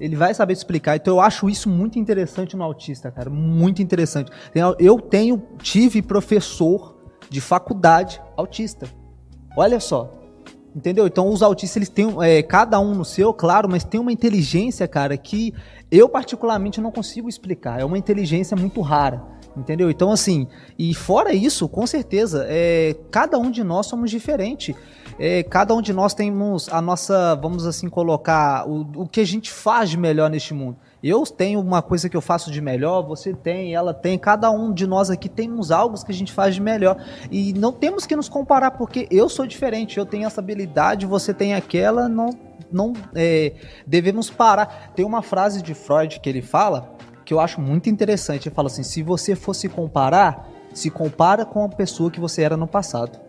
Ele 0.00 0.16
vai 0.16 0.32
saber 0.32 0.54
te 0.54 0.58
explicar. 0.58 0.96
Então 0.96 1.14
eu 1.14 1.20
acho 1.20 1.48
isso 1.48 1.68
muito 1.68 1.98
interessante 1.98 2.56
no 2.56 2.64
autista, 2.64 3.10
cara. 3.10 3.28
Muito 3.28 3.82
interessante. 3.82 4.30
Eu 4.78 4.98
tenho, 4.98 5.42
tive 5.62 6.00
professor 6.00 6.96
de 7.28 7.40
faculdade 7.40 8.20
autista. 8.36 8.88
Olha 9.56 9.78
só. 9.78 10.16
Entendeu? 10.74 11.06
Então 11.06 11.28
os 11.28 11.42
autistas, 11.42 11.76
eles 11.76 11.88
têm 11.88 12.06
é, 12.22 12.42
cada 12.42 12.78
um 12.78 12.94
no 12.94 13.04
seu, 13.04 13.34
claro, 13.34 13.68
mas 13.68 13.82
tem 13.82 14.00
uma 14.00 14.12
inteligência, 14.12 14.86
cara, 14.86 15.16
que 15.16 15.52
eu 15.90 16.08
particularmente 16.08 16.80
não 16.80 16.92
consigo 16.92 17.28
explicar. 17.28 17.80
É 17.80 17.84
uma 17.84 17.98
inteligência 17.98 18.56
muito 18.56 18.80
rara. 18.80 19.22
Entendeu? 19.56 19.90
Então, 19.90 20.12
assim, 20.12 20.46
e 20.78 20.94
fora 20.94 21.32
isso, 21.32 21.68
com 21.68 21.86
certeza, 21.86 22.46
é, 22.48 22.94
cada 23.10 23.36
um 23.38 23.50
de 23.50 23.64
nós 23.64 23.86
somos 23.86 24.10
diferente. 24.10 24.76
É, 25.18 25.42
cada 25.42 25.74
um 25.74 25.82
de 25.82 25.92
nós 25.92 26.14
temos 26.14 26.68
a 26.72 26.80
nossa, 26.80 27.34
vamos 27.34 27.66
assim 27.66 27.88
colocar, 27.88 28.66
o, 28.68 29.02
o 29.02 29.06
que 29.06 29.20
a 29.20 29.26
gente 29.26 29.50
faz 29.50 29.90
de 29.90 29.98
melhor 29.98 30.30
neste 30.30 30.54
mundo. 30.54 30.78
Eu 31.02 31.24
tenho 31.24 31.60
uma 31.60 31.82
coisa 31.82 32.08
que 32.08 32.16
eu 32.16 32.20
faço 32.20 32.50
de 32.50 32.60
melhor, 32.60 33.02
você 33.02 33.34
tem, 33.34 33.74
ela 33.74 33.92
tem, 33.92 34.18
cada 34.18 34.50
um 34.50 34.72
de 34.72 34.86
nós 34.86 35.10
aqui 35.10 35.28
temos 35.28 35.70
algo 35.70 36.02
que 36.04 36.12
a 36.12 36.14
gente 36.14 36.32
faz 36.32 36.54
de 36.54 36.60
melhor. 36.60 36.96
E 37.30 37.52
não 37.54 37.72
temos 37.72 38.06
que 38.06 38.14
nos 38.14 38.28
comparar, 38.28 38.72
porque 38.72 39.08
eu 39.10 39.28
sou 39.28 39.46
diferente, 39.46 39.98
eu 39.98 40.06
tenho 40.06 40.26
essa 40.26 40.40
habilidade, 40.40 41.06
você 41.06 41.34
tem 41.34 41.54
aquela, 41.54 42.08
não, 42.08 42.30
não 42.70 42.92
é, 43.14 43.52
devemos 43.86 44.30
parar. 44.30 44.92
Tem 44.94 45.04
uma 45.04 45.22
frase 45.22 45.60
de 45.60 45.74
Freud 45.74 46.20
que 46.20 46.28
ele 46.28 46.42
fala 46.42 46.99
que 47.30 47.34
eu 47.34 47.38
acho 47.38 47.60
muito 47.60 47.88
interessante. 47.88 48.48
Ele 48.48 48.54
fala 48.54 48.66
assim: 48.66 48.82
se 48.82 49.04
você 49.04 49.36
fosse 49.36 49.68
comparar, 49.68 50.48
se 50.74 50.90
compara 50.90 51.44
com 51.44 51.64
a 51.64 51.68
pessoa 51.68 52.10
que 52.10 52.18
você 52.18 52.42
era 52.42 52.56
no 52.56 52.66
passado. 52.66 53.20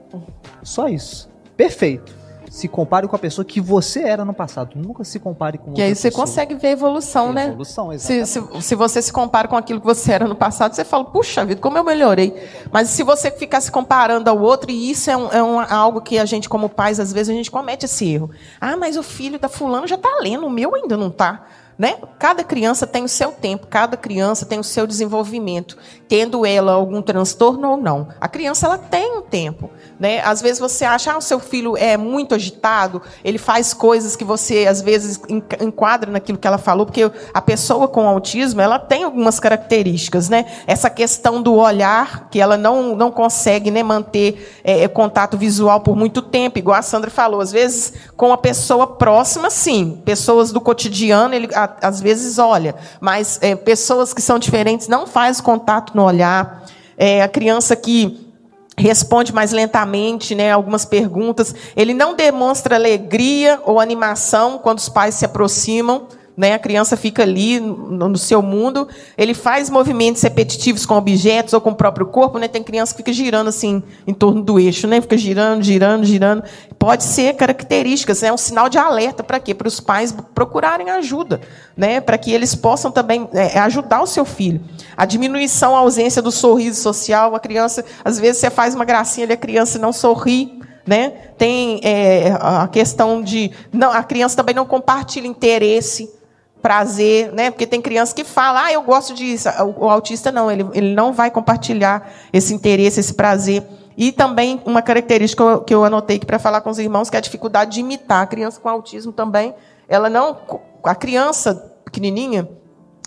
Só 0.63 0.87
isso. 0.87 1.29
Perfeito. 1.55 2.19
Se 2.49 2.67
compare 2.67 3.07
com 3.07 3.15
a 3.15 3.19
pessoa 3.19 3.45
que 3.45 3.61
você 3.61 4.01
era 4.01 4.25
no 4.25 4.33
passado. 4.33 4.71
Nunca 4.75 5.03
se 5.03 5.19
compare 5.19 5.59
com 5.59 5.69
outra 5.69 5.83
E 5.83 5.85
aí 5.85 5.95
você 5.95 6.09
pessoa. 6.09 6.25
consegue 6.25 6.55
ver 6.55 6.69
evolução, 6.69 7.31
né? 7.31 7.49
Evolução, 7.49 7.93
exatamente. 7.93 8.27
Se, 8.27 8.41
se, 8.41 8.61
se, 8.61 8.75
você 8.75 9.01
se 9.03 9.13
compara 9.13 9.47
com 9.47 9.55
aquilo 9.55 9.79
que 9.79 9.85
você 9.85 10.13
era 10.13 10.27
no 10.27 10.35
passado, 10.35 10.73
você 10.73 10.83
fala, 10.83 11.05
puxa 11.05 11.45
vida, 11.45 11.61
como 11.61 11.77
eu 11.77 11.83
melhorei. 11.83 12.35
Mas 12.71 12.89
se 12.89 13.03
você 13.03 13.29
ficar 13.29 13.61
se 13.61 13.71
comparando 13.71 14.29
ao 14.31 14.41
outro, 14.41 14.71
e 14.71 14.89
isso 14.89 15.11
é, 15.11 15.15
um, 15.15 15.27
é 15.29 15.43
um, 15.43 15.59
algo 15.59 16.01
que 16.01 16.17
a 16.17 16.25
gente, 16.25 16.49
como 16.49 16.67
pais, 16.67 16.99
às 16.99 17.13
vezes 17.13 17.29
a 17.29 17.37
gente 17.37 17.51
comete 17.51 17.85
esse 17.85 18.11
erro. 18.11 18.31
Ah, 18.59 18.75
mas 18.75 18.97
o 18.97 19.03
filho 19.03 19.39
da 19.39 19.47
fulano 19.47 19.87
já 19.87 19.95
está 19.95 20.09
lendo, 20.21 20.45
o 20.45 20.49
meu 20.49 20.73
ainda 20.75 20.97
não 20.97 21.07
está. 21.07 21.45
Né? 21.77 21.97
Cada 22.19 22.43
criança 22.43 22.85
tem 22.85 23.03
o 23.03 23.09
seu 23.09 23.31
tempo, 23.31 23.67
cada 23.67 23.97
criança 23.97 24.45
tem 24.45 24.59
o 24.59 24.63
seu 24.63 24.85
desenvolvimento, 24.85 25.77
tendo 26.07 26.45
ela 26.45 26.73
algum 26.73 27.01
transtorno 27.01 27.71
ou 27.71 27.77
não. 27.77 28.09
A 28.19 28.27
criança 28.27 28.67
ela 28.67 28.77
tem 28.77 29.17
um 29.17 29.21
tempo. 29.21 29.69
Né? 30.01 30.19
Às 30.21 30.41
vezes 30.41 30.57
você 30.59 30.83
acha, 30.83 31.13
ah, 31.13 31.17
o 31.19 31.21
seu 31.21 31.39
filho 31.39 31.77
é 31.77 31.95
muito 31.95 32.33
agitado, 32.33 33.03
ele 33.23 33.37
faz 33.37 33.71
coisas 33.71 34.15
que 34.15 34.23
você, 34.23 34.65
às 34.65 34.81
vezes, 34.81 35.21
enquadra 35.59 36.09
naquilo 36.09 36.39
que 36.39 36.47
ela 36.47 36.57
falou, 36.57 36.87
porque 36.87 37.11
a 37.31 37.39
pessoa 37.39 37.87
com 37.87 38.07
autismo, 38.07 38.61
ela 38.61 38.79
tem 38.79 39.03
algumas 39.03 39.39
características. 39.39 40.27
Né? 40.27 40.47
Essa 40.65 40.89
questão 40.89 41.39
do 41.39 41.53
olhar, 41.53 42.29
que 42.31 42.41
ela 42.41 42.57
não, 42.57 42.95
não 42.95 43.11
consegue 43.11 43.69
né, 43.69 43.83
manter 43.83 44.59
é, 44.63 44.87
contato 44.87 45.37
visual 45.37 45.81
por 45.81 45.95
muito 45.95 46.23
tempo, 46.23 46.57
igual 46.57 46.79
a 46.79 46.81
Sandra 46.81 47.11
falou. 47.11 47.39
Às 47.39 47.51
vezes, 47.51 47.93
com 48.17 48.33
a 48.33 48.37
pessoa 48.39 48.87
próxima, 48.87 49.51
sim. 49.51 50.01
Pessoas 50.03 50.51
do 50.51 50.59
cotidiano, 50.59 51.35
ele 51.35 51.47
às 51.79 52.01
vezes 52.01 52.39
olha, 52.39 52.73
mas 52.99 53.37
é, 53.39 53.55
pessoas 53.55 54.15
que 54.15 54.21
são 54.23 54.39
diferentes 54.39 54.87
não 54.87 55.05
faz 55.05 55.39
contato 55.39 55.95
no 55.95 56.03
olhar. 56.03 56.65
É, 56.97 57.21
a 57.21 57.27
criança 57.27 57.75
que 57.75 58.30
responde 58.77 59.33
mais 59.33 59.51
lentamente, 59.51 60.33
né, 60.33 60.51
algumas 60.51 60.85
perguntas. 60.85 61.53
Ele 61.75 61.93
não 61.93 62.15
demonstra 62.15 62.75
alegria 62.75 63.61
ou 63.65 63.79
animação 63.79 64.57
quando 64.57 64.79
os 64.79 64.89
pais 64.89 65.15
se 65.15 65.25
aproximam. 65.25 66.07
Né? 66.41 66.55
A 66.55 66.59
criança 66.59 66.97
fica 66.97 67.21
ali 67.21 67.59
no, 67.59 68.17
seu 68.17 68.41
mundo, 68.41 68.87
ele 69.15 69.35
faz 69.35 69.69
movimentos 69.69 70.23
repetitivos 70.23 70.87
com 70.87 70.95
objetos 70.95 71.53
ou 71.53 71.61
com 71.61 71.69
o 71.69 71.75
próprio 71.75 72.07
corpo, 72.07 72.39
né? 72.39 72.47
Tem 72.47 72.63
criança 72.63 72.93
que 72.93 72.97
fica 72.97 73.13
girando 73.13 73.49
assim 73.49 73.83
em 74.07 74.13
torno 74.13 74.41
do 74.41 74.59
eixo, 74.59 74.87
né? 74.87 74.99
Fica 75.01 75.15
girando, 75.15 75.61
girando, 75.61 76.03
girando. 76.03 76.43
Pode 76.79 77.03
ser 77.03 77.35
características, 77.35 78.23
é 78.23 78.25
né? 78.25 78.33
um 78.33 78.37
sinal 78.37 78.69
de 78.69 78.79
alerta 78.79 79.23
para 79.23 79.39
quê? 79.39 79.53
Para 79.53 79.67
os 79.67 79.79
pais 79.79 80.15
procurarem 80.33 80.89
ajuda, 80.89 81.41
né? 81.77 82.01
Para 82.01 82.17
que 82.17 82.31
eles 82.31 82.55
possam 82.55 82.89
também 82.89 83.29
é, 83.33 83.59
ajudar 83.59 84.01
o 84.01 84.07
seu 84.07 84.25
filho. 84.25 84.61
A 84.97 85.05
diminuição, 85.05 85.75
a 85.75 85.79
ausência 85.81 86.23
do 86.23 86.31
sorriso 86.31 86.81
social, 86.81 87.35
a 87.35 87.39
criança, 87.39 87.85
às 88.03 88.17
vezes 88.17 88.41
você 88.41 88.49
faz 88.49 88.73
uma 88.73 88.83
gracinha 88.83 89.27
e 89.27 89.31
a 89.31 89.37
criança 89.37 89.77
não 89.77 89.93
sorri, 89.93 90.59
né? 90.87 91.11
Tem 91.37 91.79
é, 91.83 92.35
a 92.41 92.67
questão 92.67 93.21
de 93.21 93.51
não, 93.71 93.91
a 93.91 94.01
criança 94.01 94.35
também 94.35 94.55
não 94.55 94.65
compartilha 94.65 95.27
interesse 95.27 96.19
prazer, 96.61 97.31
né? 97.33 97.49
Porque 97.51 97.65
tem 97.65 97.81
criança 97.81 98.13
que 98.13 98.23
fala, 98.23 98.65
ah, 98.65 98.73
eu 98.73 98.81
gosto 98.83 99.13
disso. 99.13 99.49
O, 99.77 99.89
autista 99.89 100.31
não, 100.31 100.51
ele, 100.51 100.65
ele 100.73 100.93
não 100.93 101.11
vai 101.11 101.31
compartilhar 101.31 102.09
esse 102.31 102.53
interesse, 102.53 102.99
esse 102.99 103.13
prazer. 103.13 103.63
E 103.97 104.11
também 104.11 104.61
uma 104.65 104.81
característica 104.81 105.43
que 105.43 105.49
eu, 105.49 105.61
que 105.61 105.75
eu 105.75 105.83
anotei 105.83 106.19
para 106.19 106.39
falar 106.39 106.61
com 106.61 106.69
os 106.69 106.79
irmãos, 106.79 107.09
que 107.09 107.15
é 107.15 107.19
a 107.19 107.21
dificuldade 107.21 107.71
de 107.71 107.79
imitar. 107.81 108.23
A 108.23 108.27
criança 108.27 108.59
com 108.59 108.69
autismo 108.69 109.11
também, 109.11 109.53
ela 109.87 110.09
não. 110.09 110.37
A 110.83 110.95
criança 110.95 111.55
pequenininha, 111.83 112.47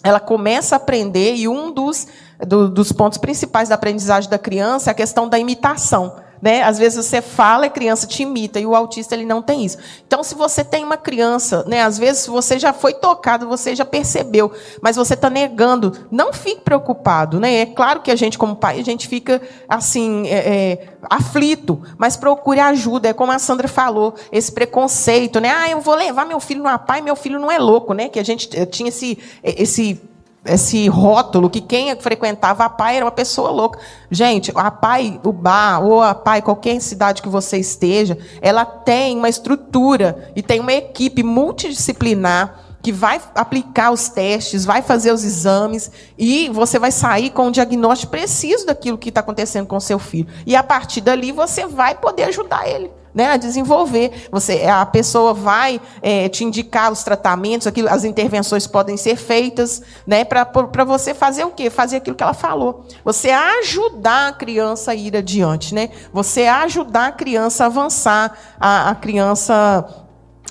ela 0.03 0.21
começa 0.21 0.75
a 0.75 0.77
aprender, 0.77 1.35
e 1.35 1.49
um 1.49 1.73
dos, 1.73 2.07
do, 2.47 2.69
dos 2.69 2.93
pontos 2.93 3.19
principais 3.19 3.69
da 3.69 3.75
aprendizagem 3.75 4.29
da 4.29 4.39
criança 4.39 4.91
é 4.91 4.93
a 4.93 4.95
questão 4.95 5.29
da 5.29 5.39
imitação. 5.39 6.17
Né? 6.45 6.63
Às 6.63 6.79
vezes 6.79 7.03
você 7.03 7.23
fala, 7.23 7.65
a 7.65 7.71
criança 7.71 8.07
te 8.07 8.23
imita, 8.23 8.61
e 8.61 8.67
o 8.67 8.77
autista 8.77 9.15
ele 9.15 9.25
não 9.25 9.41
tem 9.41 9.65
isso. 9.65 9.79
Então, 10.07 10.23
se 10.23 10.35
você 10.35 10.63
tem 10.63 10.85
uma 10.85 10.99
criança, 10.99 11.65
né, 11.67 11.81
às 11.81 11.97
vezes 11.97 12.27
você 12.27 12.59
já 12.59 12.71
foi 12.71 12.93
tocado, 12.93 13.49
você 13.49 13.75
já 13.75 13.83
percebeu, 13.83 14.53
mas 14.83 14.95
você 14.95 15.15
está 15.15 15.31
negando, 15.31 16.07
não 16.11 16.35
fique 16.35 16.61
preocupado. 16.61 17.41
Né? 17.41 17.61
É 17.61 17.65
claro 17.65 18.03
que 18.03 18.11
a 18.11 18.15
gente, 18.15 18.37
como 18.37 18.55
pai, 18.57 18.79
a 18.79 18.85
gente 18.85 19.09
fica 19.09 19.41
assim, 19.67 20.29
é, 20.29 20.35
é, 20.37 20.89
aflito, 21.09 21.81
mas 21.97 22.15
procure 22.15 22.61
ajuda. 22.61 23.09
É 23.09 23.15
como 23.15 23.33
a 23.33 23.39
Sandra 23.39 23.67
falou, 23.67 24.15
esse 24.31 24.53
preconceito, 24.53 25.41
né? 25.41 25.49
Ah, 25.49 25.71
eu 25.71 25.81
vou 25.81 25.95
levar 25.95 26.27
meu 26.27 26.41
filho 26.41 26.63
no 26.63 26.79
pai, 26.79 27.01
meu 27.01 27.17
filho 27.17 27.41
não 27.41 27.51
é 27.51 27.59
louco, 27.59 27.95
né? 27.95 28.11
Que 28.11 28.21
a 28.21 28.23
gente 28.23 28.55
eh, 28.55 28.67
tinha 28.67 28.91
esse, 28.91 29.19
esse 29.43 29.99
esse 30.45 30.87
rótulo 30.89 31.49
que 31.49 31.61
quem 31.61 31.99
frequentava 31.99 32.65
a 32.65 32.69
PAI 32.69 32.97
era 32.97 33.05
uma 33.05 33.11
pessoa 33.11 33.51
louca. 33.51 33.79
Gente, 34.11 34.53
a 34.55 34.71
PAI, 34.71 35.21
o 35.25 35.33
bar, 35.33 35.83
ou 35.83 36.03
a 36.03 36.15
PAI, 36.15 36.43
qualquer 36.43 36.81
cidade 36.81 37.23
que 37.23 37.29
você 37.29 37.59
esteja, 37.59 38.19
ela 38.43 38.65
tem 38.65 39.17
uma 39.17 39.29
estrutura 39.29 40.33
e 40.37 40.43
tem 40.43 40.61
uma 40.61 40.73
equipe 40.73 41.23
multidisciplinar 41.23 42.61
que 42.83 42.93
vai 42.93 43.19
aplicar 43.35 43.91
os 43.91 44.11
testes, 44.11 44.67
vai 44.67 44.83
fazer 44.83 45.11
os 45.11 45.25
exames 45.25 45.91
e 46.19 46.51
você 46.51 46.79
vai 46.79 46.93
sair 46.93 47.31
com 47.31 47.47
um 47.47 47.51
diagnóstico 47.51 48.11
preciso 48.13 48.67
daquilo 48.67 48.99
que 48.99 49.09
está 49.09 49.21
acontecendo 49.21 49.67
com 49.67 49.77
o 49.77 49.81
seu 49.81 49.99
filho. 49.99 50.29
E 50.47 50.55
a 50.55 50.63
partir 50.63 51.01
dali 51.01 51.33
você 51.33 51.67
vai 51.67 51.95
poder 51.95 52.25
ajudar 52.25 52.69
ele 52.69 52.91
né, 53.15 53.27
a 53.27 53.37
desenvolver. 53.37 54.29
Você, 54.31 54.65
a 54.65 54.85
pessoa 54.85 55.33
vai 55.33 55.81
é, 56.03 56.29
te 56.29 56.45
indicar 56.45 56.91
os 56.91 57.05
tratamentos, 57.05 57.67
aquilo, 57.67 57.89
as 57.89 58.05
intervenções 58.05 58.67
podem 58.67 58.97
ser 58.97 59.17
feitas, 59.17 59.83
né, 60.07 60.25
para 60.25 60.85
você 60.85 61.15
fazer 61.15 61.45
o 61.45 61.51
quê? 61.51 61.71
Fazer 61.71 61.99
aquilo 61.99 62.17
que 62.17 62.23
ela 62.23 62.35
falou. 62.35 62.85
Você 63.05 63.31
ajudar 63.31 64.29
a 64.29 64.33
criança 64.33 64.91
a 64.91 64.95
ir 64.95 65.17
adiante, 65.17 65.75
né? 65.75 65.91
Você 66.13 66.47
ajudar 66.47 67.07
a 67.07 67.13
criança 67.13 67.65
a 67.65 67.67
avançar, 67.67 68.39
a, 68.59 68.91
a 68.91 68.95
criança 68.95 70.05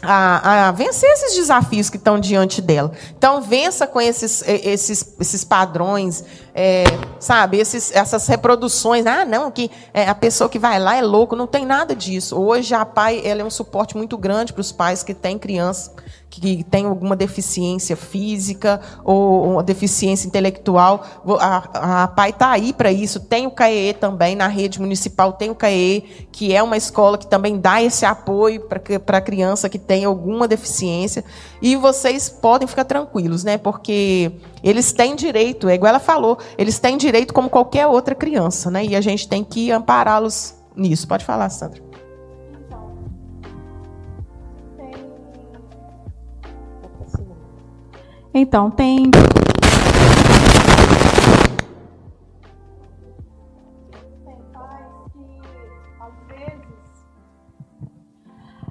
a, 0.03 0.67
a, 0.67 0.71
vencer 0.71 1.09
esses 1.09 1.35
desafios 1.35 1.89
que 1.89 1.97
estão 1.97 2.19
diante 2.19 2.61
dela. 2.61 2.91
Então, 3.17 3.41
vença 3.41 3.87
com 3.87 4.01
esses, 4.01 4.43
esses, 4.45 5.15
esses 5.19 5.43
padrões, 5.43 6.23
é, 6.55 6.83
sabe, 7.19 7.57
esses, 7.57 7.91
essas 7.91 8.27
reproduções. 8.27 9.05
Ah, 9.05 9.25
não, 9.25 9.49
que 9.49 9.71
é, 9.93 10.07
a 10.07 10.15
pessoa 10.15 10.49
que 10.49 10.59
vai 10.59 10.79
lá 10.79 10.95
é 10.95 11.01
louco. 11.01 11.35
Não 11.35 11.47
tem 11.47 11.65
nada 11.65 11.95
disso. 11.95 12.39
Hoje, 12.39 12.73
a 12.73 12.85
PAI 12.85 13.21
ela 13.25 13.41
é 13.41 13.45
um 13.45 13.49
suporte 13.49 13.97
muito 13.97 14.17
grande 14.17 14.53
para 14.53 14.61
os 14.61 14.71
pais 14.71 15.03
que 15.03 15.13
têm 15.13 15.37
crianças 15.39 15.91
que 16.39 16.63
tem 16.63 16.85
alguma 16.85 17.15
deficiência 17.15 17.95
física 17.95 18.81
ou 19.03 19.51
uma 19.51 19.61
deficiência 19.61 20.27
intelectual. 20.27 21.05
A, 21.39 22.03
a 22.03 22.07
PAI 22.07 22.29
está 22.31 22.49
aí 22.49 22.73
para 22.73 22.91
isso. 22.91 23.19
Tem 23.19 23.45
o 23.45 23.51
CAEE 23.51 23.93
também, 23.93 24.35
na 24.35 24.47
rede 24.47 24.81
municipal 24.81 25.33
tem 25.33 25.51
o 25.51 25.55
CAEE, 25.55 26.27
que 26.31 26.55
é 26.55 26.63
uma 26.63 26.75
escola 26.75 27.19
que 27.19 27.27
também 27.27 27.59
dá 27.59 27.83
esse 27.83 28.03
apoio 28.03 28.61
para 28.61 29.17
a 29.17 29.21
criança 29.21 29.69
que 29.69 29.77
tem 29.77 30.05
alguma 30.05 30.47
deficiência. 30.47 31.23
E 31.61 31.75
vocês 31.75 32.29
podem 32.29 32.67
ficar 32.67 32.85
tranquilos, 32.85 33.43
né? 33.43 33.59
Porque 33.59 34.31
eles 34.63 34.93
têm 34.93 35.15
direito, 35.15 35.67
é 35.67 35.75
igual 35.75 35.89
ela 35.89 35.99
falou, 35.99 36.37
eles 36.57 36.79
têm 36.79 36.97
direito 36.97 37.33
como 37.33 37.49
qualquer 37.49 37.85
outra 37.85 38.15
criança, 38.15 38.71
né? 38.71 38.85
E 38.85 38.95
a 38.95 39.01
gente 39.01 39.27
tem 39.27 39.43
que 39.43 39.71
ampará-los 39.71 40.55
nisso. 40.75 41.07
Pode 41.07 41.25
falar, 41.25 41.49
Sandra. 41.49 41.83
Então, 48.33 48.71
tem. 48.71 49.11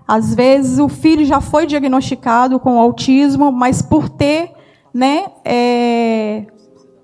Às 0.08 0.34
vezes 0.34 0.78
o 0.78 0.88
filho 0.88 1.24
já 1.24 1.40
foi 1.40 1.64
diagnosticado 1.64 2.58
com 2.58 2.78
autismo, 2.78 3.52
mas 3.52 3.80
por 3.80 4.08
ter, 4.08 4.52
né, 4.92 5.26
é, 5.44 6.46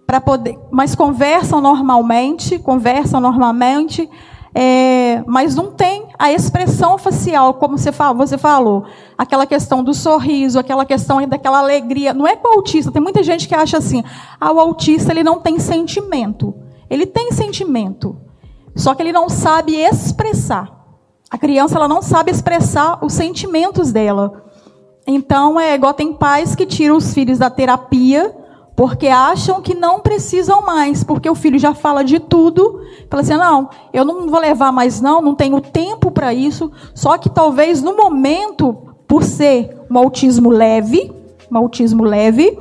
para 0.06 0.20
poder, 0.20 0.58
mas 0.70 0.94
conversam 0.94 1.60
normalmente, 1.60 2.58
conversam 2.58 3.20
normalmente, 3.20 4.08
é, 4.54 5.22
mas 5.26 5.54
não 5.54 5.70
tem 5.70 6.08
a 6.18 6.32
expressão 6.32 6.98
facial, 6.98 7.54
como 7.54 7.78
você, 7.78 7.90
você 8.16 8.38
falou. 8.38 8.84
Aquela 9.16 9.46
questão 9.46 9.84
do 9.84 9.94
sorriso, 9.94 10.58
aquela 10.58 10.84
questão 10.84 11.24
daquela 11.26 11.58
alegria. 11.58 12.14
Não 12.14 12.26
é 12.26 12.34
com 12.34 12.48
o 12.48 12.52
autista. 12.54 12.90
Tem 12.90 13.00
muita 13.00 13.22
gente 13.22 13.46
que 13.46 13.54
acha 13.54 13.76
assim: 13.76 14.02
ah, 14.40 14.50
o 14.50 14.58
autista 14.58 15.12
ele 15.12 15.22
não 15.22 15.38
tem 15.38 15.58
sentimento. 15.58 16.54
Ele 16.90 17.04
tem 17.04 17.30
sentimento, 17.32 18.16
só 18.74 18.94
que 18.94 19.02
ele 19.02 19.12
não 19.12 19.28
sabe 19.28 19.76
expressar. 19.76 20.78
A 21.30 21.36
criança 21.36 21.76
ela 21.76 21.86
não 21.86 22.00
sabe 22.00 22.30
expressar 22.30 23.04
os 23.04 23.12
sentimentos 23.12 23.92
dela. 23.92 24.44
Então, 25.10 25.58
é 25.58 25.74
igual 25.74 25.94
tem 25.94 26.12
pais 26.12 26.54
que 26.54 26.66
tiram 26.66 26.98
os 26.98 27.14
filhos 27.14 27.38
da 27.38 27.48
terapia 27.48 28.30
porque 28.76 29.08
acham 29.08 29.60
que 29.60 29.74
não 29.74 29.98
precisam 29.98 30.62
mais, 30.62 31.02
porque 31.02 31.28
o 31.28 31.34
filho 31.34 31.58
já 31.58 31.74
fala 31.74 32.04
de 32.04 32.20
tudo. 32.20 32.82
Fala 33.10 33.22
assim: 33.22 33.34
não, 33.34 33.70
eu 33.90 34.04
não 34.04 34.28
vou 34.28 34.38
levar 34.38 34.70
mais, 34.70 35.00
não, 35.00 35.22
não 35.22 35.34
tenho 35.34 35.60
tempo 35.62 36.10
para 36.10 36.34
isso. 36.34 36.70
Só 36.94 37.16
que 37.16 37.30
talvez 37.30 37.82
no 37.82 37.96
momento, 37.96 38.76
por 39.08 39.24
ser 39.24 39.76
um 39.90 39.98
autismo 39.98 40.50
leve, 40.50 41.10
um 41.50 41.56
autismo 41.56 42.04
leve, 42.04 42.56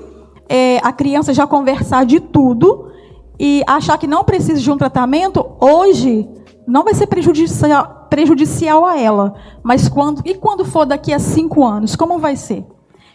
é, 0.48 0.80
a 0.82 0.93
criança 0.93 1.34
já 1.34 1.45
conversar 1.45 2.06
de 2.06 2.22
tudo 2.22 2.91
e 3.38 3.62
achar 3.68 3.98
que 3.98 4.08
não 4.08 4.24
precisa 4.24 4.60
de 4.60 4.72
um 4.72 4.78
tratamento, 4.78 5.45
hoje 5.60 6.28
não 6.66 6.84
vai 6.84 6.93
ser 6.93 7.08
prejudicial, 7.08 7.97
prejudicial 8.10 8.86
a 8.86 8.99
ela. 8.99 9.36
Mas 9.64 9.88
quando 9.88 10.22
e 10.26 10.34
quando 10.34 10.66
for 10.66 10.86
daqui 10.86 11.14
a 11.14 11.20
cinco 11.20 11.66
anos, 11.66 11.95
como 11.95 12.20
vai 12.20 12.36
ser? 12.36 12.66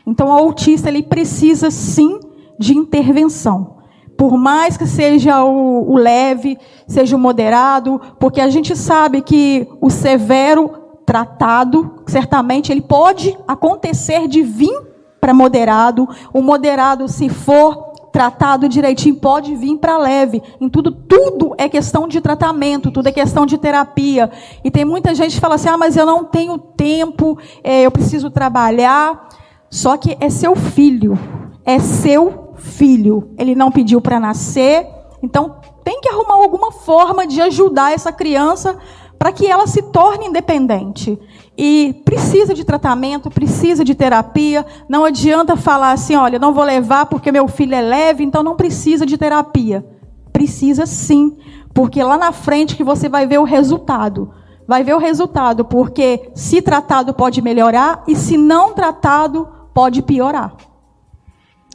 Então, 0.06 0.28
o 0.28 0.32
autista 0.32 0.88
ele 0.88 1.02
precisa 1.02 1.70
sim 1.70 2.18
de 2.58 2.76
intervenção. 2.76 3.76
Por 4.16 4.36
mais 4.36 4.76
que 4.76 4.86
seja 4.86 5.42
o, 5.44 5.90
o 5.90 5.96
leve, 5.96 6.58
seja 6.86 7.16
o 7.16 7.18
moderado, 7.18 8.00
porque 8.18 8.40
a 8.40 8.48
gente 8.48 8.76
sabe 8.76 9.22
que 9.22 9.68
o 9.80 9.90
severo 9.90 10.70
tratado, 11.04 12.02
certamente 12.06 12.70
ele 12.70 12.82
pode 12.82 13.36
acontecer 13.46 14.28
de 14.28 14.42
vir 14.42 14.78
para 15.20 15.34
moderado. 15.34 16.08
O 16.32 16.42
moderado, 16.42 17.08
se 17.08 17.28
for 17.28 17.91
tratado 18.12 18.68
direitinho, 18.68 19.16
pode 19.16 19.56
vir 19.56 19.78
para 19.78 19.96
leve. 19.96 20.42
Em 20.60 20.68
tudo, 20.68 20.92
tudo 20.92 21.54
é 21.56 21.68
questão 21.68 22.06
de 22.06 22.20
tratamento, 22.20 22.90
tudo 22.90 23.08
é 23.08 23.12
questão 23.12 23.46
de 23.46 23.56
terapia. 23.56 24.30
E 24.62 24.70
tem 24.70 24.84
muita 24.84 25.14
gente 25.14 25.34
que 25.34 25.40
fala 25.40 25.54
assim: 25.54 25.70
ah, 25.70 25.78
mas 25.78 25.96
eu 25.96 26.04
não 26.04 26.24
tenho 26.24 26.58
tempo, 26.58 27.38
é, 27.64 27.82
eu 27.82 27.90
preciso 27.90 28.30
trabalhar. 28.30 29.28
Só 29.70 29.96
que 29.96 30.16
é 30.20 30.28
seu 30.28 30.54
filho, 30.54 31.18
é 31.64 31.78
seu 31.78 32.52
filho. 32.56 33.30
Ele 33.38 33.54
não 33.54 33.72
pediu 33.72 34.02
para 34.02 34.20
nascer. 34.20 34.86
Então, 35.22 35.56
tem 35.82 36.00
que 36.00 36.08
arrumar 36.10 36.34
alguma 36.34 36.70
forma 36.70 37.26
de 37.26 37.40
ajudar 37.40 37.92
essa 37.92 38.12
criança 38.12 38.76
para 39.18 39.32
que 39.32 39.46
ela 39.46 39.66
se 39.66 39.80
torne 39.82 40.26
independente. 40.26 41.18
E 41.56 42.00
precisa 42.04 42.54
de 42.54 42.64
tratamento, 42.64 43.30
precisa 43.30 43.84
de 43.84 43.94
terapia. 43.94 44.64
Não 44.88 45.04
adianta 45.04 45.56
falar 45.56 45.92
assim: 45.92 46.16
olha, 46.16 46.38
não 46.38 46.54
vou 46.54 46.64
levar 46.64 47.06
porque 47.06 47.30
meu 47.30 47.46
filho 47.46 47.74
é 47.74 47.80
leve, 47.80 48.24
então 48.24 48.42
não 48.42 48.56
precisa 48.56 49.04
de 49.04 49.18
terapia. 49.18 49.84
Precisa 50.32 50.86
sim, 50.86 51.36
porque 51.74 52.02
lá 52.02 52.16
na 52.16 52.32
frente 52.32 52.74
que 52.74 52.82
você 52.82 53.08
vai 53.08 53.26
ver 53.26 53.38
o 53.38 53.44
resultado. 53.44 54.32
Vai 54.66 54.82
ver 54.82 54.94
o 54.94 54.98
resultado, 54.98 55.64
porque 55.64 56.30
se 56.34 56.62
tratado 56.62 57.12
pode 57.12 57.42
melhorar 57.42 58.02
e 58.06 58.16
se 58.16 58.38
não 58.38 58.72
tratado 58.72 59.46
pode 59.74 60.00
piorar. 60.02 60.54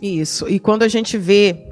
Isso. 0.02 0.48
E 0.48 0.60
quando 0.60 0.84
a 0.84 0.88
gente 0.88 1.18
vê 1.18 1.67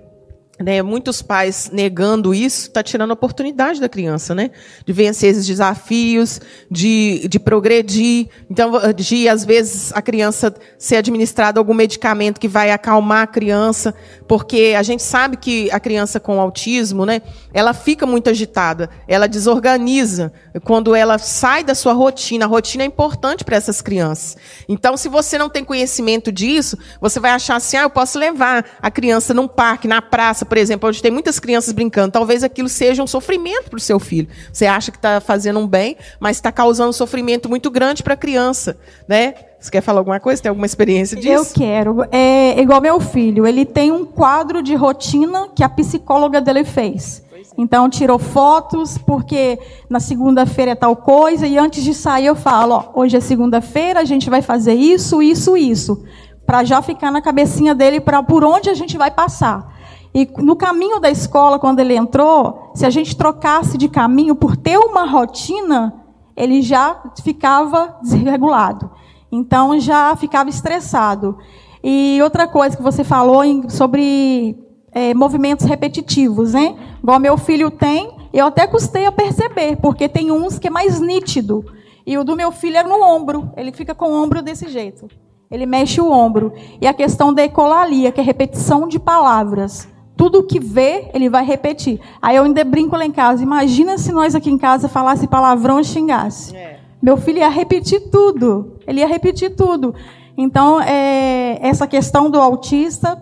né, 0.60 0.82
muitos 0.82 1.22
pais 1.22 1.70
negando 1.72 2.34
isso, 2.34 2.64
está 2.64 2.82
tirando 2.82 3.12
a 3.12 3.14
oportunidade 3.14 3.80
da 3.82 3.89
criança, 3.89 4.34
né? 4.34 4.51
De 4.86 4.93
vencer 4.93 5.32
esses 5.32 5.45
desafios, 5.45 6.39
de, 6.72 7.28
de 7.28 7.39
progredir. 7.39 8.28
Então, 8.49 8.72
de, 8.95 9.28
às 9.28 9.43
vezes, 9.43 9.91
a 9.93 10.01
criança 10.01 10.53
ser 10.78 10.97
administrado 10.97 11.60
algum 11.60 11.74
medicamento 11.74 12.39
que 12.39 12.47
vai 12.47 12.72
acalmar 12.72 13.24
a 13.24 13.28
criança, 13.28 13.93
porque 14.28 14.74
a 14.78 14.84
gente 14.84 15.03
sabe 15.03 15.36
que 15.36 15.70
a 15.72 15.80
criança 15.80 16.20
com 16.20 16.39
autismo, 16.39 17.06
né, 17.06 17.22
ela 17.53 17.74
fica 17.74 18.06
muito 18.06 18.30
agitada, 18.30 18.89
ela 19.08 19.28
desorganiza 19.28 20.32
quando 20.64 20.95
ela 20.95 21.18
sai 21.18 21.64
da 21.64 21.76
sua 21.76 21.93
rotina. 21.93 22.45
A 22.45 22.47
rotina 22.47 22.84
é 22.84 22.88
importante 22.88 23.43
para 23.43 23.58
essas 23.58 23.82
crianças. 23.82 24.38
Então, 24.70 24.95
se 24.95 25.10
você 25.10 25.38
não 25.38 25.49
tem 25.49 25.66
conhecimento 25.66 26.32
disso, 26.32 26.78
você 27.01 27.20
vai 27.20 27.32
achar 27.32 27.58
assim, 27.58 27.76
ah, 27.76 27.84
eu 27.84 27.89
posso 27.89 28.18
levar 28.18 28.66
a 28.82 28.89
criança 28.89 29.34
num 29.34 29.47
parque, 29.47 29.88
na 29.88 30.01
praça, 30.01 30.45
por 30.46 30.58
exemplo, 30.58 30.89
onde 30.89 31.02
tem 31.02 31.12
muitas 31.12 31.39
crianças 31.39 31.74
brincando, 31.74 32.12
talvez 32.12 32.43
aquilo 32.43 32.70
seja 32.70 33.04
um 33.04 33.08
sofrimento 33.08 33.70
para 33.70 33.78
o 33.78 33.80
seu 33.80 34.00
filho. 34.00 34.28
Você 34.52 34.66
acha 34.66 34.91
que 34.91 34.98
está 34.98 35.20
fazendo 35.20 35.60
um 35.60 35.68
bem, 35.68 35.98
mas 36.20 36.38
está 36.38 36.52
causando 36.52 36.89
um 36.89 36.93
sofrimento 36.93 37.50
muito 37.50 37.70
grande 37.70 38.04
para 38.04 38.14
a 38.14 38.18
criança, 38.18 38.78
né? 39.08 39.34
Você 39.60 39.72
quer 39.72 39.82
falar 39.82 40.00
alguma 40.00 40.20
coisa? 40.20 40.41
Tem 40.41 40.50
alguma 40.50 40.68
experiência 40.68 41.18
disso? 41.18 41.52
Eu 41.52 41.56
quero. 41.56 41.98
É 42.12 42.62
igual 42.62 42.80
meu 42.80 43.00
filho. 43.00 43.48
Ele 43.48 43.66
tem 43.66 43.91
um 43.91 44.06
quadro 44.06 44.62
de 44.62 44.76
rotina 44.76 45.50
que 45.56 45.64
a 45.64 45.70
psicóloga 45.70 46.39
dele 46.39 46.64
fez. 46.64 47.26
Então, 47.58 47.89
tirou 47.89 48.20
fotos, 48.20 48.98
porque 48.98 49.58
na 49.89 50.00
segunda-feira 50.00 50.72
é 50.72 50.76
tal 50.76 50.96
coisa, 50.96 51.48
e 51.48 51.58
antes 51.58 51.84
de 51.84 51.93
sair 51.93 52.26
eu 52.26 52.36
falo, 52.36 52.76
ó, 52.76 53.02
hoje 53.02 53.16
é 53.16 53.20
segunda-feira, 53.20 54.02
a 54.02 54.06
gente 54.06 54.30
vai 54.30 54.41
fazer 54.41 54.74
isso, 54.74 55.22
isso, 55.22 55.56
isso, 55.56 56.04
para 56.46 56.64
já 56.64 56.82
ficar 56.82 57.12
na 57.12 57.22
cabecinha 57.22 57.74
dele 57.74 58.02
para 58.02 58.22
por 58.22 58.43
onde 58.43 58.70
a 58.70 58.74
gente 58.74 58.98
vai 58.98 59.10
passar. 59.10 59.74
E 60.16 60.26
no 60.38 60.55
caminho 60.55 60.97
da 60.97 61.11
escola, 61.11 61.59
quando 61.59 61.82
ele 61.82 61.93
entrou, 61.93 62.72
se 62.74 62.86
a 62.86 62.89
gente 62.89 63.18
trocasse 63.18 63.78
de 63.78 63.89
caminho 63.89 64.34
por 64.34 64.55
ter 64.55 64.78
uma 64.78 65.05
rotina, 65.05 65.93
ele 66.38 66.61
já 66.61 67.11
ficava 67.22 67.97
desregulado. 68.01 68.89
Então 69.30 69.78
já 69.78 70.16
ficava 70.16 70.49
estressado. 70.49 71.38
E 71.84 72.18
outra 72.24 72.47
coisa 72.47 72.78
que 72.78 72.82
você 72.82 73.03
falou 73.03 73.43
sobre 73.68 74.57
é, 74.93 75.13
movimentos 75.13 75.66
repetitivos, 75.66 76.53
né? 76.53 76.78
Igual 77.03 77.20
meu 77.20 77.38
filho 77.38 77.70
tem, 77.70 78.09
eu 78.32 78.45
até 78.45 78.66
custei 78.66 79.05
a 79.05 79.11
perceber, 79.11 79.76
porque 79.82 80.07
tem 80.07 80.32
uns 80.32 80.57
que 80.57 80.68
é 80.68 80.72
mais 80.72 80.97
nítido. 81.01 81.66
E 82.07 82.18
o 82.18 82.24
do 82.24 82.38
meu 82.38 82.53
filho 82.53 82.78
é 82.78 82.84
no 82.84 83.03
ombro, 83.03 83.51
ele 83.57 83.74
fica 83.74 83.93
com 83.93 84.05
o 84.05 84.24
ombro 84.24 84.41
desse 84.41 84.70
jeito. 84.70 85.09
Ele 85.51 85.66
mexe 85.66 85.99
o 85.99 86.09
ombro. 86.09 86.53
E 86.80 86.88
a 86.88 86.93
questão 86.93 87.34
da 87.34 87.43
ecolalia, 87.43 88.13
que 88.13 88.22
é 88.22 88.24
repetição 88.24 88.88
de 88.88 88.97
palavras. 88.97 89.93
Tudo 90.18 90.43
que 90.43 90.59
vê, 90.59 91.09
ele 91.13 91.30
vai 91.30 91.43
repetir. 91.43 91.99
Aí 92.22 92.36
eu 92.38 92.43
ainda 92.43 92.63
brinco 92.63 92.95
lá 92.95 93.05
em 93.05 93.11
casa. 93.11 93.43
Imagina 93.43 93.97
se 93.97 94.11
nós 94.11 94.34
aqui 94.34 94.49
em 94.49 94.57
casa 94.57 94.88
falasse 94.88 95.28
palavrão 95.28 95.80
e 95.80 95.84
xingasse. 95.84 96.55
É. 96.55 96.80
Meu 97.01 97.18
filho 97.18 97.39
ia 97.39 97.49
repetir 97.49 98.09
tudo. 98.09 98.78
Ele 98.88 99.01
ia 99.01 99.07
repetir 99.07 99.55
tudo. 99.55 99.93
Então, 100.38 100.82
é, 100.82 101.59
essa 101.61 101.86
questão 101.88 102.30
do 102.30 102.39
autista, 102.39 103.22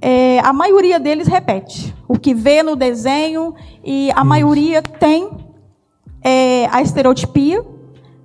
é, 0.00 0.38
a 0.40 0.52
maioria 0.52 1.00
deles 1.00 1.26
repete. 1.26 1.94
O 2.06 2.18
que 2.18 2.34
vê 2.34 2.62
no 2.62 2.76
desenho, 2.76 3.54
e 3.82 4.10
a 4.14 4.22
maioria 4.22 4.82
tem 4.82 5.30
é, 6.22 6.66
a 6.70 6.80
estereotipia, 6.80 7.64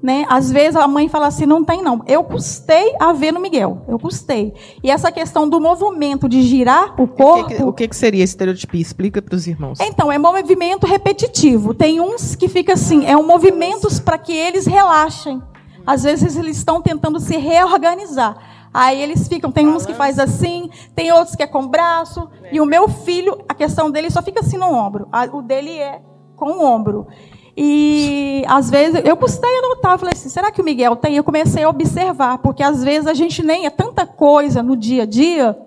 né? 0.02 0.26
Às 0.30 0.52
vezes 0.52 0.76
a 0.76 0.88
mãe 0.88 1.10
fala 1.10 1.28
assim, 1.28 1.46
não 1.46 1.64
tem 1.64 1.82
não. 1.82 2.02
Eu 2.08 2.24
custei 2.24 2.96
a 3.00 3.12
ver 3.12 3.32
no 3.32 3.40
Miguel, 3.40 3.84
eu 3.88 4.00
custei. 4.00 4.54
E 4.84 4.90
essa 4.90 5.12
questão 5.12 5.48
do 5.48 5.60
movimento 5.60 6.28
de 6.30 6.42
girar 6.42 7.00
o 7.00 7.08
corpo... 7.08 7.46
O 7.46 7.48
que, 7.48 7.56
que, 7.56 7.64
o 7.64 7.74
que, 7.74 7.88
que 7.88 7.96
seria 7.96 8.24
estereotipia? 8.24 8.82
Explica 8.82 9.22
para 9.22 9.36
os 9.36 9.46
irmãos. 9.46 9.80
Então, 9.80 10.12
é 10.12 10.18
movimento 10.18 10.88
repetitivo. 10.88 11.74
Tem 11.74 12.00
uns 12.00 12.36
que 12.36 12.48
fica 12.48 12.74
assim, 12.74 13.06
é 13.06 13.18
um 13.18 13.26
movimentos 13.26 14.00
para 14.00 14.18
que 14.18 14.32
eles 14.32 14.66
relaxem. 14.66 15.42
Às 15.86 16.04
vezes 16.04 16.38
eles 16.38 16.58
estão 16.58 16.82
tentando 16.82 17.20
se 17.20 17.36
reorganizar. 17.38 18.38
Aí 18.74 19.02
eles 19.02 19.28
ficam, 19.28 19.52
tem 19.52 19.68
uns 19.68 19.86
que 19.86 19.94
faz 19.94 20.20
assim, 20.20 20.70
tem 20.96 21.12
outros 21.12 21.36
que 21.36 21.42
é 21.44 21.48
com 21.48 21.64
o 21.64 21.68
braço. 21.68 22.30
E 22.52 22.62
o 22.62 22.66
meu 22.66 22.88
filho, 22.88 23.44
a 23.50 23.54
questão 23.54 23.90
dele 23.90 24.10
só 24.12 24.22
fica 24.22 24.42
assim 24.42 24.58
no 24.58 24.72
ombro. 24.72 25.08
O 25.34 25.42
dele 25.42 25.78
é 25.78 26.02
com 26.36 26.52
o 26.52 26.64
ombro. 26.64 27.08
E 27.56 28.44
às 28.48 28.70
vezes 28.70 29.02
eu 29.04 29.18
custei 29.18 29.50
a 29.50 29.62
notar, 29.62 29.98
falei 29.98 30.14
assim, 30.14 30.30
será 30.30 30.52
que 30.52 30.62
o 30.62 30.64
Miguel 30.64 30.96
tem? 30.96 31.16
Eu 31.16 31.24
comecei 31.24 31.64
a 31.64 31.70
observar, 31.70 32.38
porque 32.40 32.64
às 32.64 32.84
vezes 32.84 33.08
a 33.08 33.14
gente 33.14 33.44
nem 33.44 33.66
é 33.66 33.70
tanta 33.70 34.06
coisa 34.06 34.64
no 34.64 34.78
dia 34.78 35.04
a 35.04 35.06
dia 35.06 35.58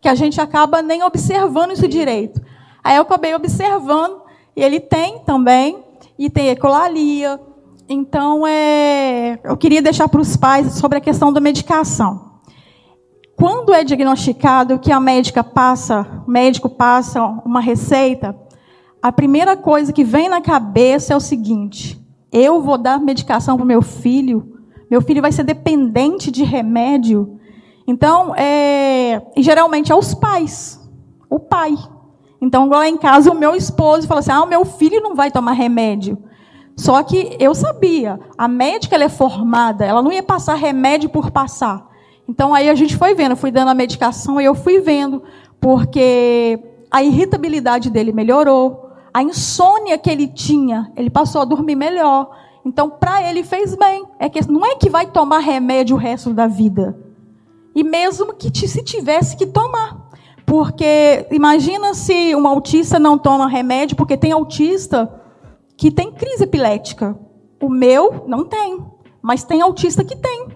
que 0.00 0.08
a 0.08 0.14
gente 0.14 0.40
acaba 0.40 0.80
nem 0.80 1.02
observando 1.02 1.72
isso 1.72 1.86
direito. 1.86 2.40
Aí 2.82 2.96
eu 2.96 3.02
acabei 3.02 3.34
observando, 3.34 4.22
e 4.56 4.62
ele 4.62 4.80
tem 4.80 5.18
também, 5.20 5.84
e 6.18 6.30
tem 6.30 6.48
ecolalia. 6.48 7.38
Então, 7.88 8.46
é, 8.46 9.38
eu 9.44 9.56
queria 9.56 9.82
deixar 9.82 10.08
para 10.08 10.20
os 10.20 10.36
pais 10.36 10.74
sobre 10.74 10.98
a 10.98 11.00
questão 11.00 11.32
da 11.32 11.40
medicação. 11.40 12.30
Quando 13.36 13.72
é 13.72 13.82
diagnosticado 13.82 14.78
que 14.78 14.92
a 14.92 15.00
médica 15.00 15.42
passa, 15.42 16.06
o 16.26 16.30
médico 16.30 16.68
passa 16.68 17.22
uma 17.44 17.60
receita, 17.60 18.36
a 19.02 19.10
primeira 19.10 19.56
coisa 19.56 19.92
que 19.92 20.04
vem 20.04 20.28
na 20.28 20.40
cabeça 20.40 21.12
é 21.12 21.16
o 21.16 21.20
seguinte: 21.20 22.00
eu 22.32 22.60
vou 22.60 22.76
dar 22.76 23.00
medicação 23.00 23.56
para 23.56 23.64
o 23.64 23.66
meu 23.66 23.82
filho, 23.82 24.58
meu 24.90 25.00
filho 25.00 25.22
vai 25.22 25.32
ser 25.32 25.44
dependente 25.44 26.30
de 26.30 26.44
remédio. 26.44 27.38
Então, 27.86 28.34
é, 28.36 29.22
geralmente 29.38 29.90
é 29.90 29.94
os 29.94 30.14
pais, 30.14 30.80
o 31.28 31.38
pai. 31.38 31.74
Então, 32.40 32.68
lá 32.68 32.88
em 32.88 32.96
casa, 32.96 33.30
o 33.30 33.38
meu 33.38 33.54
esposo 33.54 34.06
fala 34.06 34.20
assim: 34.20 34.32
ah, 34.32 34.42
o 34.42 34.48
meu 34.48 34.64
filho 34.64 35.00
não 35.00 35.14
vai 35.14 35.30
tomar 35.30 35.52
remédio. 35.52 36.18
Só 36.76 37.02
que 37.02 37.36
eu 37.38 37.54
sabia, 37.54 38.18
a 38.38 38.48
médica 38.48 38.94
ela 38.94 39.04
é 39.04 39.08
formada, 39.08 39.84
ela 39.84 40.02
não 40.02 40.12
ia 40.12 40.22
passar 40.22 40.54
remédio 40.54 41.10
por 41.10 41.30
passar. 41.30 41.86
Então, 42.26 42.54
aí 42.54 42.70
a 42.70 42.74
gente 42.74 42.96
foi 42.96 43.14
vendo, 43.14 43.36
fui 43.36 43.50
dando 43.50 43.68
a 43.68 43.74
medicação 43.74 44.40
e 44.40 44.44
eu 44.44 44.54
fui 44.54 44.80
vendo, 44.80 45.22
porque 45.60 46.58
a 46.90 47.02
irritabilidade 47.02 47.90
dele 47.90 48.12
melhorou, 48.12 48.89
a 49.12 49.22
insônia 49.22 49.98
que 49.98 50.10
ele 50.10 50.28
tinha, 50.28 50.92
ele 50.96 51.10
passou 51.10 51.40
a 51.40 51.44
dormir 51.44 51.74
melhor. 51.74 52.30
Então, 52.64 52.90
para 52.90 53.28
ele 53.28 53.42
fez 53.42 53.74
bem. 53.74 54.04
É 54.18 54.28
que 54.28 54.46
não 54.50 54.64
é 54.64 54.76
que 54.76 54.90
vai 54.90 55.06
tomar 55.06 55.38
remédio 55.38 55.96
o 55.96 55.98
resto 55.98 56.32
da 56.32 56.46
vida. 56.46 56.98
E 57.74 57.82
mesmo 57.82 58.34
que 58.34 58.50
se 58.68 58.82
tivesse 58.82 59.36
que 59.36 59.46
tomar. 59.46 60.10
Porque 60.44 61.26
imagina 61.30 61.94
se 61.94 62.34
um 62.34 62.46
autista 62.46 62.98
não 62.98 63.16
toma 63.16 63.48
remédio, 63.48 63.96
porque 63.96 64.16
tem 64.16 64.32
autista 64.32 65.20
que 65.76 65.90
tem 65.90 66.12
crise 66.12 66.44
epilética. 66.44 67.16
O 67.62 67.68
meu 67.68 68.24
não 68.26 68.44
tem, 68.44 68.84
mas 69.22 69.44
tem 69.44 69.62
autista 69.62 70.04
que 70.04 70.16
tem. 70.16 70.48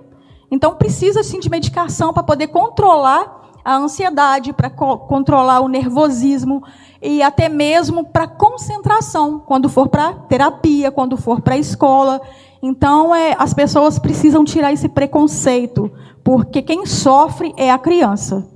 Então 0.50 0.74
precisa 0.74 1.22
sim 1.22 1.38
de 1.38 1.48
medicação 1.48 2.12
para 2.12 2.22
poder 2.22 2.48
controlar 2.48 3.44
a 3.64 3.76
ansiedade, 3.76 4.52
para 4.52 4.68
co 4.68 4.98
controlar 4.98 5.61
o 5.61 5.68
nervosismo 5.68 6.62
e 7.05 7.22
até 7.22 7.50
mesmo 7.50 8.05
para 8.05 8.26
concentração, 8.26 9.38
quando 9.38 9.68
for 9.68 9.88
para 9.88 10.14
terapia, 10.14 10.90
quando 10.90 11.18
for 11.18 11.42
para 11.42 11.55
a 11.55 11.59
escola. 11.59 12.18
Então, 12.62 13.14
é, 13.14 13.36
as 13.38 13.52
pessoas 13.52 13.98
precisam 13.98 14.42
tirar 14.42 14.72
esse 14.72 14.88
preconceito, 14.88 15.92
porque 16.24 16.62
quem 16.62 16.86
sofre 16.86 17.52
é 17.59 17.70
a 17.70 17.76
criança. 17.76 18.48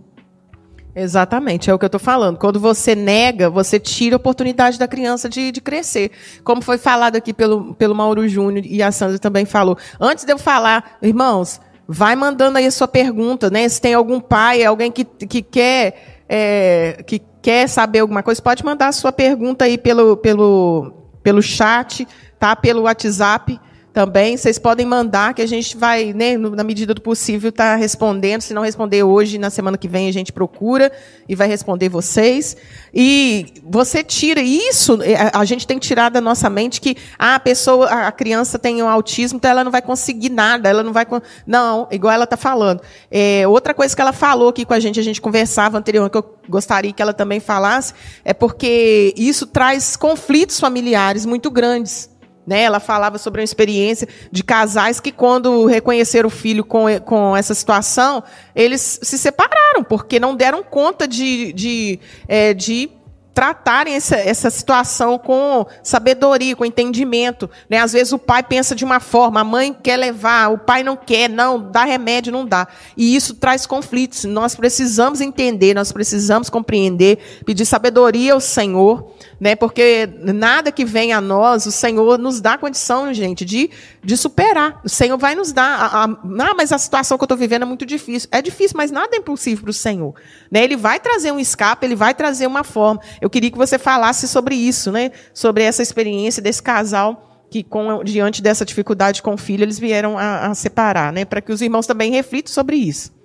Exatamente, 0.96 1.68
é 1.70 1.74
o 1.74 1.78
que 1.78 1.84
eu 1.84 1.88
estou 1.88 2.00
falando. 2.00 2.38
Quando 2.38 2.58
você 2.58 2.94
nega, 2.94 3.50
você 3.50 3.78
tira 3.78 4.16
a 4.16 4.18
oportunidade 4.18 4.78
da 4.78 4.88
criança 4.88 5.28
de, 5.28 5.52
de 5.52 5.60
crescer. 5.60 6.10
Como 6.42 6.62
foi 6.62 6.78
falado 6.78 7.16
aqui 7.16 7.34
pelo, 7.34 7.74
pelo 7.74 7.94
Mauro 7.94 8.26
Júnior 8.26 8.64
e 8.66 8.82
a 8.82 8.90
Sandra 8.90 9.18
também 9.18 9.44
falou. 9.44 9.76
Antes 10.00 10.24
de 10.24 10.32
eu 10.32 10.38
falar, 10.38 10.96
irmãos, 11.02 11.60
vai 11.86 12.16
mandando 12.16 12.58
aí 12.58 12.66
a 12.66 12.70
sua 12.70 12.88
pergunta, 12.88 13.50
né? 13.50 13.68
Se 13.68 13.80
tem 13.80 13.94
algum 13.94 14.18
pai, 14.20 14.64
alguém 14.64 14.90
que, 14.90 15.04
que 15.04 15.42
quer. 15.42 16.24
É, 16.28 17.02
que 17.06 17.22
quer 17.48 17.66
saber 17.66 18.00
alguma 18.00 18.22
coisa, 18.22 18.42
pode 18.42 18.62
mandar 18.62 18.88
a 18.88 18.92
sua 18.92 19.10
pergunta 19.10 19.64
aí 19.64 19.78
pelo, 19.78 20.18
pelo, 20.18 20.92
pelo 21.22 21.40
chat, 21.40 22.06
tá? 22.38 22.54
Pelo 22.54 22.82
WhatsApp 22.82 23.58
também. 23.98 24.36
Vocês 24.36 24.60
podem 24.60 24.86
mandar, 24.86 25.34
que 25.34 25.42
a 25.42 25.46
gente 25.46 25.76
vai, 25.76 26.12
né, 26.12 26.38
na 26.38 26.62
medida 26.62 26.94
do 26.94 27.00
possível, 27.00 27.48
estar 27.48 27.72
tá 27.72 27.76
respondendo. 27.76 28.42
Se 28.42 28.54
não 28.54 28.62
responder 28.62 29.02
hoje, 29.02 29.38
na 29.38 29.50
semana 29.50 29.76
que 29.76 29.88
vem 29.88 30.08
a 30.08 30.12
gente 30.12 30.32
procura 30.32 30.92
e 31.28 31.34
vai 31.34 31.48
responder 31.48 31.88
vocês. 31.88 32.56
E 32.94 33.46
você 33.64 34.04
tira 34.04 34.40
isso, 34.40 35.02
é, 35.02 35.32
a 35.34 35.44
gente 35.44 35.66
tem 35.66 35.80
que 35.80 35.86
tirar 35.88 36.10
da 36.10 36.20
nossa 36.20 36.48
mente 36.48 36.80
que 36.80 36.96
ah, 37.18 37.34
a 37.34 37.40
pessoa, 37.40 37.88
a 37.88 38.12
criança 38.12 38.56
tem 38.56 38.80
um 38.80 38.88
autismo, 38.88 39.38
então 39.38 39.50
ela 39.50 39.64
não 39.64 39.72
vai 39.72 39.82
conseguir 39.82 40.28
nada, 40.28 40.68
ela 40.68 40.84
não 40.84 40.92
vai. 40.92 41.04
Não, 41.44 41.88
igual 41.90 42.14
ela 42.14 42.22
está 42.22 42.36
falando. 42.36 42.80
É, 43.10 43.48
outra 43.48 43.74
coisa 43.74 43.96
que 43.96 44.00
ela 44.00 44.12
falou 44.12 44.50
aqui 44.50 44.64
com 44.64 44.74
a 44.74 44.78
gente, 44.78 45.00
a 45.00 45.02
gente 45.02 45.20
conversava 45.20 45.76
anteriormente, 45.76 46.12
que 46.12 46.18
eu 46.18 46.34
gostaria 46.48 46.92
que 46.92 47.02
ela 47.02 47.12
também 47.12 47.40
falasse, 47.40 47.94
é 48.24 48.32
porque 48.32 49.12
isso 49.16 49.44
traz 49.44 49.96
conflitos 49.96 50.60
familiares 50.60 51.26
muito 51.26 51.50
grandes. 51.50 52.08
Né? 52.48 52.62
Ela 52.62 52.80
falava 52.80 53.18
sobre 53.18 53.42
uma 53.42 53.44
experiência 53.44 54.08
de 54.32 54.42
casais 54.42 55.00
que, 55.00 55.12
quando 55.12 55.66
reconheceram 55.66 56.28
o 56.28 56.30
filho 56.30 56.64
com, 56.64 56.86
com 57.04 57.36
essa 57.36 57.52
situação, 57.52 58.24
eles 58.56 58.98
se 59.02 59.18
separaram, 59.18 59.84
porque 59.84 60.18
não 60.18 60.34
deram 60.34 60.62
conta 60.62 61.06
de, 61.06 61.52
de, 61.52 62.00
é, 62.26 62.54
de 62.54 62.90
tratarem 63.34 63.94
essa, 63.94 64.16
essa 64.16 64.48
situação 64.50 65.18
com 65.18 65.66
sabedoria, 65.82 66.56
com 66.56 66.64
entendimento. 66.64 67.50
Né? 67.68 67.78
Às 67.78 67.92
vezes 67.92 68.14
o 68.14 68.18
pai 68.18 68.42
pensa 68.42 68.74
de 68.74 68.82
uma 68.84 68.98
forma, 68.98 69.40
a 69.40 69.44
mãe 69.44 69.72
quer 69.74 69.98
levar, 69.98 70.50
o 70.50 70.58
pai 70.58 70.82
não 70.82 70.96
quer, 70.96 71.28
não, 71.28 71.70
dá 71.70 71.84
remédio, 71.84 72.32
não 72.32 72.46
dá. 72.46 72.66
E 72.96 73.14
isso 73.14 73.34
traz 73.34 73.66
conflitos. 73.66 74.24
Nós 74.24 74.56
precisamos 74.56 75.20
entender, 75.20 75.74
nós 75.74 75.92
precisamos 75.92 76.48
compreender, 76.48 77.18
pedir 77.44 77.66
sabedoria 77.66 78.32
ao 78.32 78.40
Senhor, 78.40 79.12
né? 79.40 79.54
porque 79.54 80.08
nada 80.22 80.72
que 80.72 80.84
vem 80.84 81.12
a 81.12 81.20
nós, 81.20 81.66
o 81.66 81.72
Senhor 81.72 82.18
nos 82.18 82.40
dá 82.40 82.58
condição, 82.58 83.12
gente, 83.14 83.44
de, 83.44 83.70
de 84.02 84.16
superar. 84.16 84.80
O 84.84 84.88
Senhor 84.88 85.16
vai 85.16 85.34
nos 85.34 85.52
dar. 85.52 85.78
A, 85.80 85.86
a, 85.86 86.04
ah, 86.04 86.54
mas 86.56 86.72
a 86.72 86.78
situação 86.78 87.16
que 87.16 87.22
eu 87.22 87.26
estou 87.26 87.38
vivendo 87.38 87.62
é 87.62 87.66
muito 87.66 87.86
difícil. 87.86 88.28
É 88.32 88.42
difícil, 88.42 88.76
mas 88.76 88.90
nada 88.90 89.14
é 89.14 89.18
impossível 89.18 89.62
para 89.64 89.70
o 89.70 89.74
Senhor. 89.74 90.14
Né? 90.50 90.64
Ele 90.64 90.76
vai 90.76 90.98
trazer 90.98 91.32
um 91.32 91.38
escape, 91.38 91.86
ele 91.86 91.96
vai 91.96 92.14
trazer 92.14 92.46
uma 92.46 92.64
forma. 92.64 93.00
Eu 93.20 93.30
queria 93.30 93.50
que 93.50 93.58
você 93.58 93.78
falasse 93.78 94.26
sobre 94.26 94.54
isso, 94.54 94.90
né? 94.90 95.12
Sobre 95.32 95.62
essa 95.62 95.82
experiência 95.82 96.42
desse 96.42 96.62
casal 96.62 97.46
que, 97.50 97.62
com, 97.62 98.02
diante 98.04 98.42
dessa 98.42 98.64
dificuldade 98.64 99.22
com 99.22 99.34
o 99.34 99.38
filho, 99.38 99.62
eles 99.62 99.78
vieram 99.78 100.18
a, 100.18 100.46
a 100.46 100.54
separar, 100.54 101.12
né? 101.12 101.24
Para 101.24 101.40
que 101.40 101.52
os 101.52 101.62
irmãos 101.62 101.86
também 101.86 102.10
reflitam 102.10 102.52
sobre 102.52 102.76
isso. 102.76 103.16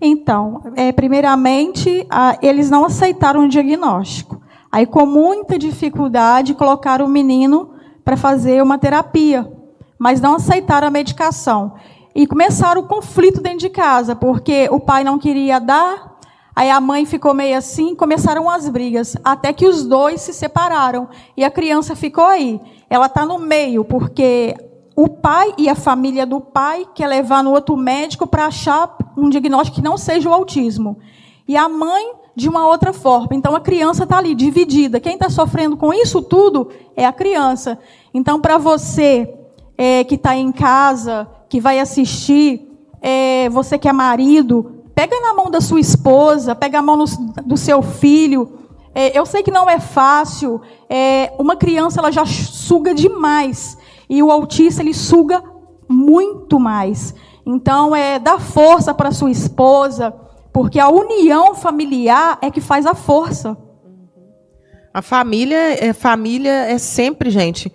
Então, 0.00 0.72
é, 0.74 0.90
primeiramente, 0.90 2.06
a, 2.10 2.38
eles 2.42 2.70
não 2.70 2.84
aceitaram 2.84 3.44
o 3.44 3.48
diagnóstico. 3.48 4.42
Aí, 4.72 4.86
com 4.86 5.04
muita 5.04 5.58
dificuldade, 5.58 6.54
colocaram 6.54 7.04
o 7.04 7.08
menino 7.08 7.74
para 8.02 8.16
fazer 8.16 8.62
uma 8.62 8.78
terapia, 8.78 9.46
mas 9.98 10.18
não 10.18 10.36
aceitaram 10.36 10.88
a 10.88 10.90
medicação. 10.90 11.74
E 12.14 12.26
começaram 12.26 12.80
o 12.80 12.88
conflito 12.88 13.42
dentro 13.42 13.58
de 13.58 13.68
casa, 13.68 14.16
porque 14.16 14.70
o 14.70 14.80
pai 14.80 15.04
não 15.04 15.18
queria 15.18 15.58
dar, 15.58 16.18
aí 16.56 16.70
a 16.70 16.80
mãe 16.80 17.04
ficou 17.04 17.34
meio 17.34 17.56
assim, 17.56 17.94
começaram 17.94 18.48
as 18.48 18.66
brigas, 18.66 19.14
até 19.22 19.52
que 19.52 19.66
os 19.66 19.84
dois 19.84 20.22
se 20.22 20.32
separaram 20.32 21.06
e 21.36 21.44
a 21.44 21.50
criança 21.50 21.94
ficou 21.94 22.24
aí. 22.24 22.58
Ela 22.88 23.06
está 23.06 23.26
no 23.26 23.38
meio, 23.38 23.84
porque 23.84 24.56
o 24.96 25.06
pai 25.06 25.52
e 25.58 25.68
a 25.68 25.74
família 25.74 26.24
do 26.24 26.40
pai 26.40 26.86
quer 26.94 27.08
levar 27.08 27.44
no 27.44 27.50
outro 27.50 27.76
médico 27.76 28.26
para 28.26 28.46
achar 28.46 28.96
um 29.18 29.28
diagnóstico 29.28 29.76
que 29.76 29.82
não 29.82 29.98
seja 29.98 30.30
o 30.30 30.34
autismo. 30.34 30.98
E 31.46 31.58
a 31.58 31.68
mãe 31.68 32.21
de 32.34 32.48
uma 32.48 32.66
outra 32.66 32.92
forma. 32.92 33.30
Então 33.32 33.54
a 33.54 33.60
criança 33.60 34.04
está 34.04 34.18
ali 34.18 34.34
dividida. 34.34 35.00
Quem 35.00 35.14
está 35.14 35.28
sofrendo 35.28 35.76
com 35.76 35.92
isso 35.92 36.22
tudo 36.22 36.68
é 36.96 37.04
a 37.04 37.12
criança. 37.12 37.78
Então, 38.12 38.40
para 38.40 38.58
você 38.58 39.32
é, 39.76 40.04
que 40.04 40.14
está 40.14 40.36
em 40.36 40.52
casa, 40.52 41.28
que 41.48 41.60
vai 41.60 41.78
assistir, 41.78 42.68
é, 43.00 43.48
você 43.48 43.78
que 43.78 43.88
é 43.88 43.92
marido, 43.92 44.82
pega 44.94 45.18
na 45.20 45.34
mão 45.34 45.50
da 45.50 45.60
sua 45.60 45.80
esposa, 45.80 46.54
pega 46.54 46.78
a 46.78 46.82
mão 46.82 46.96
no, 46.96 47.04
do 47.44 47.56
seu 47.56 47.82
filho. 47.82 48.60
É, 48.94 49.18
eu 49.18 49.24
sei 49.24 49.42
que 49.42 49.50
não 49.50 49.68
é 49.68 49.78
fácil. 49.78 50.60
É, 50.88 51.32
uma 51.38 51.56
criança 51.56 52.00
ela 52.00 52.12
já 52.12 52.24
suga 52.24 52.94
demais 52.94 53.76
e 54.08 54.22
o 54.22 54.30
autista 54.30 54.82
ele 54.82 54.94
suga 54.94 55.42
muito 55.88 56.60
mais. 56.60 57.14
Então, 57.44 57.94
é 57.94 58.18
dar 58.18 58.40
força 58.40 58.94
para 58.94 59.10
sua 59.10 59.30
esposa, 59.30 60.14
porque 60.52 60.78
a 60.78 60.88
união 60.88 61.54
familiar 61.54 62.38
é 62.42 62.50
que 62.50 62.60
faz 62.60 62.84
a 62.86 62.94
força. 62.94 63.56
A 64.92 65.00
família 65.00 65.84
é 65.84 65.92
família 65.92 66.50
é 66.50 66.76
sempre, 66.76 67.30
gente. 67.30 67.72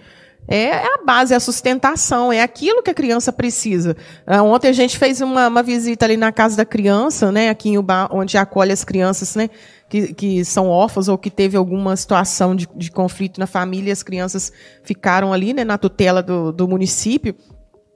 É 0.50 0.78
a 0.78 1.04
base, 1.06 1.34
é 1.34 1.38
a 1.38 1.42
sustentação, 1.42 2.32
é 2.32 2.42
aquilo 2.42 2.82
que 2.82 2.90
a 2.90 2.94
criança 2.94 3.34
precisa. 3.34 3.98
Ah, 4.26 4.42
ontem 4.44 4.70
a 4.70 4.72
gente 4.72 4.98
fez 4.98 5.20
uma, 5.20 5.50
uma, 5.50 5.62
visita 5.62 6.06
ali 6.06 6.16
na 6.16 6.32
casa 6.32 6.56
da 6.56 6.64
criança, 6.64 7.34
né, 7.34 7.50
aqui 7.50 7.70
em 7.70 7.78
Uba, 7.78 8.08
onde 8.14 8.38
acolhe 8.38 8.72
as 8.72 8.86
crianças, 8.86 9.36
né, 9.36 9.50
que, 9.90 10.14
que 10.14 10.46
são 10.46 10.70
órfãos 10.70 11.10
ou 11.10 11.18
que 11.18 11.30
teve 11.30 11.58
alguma 11.58 11.98
situação 11.98 12.56
de, 12.56 12.66
de 12.78 12.90
conflito 12.90 13.42
na 13.42 13.48
família, 13.48 13.92
as 13.92 14.02
crianças 14.02 14.54
ficaram 14.84 15.34
ali, 15.34 15.54
né, 15.54 15.66
na 15.66 15.78
tutela 15.78 16.24
do, 16.24 16.54
do 16.54 16.66
município. 16.66 17.36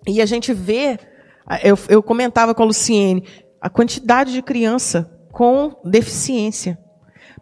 E 0.06 0.22
a 0.22 0.26
gente 0.26 0.54
vê, 0.54 1.00
eu, 1.64 1.80
eu 1.88 2.04
comentava 2.04 2.54
com 2.54 2.64
a 2.64 2.66
Luciene, 2.66 3.24
a 3.62 3.70
quantidade 3.70 4.34
de 4.34 4.42
criança 4.42 5.10
com 5.32 5.80
deficiência. 5.86 6.78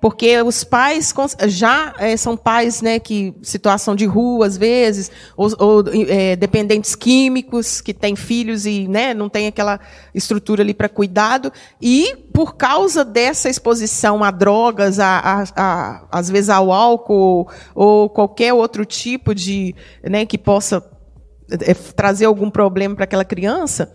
Porque 0.01 0.41
os 0.41 0.63
pais 0.63 1.13
já 1.47 1.93
é, 1.97 2.15
são 2.15 2.37
pais, 2.37 2.81
né, 2.81 2.99
que 2.99 3.35
situação 3.41 3.95
de 3.95 4.05
rua 4.05 4.45
às 4.45 4.57
vezes, 4.57 5.11
ou, 5.35 5.49
ou 5.59 5.83
é, 6.07 6.37
dependentes 6.37 6.95
químicos 6.95 7.81
que 7.81 7.93
têm 7.93 8.15
filhos 8.15 8.65
e, 8.65 8.87
né, 8.87 9.13
não 9.13 9.27
tem 9.27 9.47
aquela 9.47 9.77
estrutura 10.13 10.63
ali 10.63 10.73
para 10.73 10.87
cuidado 10.87 11.51
e 11.81 12.15
por 12.33 12.55
causa 12.55 13.03
dessa 13.03 13.49
exposição 13.49 14.23
a 14.23 14.31
drogas, 14.31 14.99
a, 14.99 15.19
a, 15.19 15.43
a, 15.55 16.07
às 16.11 16.29
vezes 16.29 16.49
ao 16.49 16.71
álcool 16.71 17.49
ou 17.75 18.09
qualquer 18.09 18.53
outro 18.53 18.85
tipo 18.85 19.35
de, 19.35 19.75
né, 20.01 20.25
que 20.25 20.37
possa 20.37 20.81
é, 21.51 21.73
trazer 21.73 22.25
algum 22.25 22.49
problema 22.49 22.95
para 22.95 23.03
aquela 23.03 23.25
criança, 23.25 23.91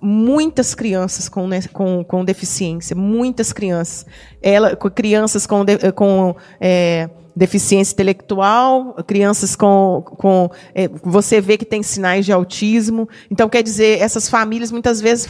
muitas 0.00 0.74
crianças 0.74 1.28
com, 1.28 1.46
né, 1.46 1.60
com, 1.72 2.04
com 2.04 2.24
deficiência, 2.24 2.94
muitas 2.94 3.52
crianças. 3.52 4.06
Ela, 4.42 4.76
crianças 4.76 5.46
com, 5.46 5.64
com 5.94 6.36
é, 6.60 7.08
deficiência 7.36 7.92
intelectual, 7.92 8.94
crianças 9.06 9.54
com. 9.54 10.02
com 10.02 10.50
é, 10.74 10.88
você 11.02 11.38
vê 11.38 11.58
que 11.58 11.66
tem 11.66 11.82
sinais 11.82 12.24
de 12.24 12.32
autismo. 12.32 13.06
Então, 13.30 13.46
quer 13.46 13.62
dizer, 13.62 14.00
essas 14.00 14.30
famílias, 14.30 14.72
muitas 14.72 15.02
vezes, 15.02 15.28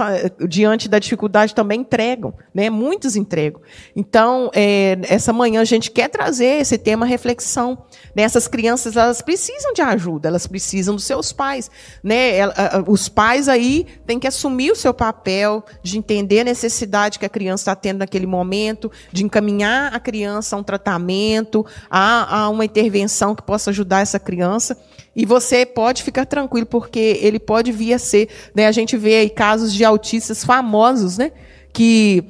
diante 0.48 0.88
da 0.88 1.00
dificuldade, 1.00 1.52
também 1.52 1.80
entregam. 1.80 2.32
Né? 2.54 2.70
Muitos 2.70 3.16
entregam. 3.16 3.60
Então, 3.96 4.50
é, 4.54 4.96
essa 5.08 5.32
manhã 5.32 5.60
a 5.60 5.64
gente 5.64 5.90
quer 5.90 6.08
trazer 6.08 6.60
esse 6.60 6.78
tema 6.78 7.04
reflexão. 7.04 7.76
Né? 8.14 8.22
Essas 8.22 8.46
crianças 8.46 8.96
elas 8.96 9.20
precisam 9.20 9.72
de 9.72 9.82
ajuda, 9.82 10.28
elas 10.28 10.46
precisam 10.46 10.94
dos 10.94 11.04
seus 11.04 11.32
pais. 11.32 11.68
Né? 12.04 12.46
Os 12.86 13.08
pais 13.08 13.48
aí 13.48 13.84
têm 14.06 14.20
que 14.20 14.28
assumir 14.28 14.70
o 14.70 14.76
seu 14.76 14.94
papel 14.94 15.64
de 15.82 15.98
entender 15.98 16.40
a 16.40 16.44
necessidade 16.44 17.18
que 17.18 17.26
a 17.26 17.28
criança 17.28 17.62
está 17.62 17.74
tendo 17.74 17.98
naquele 17.98 18.26
momento, 18.26 18.90
de 19.12 19.24
encaminhar 19.24 19.92
a 19.92 19.98
criança 19.98 20.54
a 20.54 20.58
um 20.58 20.62
tratamento, 20.62 21.66
há, 21.96 22.40
há 22.40 22.48
uma 22.50 22.64
intervenção 22.64 23.34
que 23.34 23.42
possa 23.42 23.70
ajudar 23.70 24.00
essa 24.00 24.20
criança. 24.20 24.76
E 25.14 25.24
você 25.24 25.64
pode 25.64 26.02
ficar 26.02 26.26
tranquilo, 26.26 26.66
porque 26.66 27.18
ele 27.22 27.38
pode 27.38 27.72
vir 27.72 27.94
a 27.94 27.98
ser. 27.98 28.28
Né, 28.54 28.66
a 28.66 28.72
gente 28.72 28.96
vê 28.98 29.16
aí 29.16 29.30
casos 29.30 29.72
de 29.72 29.82
autistas 29.82 30.44
famosos, 30.44 31.16
né? 31.16 31.32
Que 31.72 32.22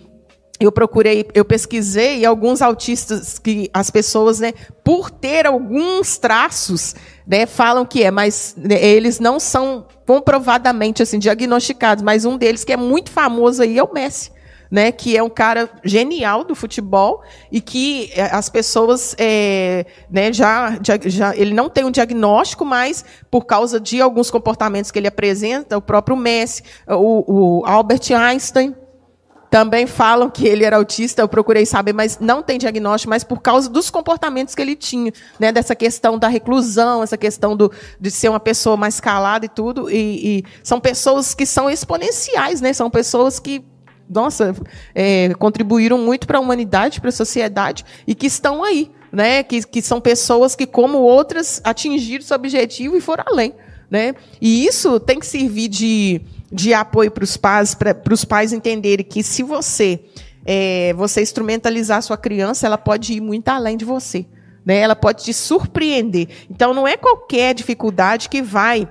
eu 0.61 0.71
procurei, 0.71 1.27
eu 1.35 1.45
pesquisei, 1.45 2.19
e 2.19 2.25
alguns 2.25 2.62
autistas 2.62 3.39
que 3.39 3.69
as 3.75 3.91
pessoas, 3.91 4.41
né, 4.41 4.55
por 4.83 5.11
ter 5.11 5.47
alguns 5.47 6.17
traços, 6.17 6.95
né, 7.27 7.45
falam 7.45 7.85
que 7.85 8.03
é, 8.03 8.11
mas 8.11 8.55
né, 8.57 8.83
eles 8.83 9.21
não 9.21 9.39
são 9.39 9.87
comprovadamente 10.07 11.03
assim 11.03 11.19
diagnosticados, 11.19 12.03
mas 12.03 12.25
um 12.25 12.39
deles 12.39 12.64
que 12.64 12.73
é 12.73 12.77
muito 12.77 13.11
famoso 13.11 13.62
aí 13.62 13.77
é 13.77 13.83
o 13.83 13.93
Messi 13.93 14.31
né, 14.77 14.93
que 14.93 15.16
é 15.16 15.22
um 15.22 15.31
cara 15.31 15.70
genial 15.83 16.45
do 16.45 16.55
futebol 16.55 17.22
e 17.51 17.62
que 17.62 18.11
é, 18.14 18.24
as 18.24 18.51
pessoas 18.51 19.16
é, 19.16 19.87
né, 20.11 20.31
já, 20.31 20.79
já, 20.83 21.35
ele 21.35 21.55
não 21.55 21.70
tem 21.70 21.83
um 21.83 21.91
diagnóstico, 21.91 22.62
mas 22.62 23.03
por 23.31 23.47
causa 23.47 23.81
de 23.81 24.03
alguns 24.03 24.31
comportamentos 24.31 24.91
que 24.91 24.99
ele 24.99 25.09
apresenta, 25.09 25.79
o 25.79 25.81
próprio 25.81 26.14
Messi, 26.14 26.62
o, 26.87 27.61
o 27.61 27.64
Albert 27.64 28.03
Einstein 28.14 28.74
também 29.51 29.87
falam 29.87 30.29
que 30.29 30.47
ele 30.47 30.62
era 30.62 30.77
autista, 30.77 31.22
eu 31.22 31.29
procurei 31.29 31.64
saber, 31.64 31.95
mas 31.95 32.18
não 32.20 32.43
tem 32.43 32.59
diagnóstico, 32.59 33.09
mas 33.09 33.24
por 33.24 33.41
causa 33.41 33.70
dos 33.70 33.89
comportamentos 33.89 34.55
que 34.55 34.61
ele 34.61 34.77
tinha, 34.77 35.11
né, 35.41 35.53
dessa 35.53 35.74
questão 35.74 36.18
da 36.18 36.29
reclusão, 36.29 37.03
essa 37.03 37.16
questão 37.16 37.57
do, 37.57 37.72
de 37.99 38.11
ser 38.11 38.29
uma 38.29 38.41
pessoa 38.41 38.77
mais 38.77 39.01
calada 39.01 39.47
e 39.47 39.49
tudo, 39.49 39.91
e, 39.91 40.41
e 40.41 40.45
são 40.62 40.79
pessoas 40.79 41.33
que 41.33 41.47
são 41.47 41.70
exponenciais, 41.70 42.61
né, 42.61 42.74
são 42.74 42.91
pessoas 42.91 43.41
que 43.41 43.64
nossa, 44.09 44.55
é, 44.95 45.33
contribuíram 45.35 45.99
muito 45.99 46.27
para 46.27 46.39
a 46.39 46.41
humanidade, 46.41 47.01
para 47.01 47.09
a 47.09 47.13
sociedade, 47.13 47.85
e 48.07 48.15
que 48.15 48.27
estão 48.27 48.63
aí, 48.63 48.91
né? 49.13 49.43
Que, 49.43 49.63
que 49.63 49.83
são 49.83 50.01
pessoas 50.01 50.55
que, 50.55 50.67
como 50.67 50.99
outras, 50.99 51.61
atingiram 51.65 52.25
seu 52.25 52.37
objetivo 52.37 52.97
e 52.97 53.01
foram 53.01 53.25
além. 53.27 53.55
Né? 53.91 54.15
E 54.41 54.67
isso 54.67 54.99
tem 54.99 55.21
que 55.21 55.27
servir 55.27 55.69
de, 55.69 56.21
de 56.51 56.75
apoio 56.75 57.11
para 57.11 57.23
os 57.23 57.37
pais, 57.37 57.73
para 57.75 58.13
os 58.13 58.25
pais 58.25 58.53
entenderem 58.53 59.07
que 59.07 59.23
se 59.23 59.45
você 59.45 60.01
é, 60.47 60.93
você 60.95 61.21
instrumentalizar 61.21 61.99
a 61.99 62.03
sua 62.03 62.17
criança, 62.17 62.67
ela 62.67 62.79
pode 62.79 63.15
ir 63.15 63.21
muito 63.21 63.49
além 63.49 63.77
de 63.77 63.85
você. 63.85 64.25
Né? 64.65 64.79
Ela 64.79 64.95
pode 64.95 65.25
te 65.25 65.35
surpreender. 65.35 66.29
Então, 66.49 66.73
não 66.73 66.87
é 66.87 66.97
qualquer 66.97 67.53
dificuldade 67.53 68.29
que 68.29 68.41
vai, 68.41 68.89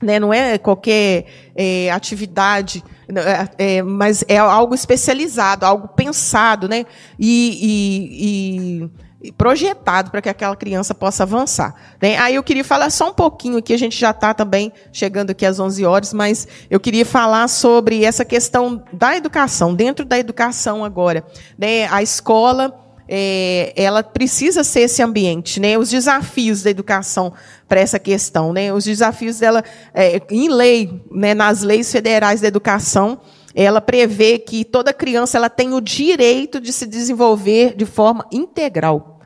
né? 0.00 0.18
não 0.18 0.32
é 0.32 0.56
qualquer 0.56 1.26
é, 1.54 1.90
atividade 1.90 2.82
é, 3.16 3.76
é, 3.76 3.82
mas 3.82 4.24
é 4.28 4.36
algo 4.36 4.74
especializado, 4.74 5.64
algo 5.64 5.88
pensado, 5.88 6.68
né? 6.68 6.84
E, 7.18 8.90
e, 9.22 9.28
e 9.28 9.32
projetado 9.32 10.10
para 10.10 10.22
que 10.22 10.28
aquela 10.28 10.54
criança 10.54 10.94
possa 10.94 11.24
avançar. 11.24 11.74
Né? 12.00 12.16
Aí 12.18 12.34
eu 12.34 12.42
queria 12.42 12.64
falar 12.64 12.90
só 12.90 13.10
um 13.10 13.14
pouquinho 13.14 13.58
aqui, 13.58 13.72
a 13.72 13.78
gente 13.78 13.98
já 13.98 14.10
está 14.10 14.32
também 14.32 14.72
chegando 14.92 15.30
aqui 15.30 15.44
às 15.44 15.58
11 15.58 15.84
horas, 15.84 16.12
mas 16.12 16.46
eu 16.70 16.78
queria 16.78 17.04
falar 17.04 17.48
sobre 17.48 18.04
essa 18.04 18.24
questão 18.24 18.82
da 18.92 19.16
educação, 19.16 19.74
dentro 19.74 20.04
da 20.04 20.18
educação 20.18 20.84
agora. 20.84 21.24
Né? 21.58 21.86
A 21.90 22.02
escola 22.02 22.72
é, 23.08 23.72
ela 23.74 24.02
precisa 24.02 24.62
ser 24.62 24.80
esse 24.80 25.02
ambiente, 25.02 25.58
né? 25.58 25.78
Os 25.78 25.88
desafios 25.88 26.62
da 26.62 26.70
educação 26.70 27.32
para 27.68 27.80
essa 27.80 27.98
questão, 27.98 28.52
né? 28.52 28.72
Os 28.72 28.84
desafios 28.84 29.38
dela 29.38 29.62
é, 29.92 30.20
em 30.30 30.48
lei, 30.48 31.02
né? 31.10 31.34
Nas 31.34 31.62
leis 31.62 31.92
federais 31.92 32.40
da 32.40 32.48
educação, 32.48 33.20
ela 33.54 33.80
prevê 33.80 34.38
que 34.38 34.64
toda 34.64 34.92
criança 34.92 35.36
ela 35.36 35.50
tem 35.50 35.74
o 35.74 35.80
direito 35.80 36.60
de 36.60 36.72
se 36.72 36.86
desenvolver 36.86 37.74
de 37.76 37.84
forma 37.84 38.26
integral. 38.32 39.18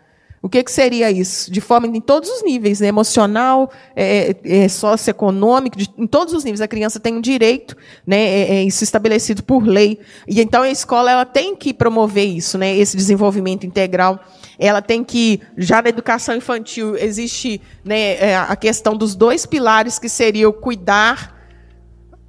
O 0.43 0.49
que, 0.49 0.65
que 0.65 0.73
seria 0.73 1.09
isso? 1.09 1.53
De 1.53 1.61
forma 1.61 1.87
em 1.87 2.01
todos 2.01 2.29
os 2.29 2.43
níveis, 2.43 2.81
né? 2.81 2.89
emocional, 2.89 3.71
é, 3.95 4.35
é, 4.45 4.69
socioeconômico, 4.69 5.79
de, 5.79 5.89
em 5.97 6.07
todos 6.07 6.35
os 6.35 6.43
níveis. 6.43 6.61
A 6.61 6.67
criança 6.67 6.99
tem 6.99 7.15
um 7.15 7.21
direito, 7.21 7.77
né? 8.05 8.17
É, 8.17 8.55
é, 8.55 8.65
isso 8.65 8.83
estabelecido 8.83 9.45
por 9.45 9.65
lei. 9.65 10.01
E 10.27 10.41
então 10.41 10.63
a 10.63 10.71
escola 10.71 11.13
ela 11.13 11.25
tem 11.25 11.55
que 11.55 11.73
promover 11.73 12.27
isso, 12.27 12.59
né? 12.59 12.77
esse 12.77 12.97
desenvolvimento 12.97 13.65
integral. 13.65 14.19
Ela 14.65 14.81
tem 14.81 15.03
que, 15.03 15.41
já 15.57 15.83
na 15.83 15.89
educação 15.89 16.37
infantil, 16.37 16.97
existe 16.97 17.61
né, 17.85 18.15
é, 18.15 18.37
a 18.37 18.55
questão 18.55 18.97
dos 18.97 19.15
dois 19.15 19.45
pilares 19.45 19.99
que 19.99 20.09
seria 20.09 20.49
o 20.49 20.53
cuidar, 20.53 21.37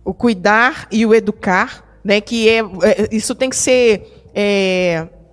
o 0.03 0.13
cuidar 0.13 0.87
e 0.91 1.05
o 1.05 1.13
educar, 1.13 1.99
né? 2.03 2.19
que 2.19 2.49
é, 2.49 2.59
é 2.59 3.09
isso 3.11 3.35
tem 3.35 3.49
que 3.49 3.55
ser 3.55 4.09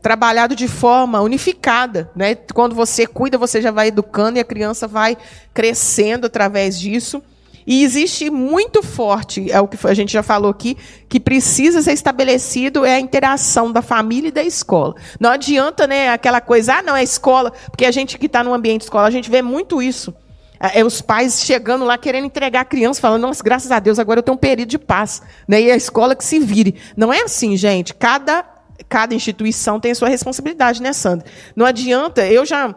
trabalhado 0.03 0.55
de 0.55 0.69
forma 0.69 1.21
unificada. 1.21 2.11
Né? 2.15 2.35
Quando 2.35 2.75
você 2.75 3.07
cuida, 3.07 3.39
você 3.39 3.63
já 3.63 3.71
vai 3.71 3.89
educando 3.89 4.39
e 4.39 4.41
a 4.41 4.45
criança 4.45 4.87
vai 4.87 5.17
crescendo 5.53 6.27
através 6.27 6.79
disso. 6.79 7.23
E 7.71 7.85
existe 7.85 8.29
muito 8.31 8.83
forte, 8.83 9.49
é 9.49 9.61
o 9.61 9.69
que 9.69 9.87
a 9.87 9.95
gente 9.95 10.13
já 10.13 10.25
falou 10.25 10.51
aqui, 10.51 10.77
que 11.09 11.21
precisa 11.21 11.81
ser 11.81 11.93
estabelecido 11.93 12.85
é 12.85 12.97
a 12.97 13.01
interação 13.01 13.71
da 13.71 13.81
família 13.81 14.27
e 14.27 14.33
da 14.33 14.43
escola. 14.43 14.97
Não 15.21 15.31
adianta, 15.31 15.87
né, 15.87 16.09
aquela 16.09 16.41
coisa, 16.41 16.79
ah, 16.79 16.83
não, 16.83 16.97
é 16.97 17.05
escola, 17.05 17.53
porque 17.71 17.85
a 17.85 17.93
gente 17.93 18.19
que 18.19 18.27
está 18.27 18.43
no 18.43 18.53
ambiente 18.53 18.81
escola, 18.81 19.07
a 19.07 19.11
gente 19.13 19.31
vê 19.31 19.41
muito 19.41 19.81
isso. 19.81 20.13
É, 20.59 20.81
é 20.81 20.85
os 20.85 21.01
pais 21.01 21.45
chegando 21.45 21.85
lá 21.85 21.97
querendo 21.97 22.25
entregar 22.25 22.63
a 22.63 22.65
criança, 22.65 23.01
falando, 23.01 23.23
nossa, 23.23 23.41
graças 23.41 23.71
a 23.71 23.79
Deus, 23.79 24.01
agora 24.01 24.19
eu 24.19 24.25
tenho 24.25 24.35
um 24.35 24.41
período 24.41 24.69
de 24.69 24.79
paz. 24.79 25.23
Né? 25.47 25.63
E 25.63 25.71
a 25.71 25.77
escola 25.77 26.17
que 26.17 26.25
se 26.25 26.41
vire. 26.41 26.75
Não 26.97 27.13
é 27.13 27.23
assim, 27.23 27.57
gente. 27.57 27.95
Cada, 27.95 28.45
cada 28.89 29.15
instituição 29.15 29.79
tem 29.79 29.93
a 29.93 29.95
sua 29.95 30.09
responsabilidade, 30.09 30.83
né, 30.83 30.93
Sandra? 30.93 31.25
Não 31.55 31.65
adianta, 31.65 32.27
eu 32.27 32.45
já 32.45 32.75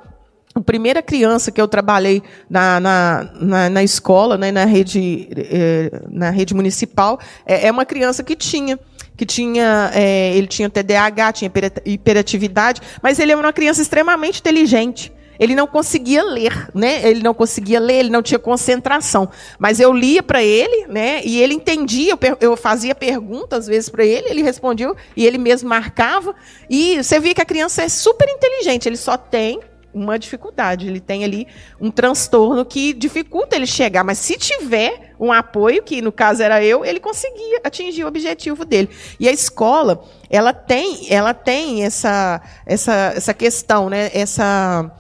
a 0.56 0.62
primeira 0.62 1.02
criança 1.02 1.52
que 1.52 1.60
eu 1.60 1.68
trabalhei 1.68 2.22
na, 2.50 2.80
na, 2.80 3.30
na, 3.40 3.70
na 3.70 3.84
escola, 3.84 4.38
né, 4.38 4.52
na, 4.52 4.66
rede, 4.66 5.28
eh, 5.36 5.92
na 6.10 6.30
rede 6.30 6.54
municipal, 6.54 7.20
é, 7.46 7.68
é, 7.68 7.72
uma 7.72 7.86
criança 7.86 8.24
que 8.24 8.36
tinha 8.36 8.80
que 9.16 9.28
tinha 9.28 9.92
é, 9.94 10.36
ele 10.36 10.48
tinha 10.48 10.68
TDAH, 10.70 11.34
tinha 11.34 11.52
hiperatividade, 11.86 12.82
mas 13.02 13.20
ele 13.20 13.32
era 13.32 13.40
uma 13.40 13.54
criança 13.54 13.82
extremamente 13.82 14.40
inteligente. 14.40 15.14
Ele 15.40 15.56
não 15.56 15.68
conseguia 15.68 16.24
ler, 16.24 16.70
né? 16.74 17.08
Ele 17.08 17.22
não 17.22 17.34
conseguia 17.34 17.80
ler, 17.80 17.96
ele 17.96 18.10
não 18.10 18.22
tinha 18.22 18.40
concentração. 18.40 19.30
Mas 19.60 19.80
eu 19.80 19.92
lia 19.92 20.22
para 20.22 20.44
ele, 20.44 20.88
né? 20.88 21.22
E 21.24 21.42
ele 21.42 21.54
entendia. 21.54 22.18
Eu, 22.40 22.56
fazia 22.56 22.94
perguntas 22.94 23.60
às 23.60 23.68
vezes 23.68 23.90
para 23.90 24.06
ele, 24.06 24.30
ele 24.30 24.44
respondia 24.44 24.94
e 25.16 25.26
ele 25.26 25.38
mesmo 25.38 25.70
marcava. 25.70 26.36
E 26.70 27.04
você 27.04 27.20
via 27.20 27.34
que 27.34 27.42
a 27.42 27.46
criança 27.46 27.82
é 27.82 27.90
super 27.90 28.28
inteligente. 28.30 28.88
Ele 28.88 28.98
só 28.98 29.18
tem 29.18 29.60
uma 29.94 30.18
dificuldade. 30.18 30.88
Ele 30.88 31.00
tem 31.00 31.24
ali 31.24 31.48
um 31.80 31.92
transtorno 31.92 32.66
que 32.66 32.94
dificulta 32.94 33.56
ele 33.56 33.68
chegar. 33.68 34.04
Mas 34.04 34.18
se 34.18 34.38
tiver 34.38 35.14
um 35.20 35.32
apoio, 35.32 35.84
que 35.84 36.02
no 36.02 36.12
caso 36.12 36.42
era 36.42 36.64
eu, 36.64 36.84
ele 36.84 37.00
conseguia 37.00 37.62
atingir 37.64 38.04
o 38.04 38.08
objetivo 38.08 38.66
dele. 38.66 38.90
E 39.20 39.28
a 39.28 39.32
escola, 39.32 40.04
ela 40.30 40.54
tem, 40.54 41.08
ela 41.10 41.34
tem 41.34 41.84
essa, 41.84 42.42
essa, 42.66 43.14
essa 43.16 43.34
questão, 43.34 43.90
né? 43.90 44.10
Essa, 44.14 44.92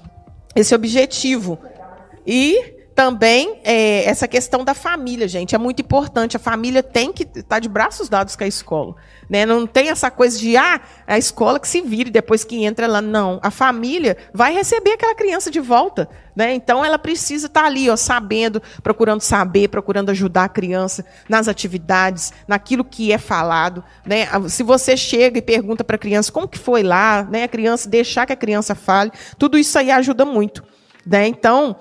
esse 0.55 0.73
objetivo. 0.73 1.59
E 2.25 2.72
também 2.95 3.59
é, 3.63 4.05
essa 4.05 4.27
questão 4.27 4.63
da 4.63 4.73
família, 4.73 5.27
gente, 5.27 5.55
é 5.55 5.57
muito 5.57 5.81
importante. 5.81 6.37
A 6.37 6.39
família 6.39 6.83
tem 6.83 7.11
que 7.11 7.23
estar 7.23 7.43
tá 7.43 7.59
de 7.59 7.67
braços 7.67 8.07
dados 8.07 8.35
com 8.35 8.43
a 8.43 8.47
escola. 8.47 8.95
Né? 9.29 9.45
Não 9.45 9.65
tem 9.65 9.89
essa 9.89 10.11
coisa 10.11 10.37
de, 10.37 10.55
ah, 10.55 10.79
a 11.07 11.17
escola 11.17 11.59
que 11.59 11.67
se 11.67 11.81
vire 11.81 12.11
depois 12.11 12.43
que 12.43 12.63
entra 12.63 12.85
lá. 12.85 13.01
Não. 13.01 13.39
A 13.41 13.49
família 13.49 14.15
vai 14.33 14.53
receber 14.53 14.91
aquela 14.91 15.15
criança 15.15 15.49
de 15.49 15.59
volta. 15.59 16.07
Né? 16.35 16.53
Então, 16.53 16.85
ela 16.85 16.99
precisa 16.99 17.47
estar 17.47 17.61
tá 17.61 17.67
ali, 17.67 17.89
ó, 17.89 17.95
sabendo, 17.95 18.61
procurando 18.83 19.21
saber, 19.21 19.69
procurando 19.69 20.09
ajudar 20.11 20.45
a 20.45 20.49
criança 20.49 21.05
nas 21.27 21.47
atividades, 21.47 22.31
naquilo 22.47 22.83
que 22.83 23.11
é 23.11 23.17
falado. 23.17 23.83
Né? 24.05 24.27
Se 24.49 24.61
você 24.61 24.95
chega 24.95 25.39
e 25.39 25.41
pergunta 25.41 25.83
para 25.83 25.95
a 25.95 25.99
criança 25.99 26.31
como 26.31 26.47
que 26.47 26.59
foi 26.59 26.83
lá, 26.83 27.23
né? 27.23 27.43
a 27.43 27.47
criança 27.47 27.89
deixar 27.89 28.27
que 28.27 28.33
a 28.33 28.37
criança 28.37 28.75
fale, 28.75 29.11
tudo 29.37 29.57
isso 29.57 29.77
aí 29.79 29.89
ajuda 29.89 30.25
muito. 30.25 30.63
Né? 31.05 31.27
Então, 31.27 31.75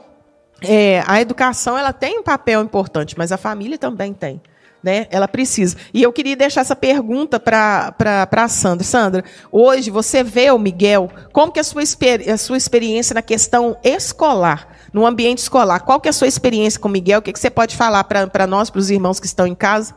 é, 0.62 1.02
a 1.06 1.20
educação 1.20 1.76
ela 1.76 1.92
tem 1.92 2.18
um 2.18 2.22
papel 2.22 2.62
importante, 2.62 3.16
mas 3.16 3.32
a 3.32 3.36
família 3.36 3.78
também 3.78 4.12
tem. 4.12 4.40
Né? 4.82 5.06
Ela 5.10 5.28
precisa. 5.28 5.76
E 5.94 6.02
eu 6.02 6.12
queria 6.12 6.34
deixar 6.34 6.62
essa 6.62 6.74
pergunta 6.74 7.38
para 7.38 7.94
a 8.30 8.48
Sandra. 8.48 8.84
Sandra, 8.84 9.24
hoje 9.50 9.90
você 9.90 10.24
vê 10.24 10.50
o 10.50 10.58
Miguel, 10.58 11.08
como 11.32 11.52
que 11.52 11.60
a 11.60 11.64
sua, 11.64 11.82
a 11.82 12.36
sua 12.36 12.56
experiência 12.56 13.14
na 13.14 13.22
questão 13.22 13.76
escolar, 13.84 14.68
no 14.92 15.06
ambiente 15.06 15.38
escolar? 15.38 15.80
Qual 15.80 16.00
que 16.00 16.08
é 16.08 16.10
a 16.10 16.12
sua 16.12 16.26
experiência 16.26 16.80
com 16.80 16.88
o 16.88 16.90
Miguel? 16.90 17.20
O 17.20 17.22
que, 17.22 17.32
que 17.32 17.38
você 17.38 17.50
pode 17.50 17.76
falar 17.76 18.02
para 18.04 18.46
nós, 18.46 18.70
para 18.70 18.80
os 18.80 18.90
irmãos 18.90 19.20
que 19.20 19.26
estão 19.26 19.46
em 19.46 19.54
casa? 19.54 19.94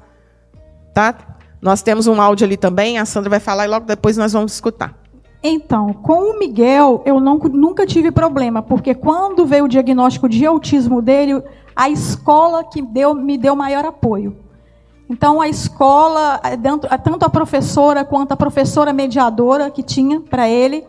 Tá? 0.93 1.35
Nós 1.59 1.81
temos 1.81 2.05
um 2.05 2.21
áudio 2.21 2.45
ali 2.45 2.55
também, 2.55 2.99
a 2.99 3.05
Sandra 3.05 3.31
vai 3.31 3.39
falar 3.39 3.65
e 3.65 3.67
logo 3.67 3.87
depois 3.87 4.17
nós 4.17 4.33
vamos 4.33 4.53
escutar. 4.53 5.04
Então, 5.47 5.93
com 5.93 6.31
o 6.31 6.39
Miguel, 6.39 7.03
eu 7.05 7.19
não, 7.19 7.37
nunca 7.37 7.85
tive 7.85 8.09
problema, 8.09 8.63
porque 8.63 8.95
quando 8.95 9.45
veio 9.45 9.65
o 9.65 9.69
diagnóstico 9.69 10.27
de 10.27 10.43
autismo 10.43 11.03
dele, 11.03 11.39
a 11.75 11.87
escola 11.87 12.63
que 12.63 12.81
deu, 12.81 13.13
me 13.13 13.37
deu 13.37 13.55
maior 13.55 13.85
apoio. 13.85 14.35
Então, 15.07 15.39
a 15.39 15.47
escola, 15.47 16.41
tanto 17.03 17.23
a 17.23 17.29
professora 17.29 18.03
quanto 18.03 18.31
a 18.31 18.35
professora 18.35 18.91
mediadora 18.91 19.69
que 19.69 19.83
tinha 19.83 20.19
para 20.19 20.49
ele, 20.49 20.83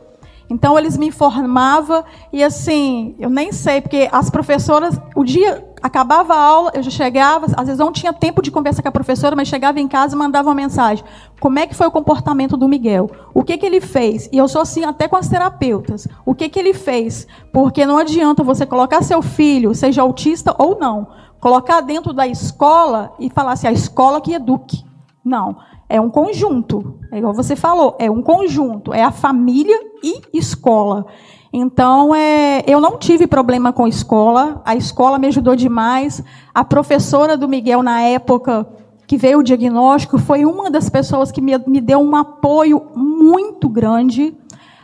então 0.49 0.78
eles 0.78 0.97
me 0.97 1.09
informavam 1.09 2.05
e 2.32 2.42
assim, 2.42 3.14
eu 3.18 3.28
nem 3.28 3.53
sei, 3.53 3.80
porque 3.80 4.09
as 4.12 4.30
professoras, 4.30 4.99
o 5.14 5.24
dia 5.24 5.66
acabava 5.82 6.34
a 6.34 6.40
aula, 6.40 6.72
eu 6.74 6.82
já 6.82 6.90
chegava, 6.90 7.47
às 7.57 7.66
vezes 7.66 7.78
não 7.78 7.92
tinha 7.92 8.12
tempo 8.12 8.40
de 8.40 8.51
conversar 8.51 8.82
com 8.82 8.88
a 8.88 8.92
professora, 8.92 9.36
mas 9.36 9.49
chegava 9.49 9.80
em 9.80 9.88
casa 9.88 10.14
e 10.14 10.18
mandava 10.18 10.49
uma 10.49 10.55
mensagem. 10.55 11.05
Como 11.40 11.59
é 11.59 11.66
que 11.66 11.74
foi 11.74 11.86
o 11.86 11.90
comportamento 11.90 12.57
do 12.57 12.68
Miguel? 12.68 13.11
O 13.34 13.42
que, 13.42 13.59
que 13.59 13.66
ele 13.66 13.80
fez? 13.80 14.28
E 14.32 14.38
eu 14.38 14.49
sou 14.49 14.62
assim 14.62 14.84
até 14.84 15.09
com 15.09 15.16
as 15.16 15.28
terapeutas. 15.28 16.07
O 16.24 16.34
que, 16.34 16.49
que 16.49 16.59
ele 16.59 16.74
fez? 16.74 17.26
Porque 17.53 17.84
não 17.84 17.99
adianta 17.99 18.42
você 18.42 18.64
colocar 18.64 19.03
seu 19.03 19.22
filho, 19.22 19.74
seja 19.74 20.03
autista 20.03 20.55
ou 20.59 20.78
não, 20.78 21.09
colocar 21.40 21.80
dentro 21.80 22.12
da 22.12 22.26
escola 22.26 23.12
e 23.18 23.30
falar 23.30 23.53
assim, 23.53 23.66
a 23.66 23.72
escola 23.72 24.20
que 24.20 24.32
eduque. 24.32 24.84
Não. 25.24 25.57
É 25.89 26.01
um 26.01 26.11
conjunto. 26.11 26.99
É 27.12 27.18
igual 27.18 27.32
você 27.32 27.55
falou, 27.55 27.97
é 27.99 28.11
um 28.11 28.22
conjunto. 28.22 28.93
É 28.93 29.03
a 29.03 29.12
família 29.12 29.78
e 30.03 30.20
escola. 30.32 31.07
Então, 31.53 32.14
é, 32.14 32.62
eu 32.66 32.80
não 32.80 32.99
tive 32.99 33.26
problema 33.26 33.72
com 33.72 33.87
escola. 33.87 34.61
A 34.64 34.74
escola 34.74 35.18
me 35.18 35.28
ajudou 35.28 35.57
demais. 35.57 36.22
A 36.55 36.64
professora 36.64 37.37
do 37.37 37.49
Miguel, 37.49 37.82
na 37.82 38.03
época 38.03 38.66
que 39.07 39.16
veio 39.16 39.39
o 39.39 39.43
diagnóstico, 39.43 40.18
foi 40.18 40.45
uma 40.45 40.70
das 40.70 40.91
pessoas 40.91 41.30
que 41.30 41.41
me, 41.41 41.57
me 41.66 41.80
deu 41.80 42.01
um 42.01 42.16
apoio 42.16 42.82
muito 42.95 43.68
grande. 43.68 44.37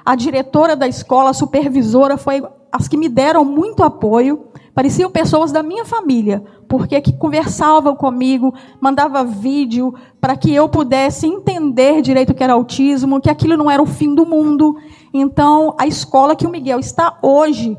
A 0.05 0.15
diretora 0.15 0.77
da 0.77 0.87
escola, 0.87 1.31
a 1.31 1.35
supervisora, 1.35 2.17
foi 2.17 2.43
as 2.71 2.89
que 2.89 2.97
me 2.97 3.09
deram 3.09 3.45
muito 3.45 3.83
apoio. 3.83 4.47
Pareciam 4.75 5.11
pessoas 5.11 5.53
da 5.53 5.63
minha 5.63 5.85
família, 5.85 6.43
porque 6.73 6.99
que 7.03 7.13
conversavam 7.13 7.95
comigo, 7.95 8.55
mandava 8.81 9.23
vídeo 9.23 9.93
para 10.19 10.35
que 10.35 10.55
eu 10.55 10.71
pudesse 10.71 11.27
entender 11.27 12.01
direito 12.01 12.31
o 12.31 12.35
que 12.35 12.43
era 12.43 12.55
autismo, 12.55 13.21
que 13.21 13.29
aquilo 13.29 13.59
não 13.59 13.71
era 13.71 13.83
o 13.83 13.85
fim 13.85 14.15
do 14.15 14.25
mundo. 14.25 14.79
Então, 15.13 15.75
a 15.79 15.87
escola 15.87 16.35
que 16.35 16.47
o 16.47 16.51
Miguel 16.51 16.81
está 16.81 17.19
hoje, 17.21 17.77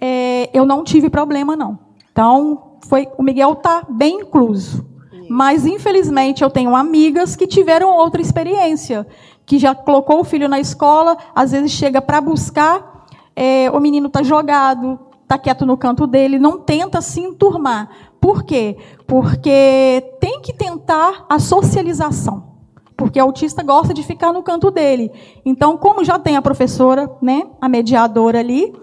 é, 0.00 0.48
eu 0.54 0.64
não 0.64 0.84
tive 0.84 1.10
problema 1.10 1.56
não. 1.56 1.76
Então, 2.12 2.76
foi 2.88 3.08
o 3.18 3.22
Miguel 3.24 3.54
está 3.54 3.84
bem 3.90 4.20
incluso. 4.20 4.86
Mas 5.28 5.66
infelizmente 5.66 6.44
eu 6.44 6.48
tenho 6.48 6.76
amigas 6.76 7.34
que 7.34 7.48
tiveram 7.48 7.96
outra 7.96 8.22
experiência, 8.22 9.04
que 9.44 9.58
já 9.58 9.74
colocou 9.74 10.20
o 10.20 10.24
filho 10.24 10.48
na 10.48 10.60
escola, 10.60 11.16
às 11.34 11.50
vezes 11.50 11.72
chega 11.72 12.00
para 12.00 12.20
buscar, 12.20 13.06
é, 13.34 13.68
o 13.72 13.80
menino 13.80 14.06
está 14.06 14.22
jogado, 14.22 15.00
está 15.26 15.36
quieto 15.36 15.66
no 15.66 15.76
canto 15.76 16.06
dele, 16.06 16.38
não 16.38 16.60
tenta 16.60 17.00
se 17.00 17.20
enturmar. 17.20 17.90
Por 18.26 18.42
quê? 18.42 18.76
Porque 19.06 20.02
tem 20.20 20.40
que 20.40 20.52
tentar 20.52 21.26
a 21.30 21.38
socialização. 21.38 22.56
Porque 22.96 23.20
o 23.20 23.22
autista 23.22 23.62
gosta 23.62 23.94
de 23.94 24.02
ficar 24.02 24.32
no 24.32 24.42
canto 24.42 24.68
dele. 24.68 25.12
Então, 25.44 25.76
como 25.76 26.04
já 26.04 26.18
tem 26.18 26.36
a 26.36 26.42
professora, 26.42 27.08
né, 27.22 27.46
a 27.60 27.68
mediadora 27.68 28.40
ali, 28.40 28.74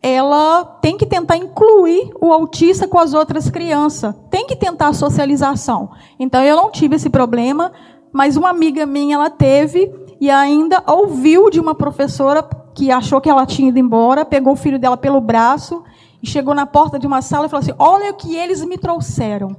ela 0.00 0.64
tem 0.80 0.96
que 0.96 1.06
tentar 1.06 1.36
incluir 1.36 2.12
o 2.20 2.32
autista 2.32 2.86
com 2.86 2.96
as 2.96 3.14
outras 3.14 3.50
crianças. 3.50 4.14
Tem 4.30 4.46
que 4.46 4.54
tentar 4.54 4.86
a 4.86 4.92
socialização. 4.92 5.90
Então, 6.16 6.40
eu 6.44 6.54
não 6.54 6.70
tive 6.70 6.94
esse 6.94 7.10
problema, 7.10 7.72
mas 8.12 8.36
uma 8.36 8.50
amiga 8.50 8.86
minha 8.86 9.16
ela 9.16 9.28
teve 9.28 9.92
e 10.20 10.30
ainda 10.30 10.80
ouviu 10.86 11.50
de 11.50 11.58
uma 11.58 11.74
professora 11.74 12.48
que 12.72 12.92
achou 12.92 13.20
que 13.20 13.28
ela 13.28 13.44
tinha 13.44 13.70
ido 13.70 13.78
embora, 13.80 14.24
pegou 14.24 14.52
o 14.52 14.56
filho 14.56 14.78
dela 14.78 14.96
pelo 14.96 15.20
braço 15.20 15.82
e 16.24 16.26
chegou 16.26 16.54
na 16.54 16.64
porta 16.64 16.98
de 16.98 17.06
uma 17.06 17.20
sala 17.20 17.46
e 17.46 17.48
falou 17.50 17.60
assim: 17.60 17.74
Olha 17.78 18.10
o 18.10 18.14
que 18.14 18.34
eles 18.34 18.64
me 18.64 18.78
trouxeram. 18.78 19.54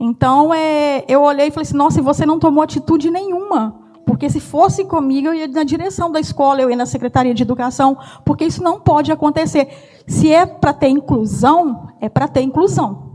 Então 0.00 0.54
é, 0.54 1.04
eu 1.06 1.22
olhei 1.22 1.48
e 1.48 1.50
falei 1.50 1.66
assim: 1.66 1.76
Nossa, 1.76 2.00
você 2.00 2.24
não 2.24 2.38
tomou 2.38 2.64
atitude 2.64 3.10
nenhuma. 3.10 3.78
Porque 4.06 4.30
se 4.30 4.40
fosse 4.40 4.86
comigo, 4.86 5.28
eu 5.28 5.34
ia 5.34 5.46
na 5.46 5.62
direção 5.62 6.10
da 6.10 6.18
escola, 6.18 6.62
eu 6.62 6.70
ia 6.70 6.76
na 6.76 6.86
secretaria 6.86 7.34
de 7.34 7.42
educação, 7.42 7.96
porque 8.24 8.44
isso 8.44 8.62
não 8.62 8.80
pode 8.80 9.12
acontecer. 9.12 9.68
Se 10.06 10.32
é 10.32 10.46
para 10.46 10.72
ter 10.72 10.88
inclusão, 10.88 11.88
é 12.00 12.08
para 12.08 12.26
ter 12.26 12.40
inclusão. 12.40 13.10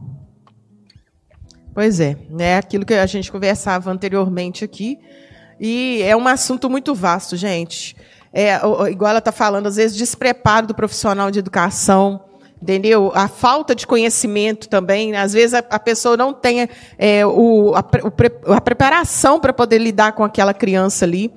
Pois 1.73 1.99
é, 1.99 2.15
é 2.37 2.57
aquilo 2.57 2.85
que 2.85 2.93
a 2.93 3.05
gente 3.07 3.31
conversava 3.31 3.91
anteriormente 3.91 4.63
aqui. 4.63 4.99
E 5.59 6.01
é 6.03 6.15
um 6.15 6.27
assunto 6.27 6.69
muito 6.69 6.93
vasto, 6.93 7.35
gente. 7.35 7.97
É, 8.31 8.55
igual 8.91 9.09
ela 9.09 9.19
está 9.19 9.31
falando, 9.31 9.67
às 9.67 9.77
vezes, 9.77 9.97
despreparo 9.97 10.67
do 10.67 10.75
profissional 10.75 11.31
de 11.31 11.39
educação, 11.39 12.21
entendeu? 12.65 13.11
A 13.13 13.27
falta 13.27 13.75
de 13.75 13.85
conhecimento 13.85 14.67
também, 14.67 15.15
às 15.15 15.33
vezes 15.33 15.53
a, 15.53 15.59
a 15.69 15.79
pessoa 15.79 16.17
não 16.17 16.33
tem 16.33 16.67
é, 16.97 17.23
o, 17.23 17.75
a, 17.75 17.85
o, 18.03 18.53
a 18.53 18.59
preparação 18.59 19.39
para 19.39 19.53
poder 19.53 19.77
lidar 19.77 20.13
com 20.13 20.23
aquela 20.23 20.53
criança 20.53 21.05
ali. 21.05 21.31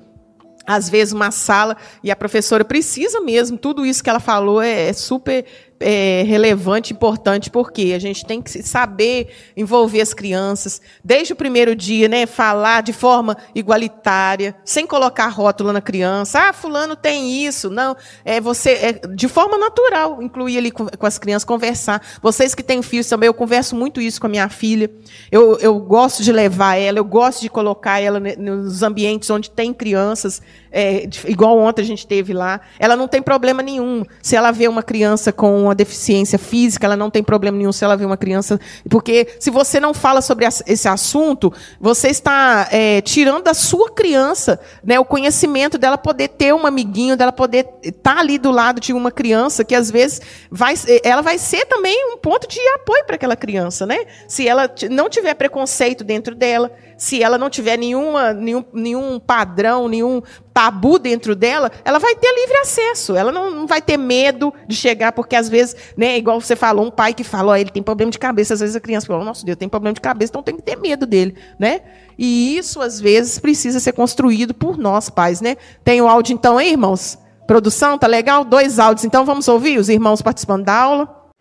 às 0.65 0.89
vezes 0.89 1.13
uma 1.13 1.29
sala 1.29 1.77
e 2.03 2.09
a 2.09 2.15
professora 2.15 2.65
precisa 2.65 3.21
mesmo, 3.21 3.57
tudo 3.57 3.85
isso 3.85 4.03
que 4.03 4.09
ela 4.09 4.19
falou 4.19 4.59
é, 4.59 4.89
é 4.89 4.93
super 4.93 5.45
é, 5.79 6.23
relevante, 6.25 6.93
importante, 6.93 7.49
porque 7.49 7.93
a 7.95 7.99
gente 7.99 8.25
tem 8.25 8.41
que 8.41 8.61
saber 8.61 9.29
envolver 9.55 10.01
as 10.01 10.13
crianças 10.13 10.81
desde 11.03 11.33
o 11.33 11.35
primeiro 11.35 11.75
dia, 11.75 12.07
né? 12.07 12.25
Falar 12.25 12.81
de 12.81 12.91
forma 12.91 13.37
igualitária, 13.55 14.55
sem 14.65 14.85
colocar 14.85 15.27
rótulo 15.27 15.71
na 15.71 15.81
criança. 15.81 16.39
Ah, 16.39 16.53
fulano 16.53 16.95
tem 16.95 17.45
isso. 17.45 17.69
Não, 17.69 17.95
é 18.25 18.41
você 18.41 18.71
é, 18.71 18.93
de 19.07 19.27
forma 19.27 19.57
natural 19.57 20.21
incluir 20.21 20.57
ali 20.57 20.71
com, 20.71 20.87
com, 20.87 21.05
as 21.05 21.17
crianças, 21.17 21.45
conversar. 21.45 22.01
Vocês 22.21 22.53
que 22.53 22.63
têm 22.63 22.81
filhos 22.81 23.07
também, 23.07 23.27
eu 23.27 23.33
converso 23.33 23.75
muito 23.75 24.01
isso 24.01 24.19
com 24.19 24.27
a 24.27 24.29
minha 24.29 24.49
filha. 24.49 24.89
Eu, 25.31 25.57
eu 25.59 25.79
gosto 25.79 26.23
de 26.23 26.31
levar 26.31 26.75
ela, 26.75 26.99
eu 26.99 27.05
gosto 27.05 27.41
de 27.41 27.49
colocar 27.49 27.99
ela 27.99 28.19
nos 28.19 28.83
ambientes 28.83 29.29
onde 29.29 29.49
tem 29.49 29.73
crianças, 29.73 30.41
é, 30.71 31.07
igual 31.27 31.57
ontem 31.57 31.81
a 31.81 31.85
gente 31.85 32.05
teve 32.05 32.33
lá. 32.33 32.59
Ela 32.77 32.95
não 32.95 33.07
tem 33.07 33.21
problema 33.21 33.63
nenhum 33.63 34.03
se 34.21 34.35
ela 34.35 34.51
vê 34.51 34.67
uma 34.67 34.83
criança 34.83 35.31
com 35.31 35.68
uma 35.69 35.75
deficiência 35.75 36.37
física, 36.37 36.85
ela 36.85 36.97
não 36.97 37.09
tem 37.09 37.23
problema 37.23 37.57
nenhum 37.57 37.71
se 37.71 37.83
ela 37.83 37.95
vê 37.95 38.05
uma 38.05 38.17
criança. 38.17 38.59
Porque 38.89 39.27
se 39.39 39.49
você 39.49 39.79
não 39.79 39.93
fala 39.93 40.21
sobre 40.21 40.45
esse 40.45 40.87
assunto, 40.87 41.53
você 41.79 42.09
está 42.09 42.67
é, 42.71 43.01
tirando 43.01 43.43
da 43.43 43.53
sua 43.53 43.91
criança 43.91 44.59
né, 44.83 44.99
o 44.99 45.05
conhecimento 45.05 45.77
dela 45.77 45.97
poder 45.97 46.29
ter 46.29 46.53
um 46.53 46.65
amiguinho, 46.65 47.15
dela 47.15 47.31
poder 47.31 47.67
estar 47.83 48.17
ali 48.17 48.37
do 48.37 48.51
lado 48.51 48.81
de 48.81 48.93
uma 48.93 49.11
criança 49.11 49.63
que 49.63 49.75
às 49.75 49.89
vezes 49.89 50.21
vai, 50.49 50.73
ela 51.03 51.21
vai 51.21 51.37
ser 51.37 51.65
também 51.65 52.13
um 52.13 52.17
ponto 52.17 52.47
de 52.47 52.59
apoio 52.75 53.05
para 53.05 53.15
aquela 53.15 53.35
criança, 53.35 53.85
né? 53.85 53.99
Se 54.27 54.47
ela 54.47 54.69
não 54.89 55.09
tiver 55.09 55.33
preconceito 55.33 56.03
dentro 56.03 56.35
dela 56.35 56.71
se 56.99 57.23
ela 57.23 57.37
não 57.37 57.49
tiver 57.49 57.77
nenhuma, 57.77 58.33
nenhum, 58.33 58.63
nenhum 58.73 59.19
padrão, 59.19 59.87
nenhum 59.87 60.21
tabu 60.53 60.99
dentro 60.99 61.33
dela, 61.33 61.71
ela 61.85 61.97
vai 61.97 62.13
ter 62.13 62.29
livre 62.35 62.57
acesso. 62.57 63.15
Ela 63.15 63.31
não, 63.31 63.49
não 63.49 63.65
vai 63.65 63.81
ter 63.81 63.95
medo 63.95 64.53
de 64.67 64.75
chegar, 64.75 65.13
porque 65.13 65.33
às 65.37 65.47
vezes, 65.47 65.93
né, 65.95 66.17
igual 66.17 66.41
você 66.41 66.57
falou, 66.57 66.85
um 66.85 66.91
pai 66.91 67.13
que 67.13 67.23
fala, 67.23 67.53
oh, 67.53 67.55
ele 67.55 67.71
tem 67.71 67.81
problema 67.81 68.11
de 68.11 68.19
cabeça, 68.19 68.53
às 68.53 68.59
vezes 68.59 68.75
a 68.75 68.81
criança 68.81 69.07
fala, 69.07 69.23
nossa 69.23 69.45
Deus, 69.45 69.57
tem 69.57 69.69
problema 69.69 69.93
de 69.93 70.01
cabeça, 70.01 70.29
então 70.31 70.43
tem 70.43 70.57
que 70.57 70.61
ter 70.61 70.75
medo 70.75 71.05
dele, 71.05 71.37
né? 71.57 71.79
E 72.17 72.57
isso, 72.57 72.81
às 72.81 72.99
vezes, 72.99 73.39
precisa 73.39 73.79
ser 73.79 73.93
construído 73.93 74.53
por 74.53 74.77
nós, 74.77 75.09
pais, 75.09 75.39
né? 75.39 75.55
Tem 75.85 76.01
o 76.01 76.07
áudio, 76.07 76.33
então, 76.33 76.57
aí, 76.57 76.71
irmãos? 76.71 77.17
Produção, 77.47 77.97
tá 77.97 78.07
legal? 78.07 78.43
Dois 78.43 78.77
áudios, 78.77 79.05
então 79.05 79.23
vamos 79.23 79.47
ouvir 79.47 79.79
os 79.79 79.87
irmãos 79.87 80.21
participando 80.21 80.65
da 80.65 80.75
aula. 80.75 81.31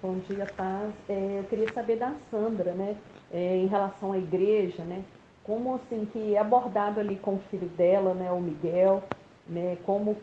Bom 0.00 0.16
dia, 0.26 0.46
paz. 0.56 0.90
É, 1.06 1.40
eu 1.40 1.44
queria 1.44 1.70
saber 1.74 1.96
da 1.96 2.12
Sandra, 2.30 2.72
né? 2.72 2.94
É, 3.32 3.56
em 3.56 3.66
relação 3.66 4.12
à 4.12 4.18
igreja, 4.18 4.82
né? 4.84 5.02
Como 5.44 5.74
assim 5.76 6.06
que 6.12 6.34
é 6.34 6.38
abordado 6.38 7.00
ali 7.00 7.16
com 7.16 7.34
o 7.34 7.40
filho 7.50 7.68
dela, 7.68 8.12
né, 8.14 8.30
o 8.30 8.40
Miguel, 8.40 9.02
né? 9.46 9.78
Como 9.84 10.16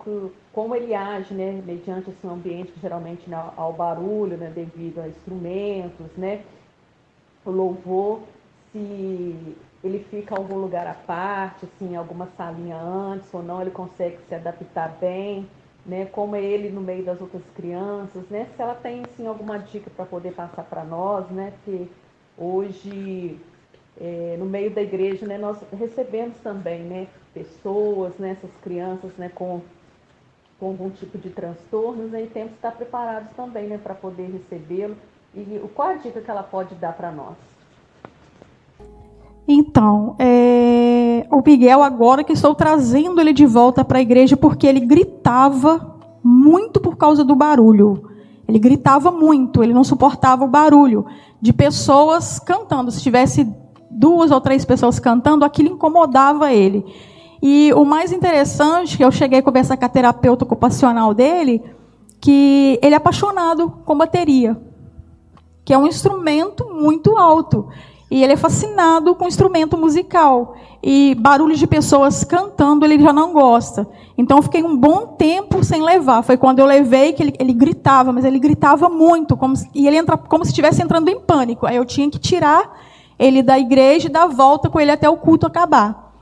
como 0.54 0.76
ele 0.76 0.94
age, 0.94 1.34
né, 1.34 1.62
mediante 1.66 2.10
esse 2.12 2.28
ambiente 2.28 2.72
que 2.72 2.80
geralmente 2.80 3.30
né, 3.30 3.52
ao 3.58 3.74
barulho, 3.74 4.38
né, 4.38 4.52
devido 4.54 5.02
a 5.02 5.08
instrumentos, 5.08 6.08
né? 6.18 6.44
O 7.44 7.52
louvor, 7.52 8.22
se 8.72 9.56
ele 9.84 10.00
fica 10.10 10.34
em 10.34 10.38
algum 10.38 10.58
lugar 10.58 10.88
à 10.88 10.94
parte, 10.94 11.66
assim, 11.66 11.96
alguma 11.96 12.28
salinha 12.38 12.78
antes 12.78 13.32
ou 13.34 13.44
não, 13.44 13.62
ele 13.62 13.72
consegue 13.72 14.18
se 14.28 14.34
adaptar 14.36 14.98
bem, 15.00 15.48
né? 15.86 16.06
Como 16.06 16.36
é 16.36 16.42
ele 16.42 16.70
no 16.70 16.82
meio 16.82 17.04
das 17.04 17.22
outras 17.22 17.44
crianças, 17.56 18.28
né? 18.30 18.48
Se 18.56 18.62
ela 18.62 18.76
tem 18.76 19.04
assim 19.04 19.28
alguma 19.28 19.60
dica 19.60 19.90
para 19.96 20.06
poder 20.06 20.34
passar 20.34 20.64
para 20.64 20.84
nós, 20.84 21.30
né? 21.30 21.54
Que 21.64 21.90
Hoje, 22.38 23.40
é, 24.00 24.36
no 24.38 24.46
meio 24.46 24.70
da 24.72 24.82
igreja, 24.82 25.26
né, 25.26 25.38
nós 25.38 25.58
recebemos 25.72 26.38
também 26.44 26.82
né, 26.82 27.08
pessoas, 27.34 28.14
né, 28.18 28.32
essas 28.32 28.52
crianças 28.62 29.12
né, 29.18 29.30
com, 29.34 29.62
com 30.60 30.68
algum 30.68 30.90
tipo 30.90 31.18
de 31.18 31.30
transtornos, 31.30 32.12
né, 32.12 32.24
e 32.24 32.28
temos 32.28 32.52
que 32.52 32.58
estar 32.58 32.72
preparados 32.72 33.30
também 33.38 33.68
né, 33.68 33.80
para 33.82 33.94
poder 33.94 34.30
recebê-lo. 34.30 34.96
E 35.34 35.62
qual 35.74 35.90
a 35.90 35.94
dica 35.94 36.22
que 36.22 36.30
ela 36.30 36.44
pode 36.44 36.76
dar 36.76 36.94
para 36.94 37.12
nós? 37.12 37.36
Então, 39.48 40.16
é, 40.18 41.26
o 41.32 41.42
Miguel, 41.46 41.84
agora 41.84 42.24
que 42.24 42.34
estou 42.34 42.56
trazendo 42.56 43.22
ele 43.22 43.32
de 43.32 43.46
volta 43.46 43.86
para 43.86 44.00
a 44.00 44.02
igreja, 44.02 44.36
porque 44.36 44.66
ele 44.66 44.80
gritava 44.80 45.96
muito 46.24 46.82
por 46.82 46.98
causa 46.98 47.24
do 47.24 47.36
barulho. 47.36 48.10
Ele 48.48 48.60
gritava 48.60 49.12
muito, 49.12 49.64
ele 49.64 49.74
não 49.74 49.84
suportava 49.84 50.46
o 50.46 50.48
barulho 50.48 51.06
de 51.46 51.54
pessoas 51.54 52.40
cantando. 52.40 52.90
Se 52.90 53.04
tivesse 53.04 53.48
duas 53.92 54.32
ou 54.32 54.42
três 54.42 54.66
pessoas 54.66 54.98
cantando, 54.98 55.46
aquilo 55.46 55.70
incomodava 55.70 56.52
ele. 56.52 56.84
E 57.40 57.72
o 57.74 57.86
mais 57.86 58.12
interessante, 58.12 58.98
que 58.98 59.06
eu 59.06 59.12
cheguei 59.12 59.38
a 59.38 59.44
conversar 59.44 59.78
com 59.78 59.86
a 59.86 59.90
terapeuta 59.90 60.44
ocupacional 60.44 61.14
dele, 61.14 61.62
que 62.20 62.80
ele 62.82 62.96
é 62.96 62.98
apaixonado 62.98 63.70
com 63.86 63.96
bateria, 63.96 64.60
que 65.64 65.72
é 65.72 65.78
um 65.78 65.86
instrumento 65.86 66.68
muito 66.74 67.16
alto. 67.16 67.70
E 68.10 68.24
ele 68.24 68.34
é 68.34 68.38
fascinado 68.38 69.14
com 69.14 69.28
instrumento 69.28 69.78
musical. 69.78 70.56
E 70.88 71.16
barulho 71.16 71.56
de 71.56 71.66
pessoas 71.66 72.24
cantando 72.24 72.86
ele 72.86 73.00
já 73.00 73.12
não 73.12 73.34
gosta. 73.34 73.88
Então 74.16 74.38
eu 74.38 74.44
fiquei 74.44 74.64
um 74.64 74.78
bom 74.78 75.08
tempo 75.18 75.64
sem 75.64 75.82
levar. 75.82 76.22
Foi 76.22 76.38
quando 76.38 76.60
eu 76.60 76.66
levei 76.68 77.12
que 77.12 77.24
ele, 77.24 77.34
ele 77.40 77.54
gritava, 77.54 78.14
mas 78.14 78.24
ele 78.24 78.38
gritava 78.38 78.88
muito. 78.88 79.36
Como 79.36 79.56
se, 79.56 79.68
e 79.74 79.88
ele 79.88 79.98
entra 79.98 80.16
como 80.16 80.46
se 80.46 80.52
estivesse 80.52 80.84
entrando 80.84 81.10
em 81.10 81.20
pânico. 81.20 81.66
Aí 81.66 81.76
eu 81.76 81.86
tinha 81.86 82.08
que 82.08 82.20
tirar 82.20 82.80
ele 83.18 83.42
da 83.42 83.58
igreja 83.58 84.08
e 84.08 84.12
dar 84.12 84.28
volta 84.28 84.70
com 84.70 84.80
ele 84.80 84.92
até 84.92 85.10
o 85.10 85.18
culto 85.18 85.48
acabar. 85.48 86.14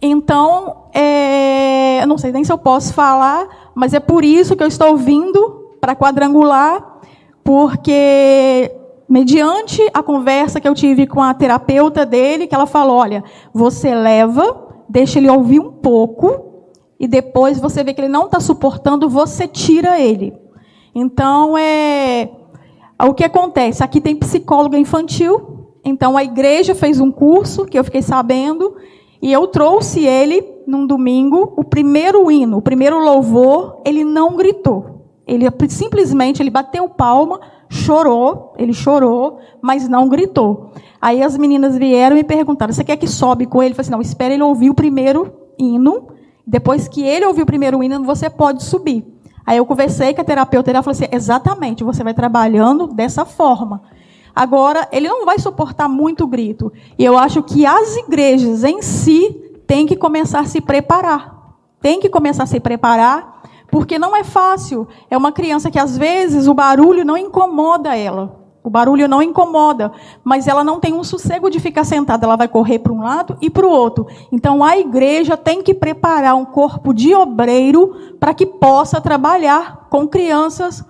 Então, 0.00 0.84
é, 0.94 2.02
eu 2.02 2.06
não 2.06 2.16
sei 2.16 2.32
nem 2.32 2.44
se 2.44 2.52
eu 2.52 2.56
posso 2.56 2.94
falar, 2.94 3.46
mas 3.74 3.92
é 3.92 4.00
por 4.00 4.24
isso 4.24 4.56
que 4.56 4.62
eu 4.62 4.68
estou 4.68 4.96
vindo 4.96 5.74
para 5.82 5.94
quadrangular, 5.94 7.00
porque 7.44 8.74
mediante 9.08 9.80
a 9.94 10.02
conversa 10.02 10.60
que 10.60 10.68
eu 10.68 10.74
tive 10.74 11.06
com 11.06 11.22
a 11.22 11.32
terapeuta 11.32 12.04
dele, 12.04 12.46
que 12.46 12.54
ela 12.54 12.66
falou: 12.66 12.98
olha, 12.98 13.24
você 13.52 13.94
leva, 13.94 14.84
deixa 14.88 15.18
ele 15.18 15.30
ouvir 15.30 15.60
um 15.60 15.72
pouco, 15.72 16.66
e 17.00 17.08
depois 17.08 17.58
você 17.58 17.82
vê 17.82 17.94
que 17.94 18.00
ele 18.00 18.08
não 18.08 18.26
está 18.26 18.38
suportando, 18.40 19.08
você 19.08 19.48
tira 19.48 19.98
ele. 19.98 20.34
Então, 20.94 21.56
é. 21.56 22.30
O 23.00 23.14
que 23.14 23.22
acontece? 23.22 23.84
Aqui 23.84 24.00
tem 24.00 24.16
psicóloga 24.16 24.76
infantil, 24.76 25.68
então 25.84 26.16
a 26.16 26.24
igreja 26.24 26.74
fez 26.74 27.00
um 27.00 27.12
curso 27.12 27.64
que 27.64 27.78
eu 27.78 27.84
fiquei 27.84 28.02
sabendo, 28.02 28.74
e 29.22 29.32
eu 29.32 29.46
trouxe 29.46 30.04
ele 30.04 30.44
num 30.66 30.84
domingo, 30.84 31.54
o 31.56 31.62
primeiro 31.62 32.28
hino, 32.28 32.58
o 32.58 32.62
primeiro 32.62 32.98
louvor, 32.98 33.80
ele 33.86 34.04
não 34.04 34.36
gritou. 34.36 34.98
Ele 35.26 35.46
simplesmente 35.68 36.42
ele 36.42 36.50
bateu 36.50 36.88
palma, 36.88 37.40
chorou, 37.68 38.54
ele 38.56 38.72
chorou, 38.72 39.38
mas 39.60 39.88
não 39.88 40.08
gritou. 40.08 40.72
Aí 41.00 41.22
as 41.22 41.36
meninas 41.36 41.76
vieram 41.76 42.16
e 42.16 42.24
perguntaram: 42.24 42.72
"Você 42.72 42.84
quer 42.84 42.96
que 42.96 43.06
sobe 43.06 43.46
com 43.46 43.62
ele?" 43.62 43.72
Eu 43.72 43.76
falei 43.76 43.84
assim: 43.84 43.90
"Não, 43.92 44.00
espere 44.00 44.34
ele 44.34 44.42
ouvir 44.42 44.70
o 44.70 44.74
primeiro 44.74 45.32
hino. 45.58 46.08
Depois 46.46 46.88
que 46.88 47.02
ele 47.02 47.26
ouvir 47.26 47.42
o 47.42 47.46
primeiro 47.46 47.82
hino, 47.82 48.02
você 48.04 48.30
pode 48.30 48.62
subir." 48.62 49.04
Aí 49.46 49.56
eu 49.56 49.66
conversei 49.66 50.12
com 50.12 50.20
a 50.20 50.24
terapeuta 50.24 50.70
e 50.70 50.72
ela 50.72 50.82
falou 50.82 50.92
assim: 50.92 51.08
"Exatamente, 51.10 51.84
você 51.84 52.02
vai 52.02 52.14
trabalhando 52.14 52.88
dessa 52.88 53.24
forma." 53.24 53.82
Agora, 54.34 54.86
ele 54.92 55.08
não 55.08 55.24
vai 55.24 55.38
suportar 55.38 55.88
muito 55.88 56.24
grito. 56.24 56.72
E 56.96 57.04
eu 57.04 57.18
acho 57.18 57.42
que 57.42 57.66
as 57.66 57.96
igrejas 57.96 58.62
em 58.62 58.80
si 58.80 59.30
têm 59.66 59.84
que 59.84 59.96
começar 59.96 60.40
a 60.40 60.44
se 60.44 60.60
preparar. 60.60 61.56
Tem 61.80 61.98
que 61.98 62.08
começar 62.08 62.44
a 62.44 62.46
se 62.46 62.60
preparar 62.60 63.37
porque 63.70 63.98
não 63.98 64.16
é 64.16 64.24
fácil. 64.24 64.88
É 65.10 65.16
uma 65.16 65.32
criança 65.32 65.70
que 65.70 65.78
às 65.78 65.96
vezes 65.96 66.46
o 66.46 66.54
barulho 66.54 67.04
não 67.04 67.16
incomoda 67.16 67.96
ela. 67.96 68.38
O 68.62 68.70
barulho 68.70 69.08
não 69.08 69.22
incomoda, 69.22 69.90
mas 70.22 70.46
ela 70.46 70.62
não 70.62 70.78
tem 70.78 70.92
um 70.92 71.04
sossego 71.04 71.48
de 71.48 71.58
ficar 71.58 71.84
sentada, 71.84 72.26
ela 72.26 72.36
vai 72.36 72.48
correr 72.48 72.80
para 72.80 72.92
um 72.92 73.02
lado 73.02 73.38
e 73.40 73.48
para 73.48 73.66
o 73.66 73.70
outro. 73.70 74.06
Então 74.30 74.62
a 74.62 74.76
igreja 74.76 75.36
tem 75.36 75.62
que 75.62 75.72
preparar 75.72 76.34
um 76.34 76.44
corpo 76.44 76.92
de 76.92 77.14
obreiro 77.14 78.16
para 78.20 78.34
que 78.34 78.44
possa 78.44 79.00
trabalhar 79.00 79.86
com 79.88 80.06
crianças 80.06 80.84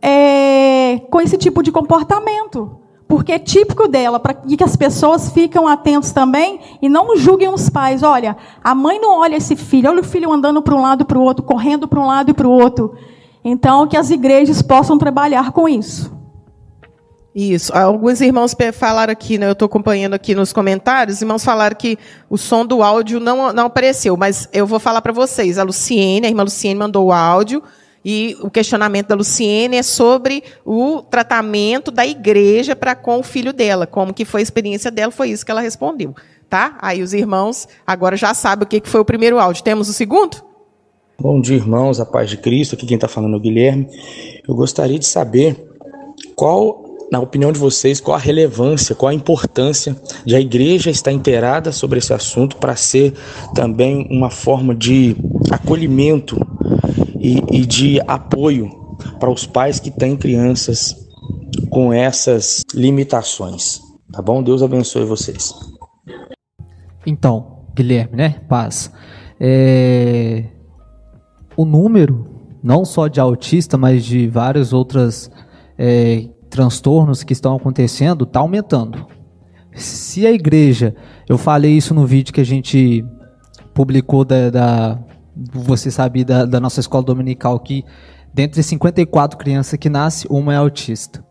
é, 0.00 1.00
com 1.10 1.20
esse 1.20 1.36
tipo 1.36 1.62
de 1.62 1.72
comportamento 1.72 2.83
porque 3.06 3.32
é 3.32 3.38
típico 3.38 3.86
dela, 3.86 4.18
para 4.18 4.34
que 4.34 4.62
as 4.64 4.76
pessoas 4.76 5.30
ficam 5.30 5.68
atentos 5.68 6.10
também 6.10 6.60
e 6.80 6.88
não 6.88 7.16
julguem 7.16 7.48
os 7.48 7.68
pais. 7.68 8.02
Olha, 8.02 8.36
a 8.62 8.74
mãe 8.74 9.00
não 9.00 9.18
olha 9.20 9.36
esse 9.36 9.56
filho, 9.56 9.90
olha 9.90 10.00
o 10.00 10.04
filho 10.04 10.32
andando 10.32 10.62
para 10.62 10.74
um 10.74 10.80
lado 10.80 11.04
para 11.04 11.18
o 11.18 11.22
outro, 11.22 11.44
correndo 11.44 11.86
para 11.86 12.00
um 12.00 12.06
lado 12.06 12.30
e 12.30 12.34
para 12.34 12.48
o 12.48 12.50
outro. 12.50 12.94
Então, 13.44 13.86
que 13.86 13.96
as 13.96 14.10
igrejas 14.10 14.62
possam 14.62 14.96
trabalhar 14.96 15.52
com 15.52 15.68
isso. 15.68 16.14
Isso. 17.34 17.76
Alguns 17.76 18.20
irmãos 18.20 18.54
falaram 18.72 19.12
aqui, 19.12 19.36
né, 19.36 19.48
eu 19.48 19.52
estou 19.52 19.66
acompanhando 19.66 20.14
aqui 20.14 20.34
nos 20.34 20.52
comentários, 20.52 21.20
irmãos 21.20 21.44
falaram 21.44 21.76
que 21.76 21.98
o 22.30 22.38
som 22.38 22.64
do 22.64 22.80
áudio 22.80 23.18
não, 23.18 23.52
não 23.52 23.66
apareceu, 23.66 24.16
mas 24.16 24.48
eu 24.52 24.66
vou 24.66 24.78
falar 24.78 25.02
para 25.02 25.12
vocês. 25.12 25.58
A 25.58 25.64
Luciene, 25.64 26.26
a 26.26 26.30
irmã 26.30 26.44
Luciene 26.44 26.78
mandou 26.78 27.06
o 27.06 27.12
áudio, 27.12 27.60
e 28.04 28.36
o 28.40 28.50
questionamento 28.50 29.08
da 29.08 29.14
Luciene 29.14 29.76
é 29.76 29.82
sobre 29.82 30.44
o 30.64 31.00
tratamento 31.02 31.90
da 31.90 32.06
igreja 32.06 32.76
para 32.76 32.94
com 32.94 33.18
o 33.18 33.22
filho 33.22 33.52
dela, 33.52 33.86
como 33.86 34.12
que 34.12 34.24
foi 34.24 34.40
a 34.40 34.42
experiência 34.42 34.90
dela, 34.90 35.10
foi 35.10 35.30
isso 35.30 35.44
que 35.44 35.50
ela 35.50 35.60
respondeu. 35.60 36.14
tá? 36.50 36.76
Aí 36.80 37.02
os 37.02 37.14
irmãos 37.14 37.66
agora 37.86 38.16
já 38.16 38.34
sabem 38.34 38.64
o 38.64 38.68
que 38.68 38.82
foi 38.84 39.00
o 39.00 39.04
primeiro 39.04 39.38
áudio. 39.38 39.64
Temos 39.64 39.88
o 39.88 39.92
segundo? 39.92 40.36
Bom 41.18 41.40
dia, 41.40 41.56
irmãos, 41.56 42.00
a 42.00 42.04
paz 42.04 42.28
de 42.28 42.36
Cristo. 42.36 42.74
Aqui 42.74 42.86
quem 42.86 42.96
está 42.96 43.08
falando 43.08 43.34
é 43.34 43.36
o 43.36 43.40
Guilherme. 43.40 43.88
Eu 44.46 44.54
gostaria 44.54 44.98
de 44.98 45.06
saber 45.06 45.64
qual, 46.34 46.84
na 47.10 47.20
opinião 47.20 47.52
de 47.52 47.58
vocês, 47.58 48.00
qual 48.00 48.16
a 48.16 48.20
relevância, 48.20 48.94
qual 48.94 49.10
a 49.10 49.14
importância 49.14 49.96
de 50.26 50.34
a 50.34 50.40
igreja 50.40 50.90
estar 50.90 51.12
inteirada 51.12 51.72
sobre 51.72 51.98
esse 51.98 52.12
assunto 52.12 52.56
para 52.56 52.76
ser 52.76 53.14
também 53.54 54.06
uma 54.10 54.28
forma 54.28 54.74
de 54.74 55.16
acolhimento 55.50 56.36
e, 57.24 57.42
e 57.50 57.64
de 57.64 57.98
apoio 58.06 58.68
para 59.18 59.30
os 59.30 59.46
pais 59.46 59.80
que 59.80 59.90
têm 59.90 60.14
crianças 60.14 60.94
com 61.70 61.90
essas 61.90 62.62
limitações. 62.74 63.80
Tá 64.12 64.20
bom? 64.20 64.42
Deus 64.42 64.62
abençoe 64.62 65.06
vocês. 65.06 65.54
Então, 67.06 67.64
Guilherme, 67.74 68.16
né? 68.16 68.40
Paz. 68.46 68.92
É... 69.40 70.44
O 71.56 71.64
número, 71.64 72.26
não 72.62 72.84
só 72.84 73.08
de 73.08 73.18
autista, 73.18 73.78
mas 73.78 74.04
de 74.04 74.28
vários 74.28 74.74
outros 74.74 75.30
é, 75.78 76.28
transtornos 76.50 77.22
que 77.22 77.32
estão 77.32 77.56
acontecendo, 77.56 78.24
está 78.24 78.40
aumentando. 78.40 79.06
Se 79.72 80.26
a 80.26 80.32
igreja, 80.32 80.94
eu 81.28 81.38
falei 81.38 81.72
isso 81.72 81.94
no 81.94 82.06
vídeo 82.06 82.34
que 82.34 82.40
a 82.40 82.44
gente 82.44 83.04
publicou 83.72 84.24
da, 84.24 84.50
da 84.50 84.98
você 85.36 85.90
sabe, 85.90 86.24
da, 86.24 86.44
da 86.44 86.60
nossa 86.60 86.80
escola 86.80 87.04
dominical, 87.04 87.58
que 87.58 87.84
dentre 88.32 88.62
54 88.62 89.38
crianças 89.38 89.78
que 89.78 89.88
nascem, 89.88 90.30
uma 90.30 90.54
é 90.54 90.56
autista. 90.56 91.24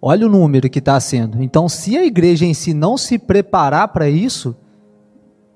Olha 0.00 0.26
o 0.26 0.30
número 0.30 0.68
que 0.68 0.78
está 0.78 0.98
sendo. 1.00 1.42
Então, 1.42 1.68
se 1.68 1.96
a 1.96 2.04
igreja 2.04 2.44
em 2.44 2.54
si 2.54 2.74
não 2.74 2.96
se 2.96 3.18
preparar 3.18 3.88
para 3.88 4.08
isso, 4.08 4.56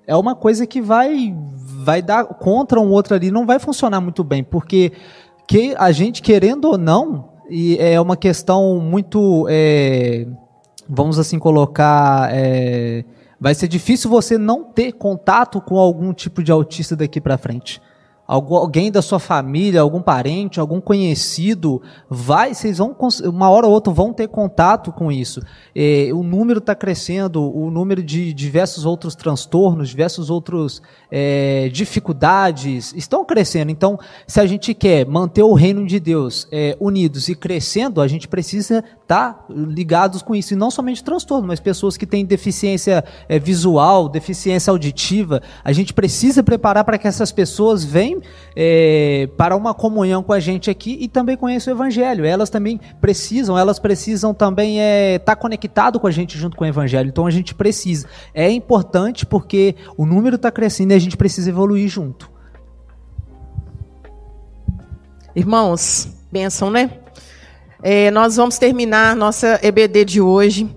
é 0.06 0.16
uma 0.16 0.34
coisa 0.34 0.66
que 0.66 0.80
vai 0.80 1.34
vai 1.82 2.02
dar 2.02 2.24
contra 2.24 2.78
um 2.78 2.90
outro 2.90 3.14
ali, 3.14 3.30
não 3.30 3.46
vai 3.46 3.58
funcionar 3.58 4.00
muito 4.00 4.22
bem, 4.22 4.44
porque 4.44 4.92
que 5.46 5.74
a 5.78 5.90
gente 5.92 6.20
querendo 6.20 6.66
ou 6.66 6.78
não, 6.78 7.30
e 7.48 7.76
é 7.78 8.00
uma 8.00 8.16
questão 8.16 8.78
muito, 8.78 9.46
é, 9.48 10.26
vamos 10.88 11.18
assim 11.18 11.38
colocar, 11.38 12.28
é, 12.32 13.04
vai 13.40 13.54
ser 13.54 13.66
difícil 13.66 14.10
você 14.10 14.36
não 14.36 14.64
ter 14.64 14.92
contato 14.92 15.60
com 15.60 15.78
algum 15.78 16.12
tipo 16.12 16.42
de 16.42 16.52
autista 16.52 16.94
daqui 16.94 17.20
para 17.20 17.38
frente 17.38 17.80
alguém 18.30 18.92
da 18.92 19.02
sua 19.02 19.18
família, 19.18 19.80
algum 19.80 20.00
parente, 20.00 20.60
algum 20.60 20.80
conhecido, 20.80 21.82
vai, 22.08 22.54
vocês 22.54 22.78
vão, 22.78 22.96
uma 23.24 23.50
hora 23.50 23.66
ou 23.66 23.72
outra 23.72 23.92
vão 23.92 24.12
ter 24.12 24.28
contato 24.28 24.92
com 24.92 25.10
isso. 25.10 25.42
É, 25.74 26.10
o 26.12 26.22
número 26.22 26.58
está 26.58 26.72
crescendo, 26.72 27.42
o 27.42 27.70
número 27.72 28.00
de 28.00 28.32
diversos 28.32 28.86
outros 28.86 29.16
transtornos, 29.16 29.88
diversos 29.88 30.30
outros 30.30 30.80
é, 31.10 31.68
dificuldades 31.72 32.94
estão 32.94 33.24
crescendo. 33.24 33.72
Então, 33.72 33.98
se 34.28 34.38
a 34.40 34.46
gente 34.46 34.74
quer 34.74 35.04
manter 35.04 35.42
o 35.42 35.52
reino 35.52 35.84
de 35.84 35.98
Deus 35.98 36.46
é, 36.52 36.76
unidos 36.78 37.28
e 37.28 37.34
crescendo, 37.34 38.00
a 38.00 38.06
gente 38.06 38.28
precisa 38.28 38.84
estar 39.02 39.32
tá 39.32 39.44
ligados 39.48 40.22
com 40.22 40.36
isso. 40.36 40.52
E 40.52 40.56
não 40.56 40.70
somente 40.70 41.02
transtorno, 41.02 41.48
mas 41.48 41.58
pessoas 41.58 41.96
que 41.96 42.06
têm 42.06 42.24
deficiência 42.24 43.04
é, 43.28 43.40
visual, 43.40 44.08
deficiência 44.08 44.70
auditiva. 44.70 45.42
A 45.64 45.72
gente 45.72 45.92
precisa 45.92 46.44
preparar 46.44 46.84
para 46.84 46.96
que 46.96 47.08
essas 47.08 47.32
pessoas 47.32 47.82
venham 47.82 48.19
é, 48.54 49.28
para 49.36 49.56
uma 49.56 49.74
comunhão 49.74 50.22
com 50.22 50.32
a 50.32 50.40
gente 50.40 50.70
aqui 50.70 50.96
e 51.00 51.08
também 51.08 51.36
conheçam 51.36 51.72
o 51.72 51.76
Evangelho. 51.76 52.24
Elas 52.24 52.50
também 52.50 52.80
precisam, 53.00 53.58
elas 53.58 53.78
precisam 53.78 54.32
também 54.34 54.78
estar 54.78 54.84
é, 54.84 55.18
tá 55.18 55.36
conectado 55.36 55.98
com 55.98 56.06
a 56.06 56.10
gente 56.10 56.38
junto 56.38 56.56
com 56.56 56.64
o 56.64 56.66
Evangelho. 56.66 57.08
Então 57.08 57.26
a 57.26 57.30
gente 57.30 57.54
precisa. 57.54 58.06
É 58.34 58.50
importante 58.50 59.26
porque 59.26 59.74
o 59.96 60.04
número 60.04 60.36
está 60.36 60.50
crescendo 60.50 60.92
e 60.92 60.94
a 60.94 60.98
gente 60.98 61.16
precisa 61.16 61.50
evoluir 61.50 61.88
junto. 61.88 62.30
Irmãos, 65.34 66.08
bênção, 66.30 66.70
né? 66.70 66.90
É, 67.82 68.10
nós 68.10 68.36
vamos 68.36 68.58
terminar 68.58 69.16
nossa 69.16 69.58
EBD 69.62 70.04
de 70.04 70.20
hoje, 70.20 70.68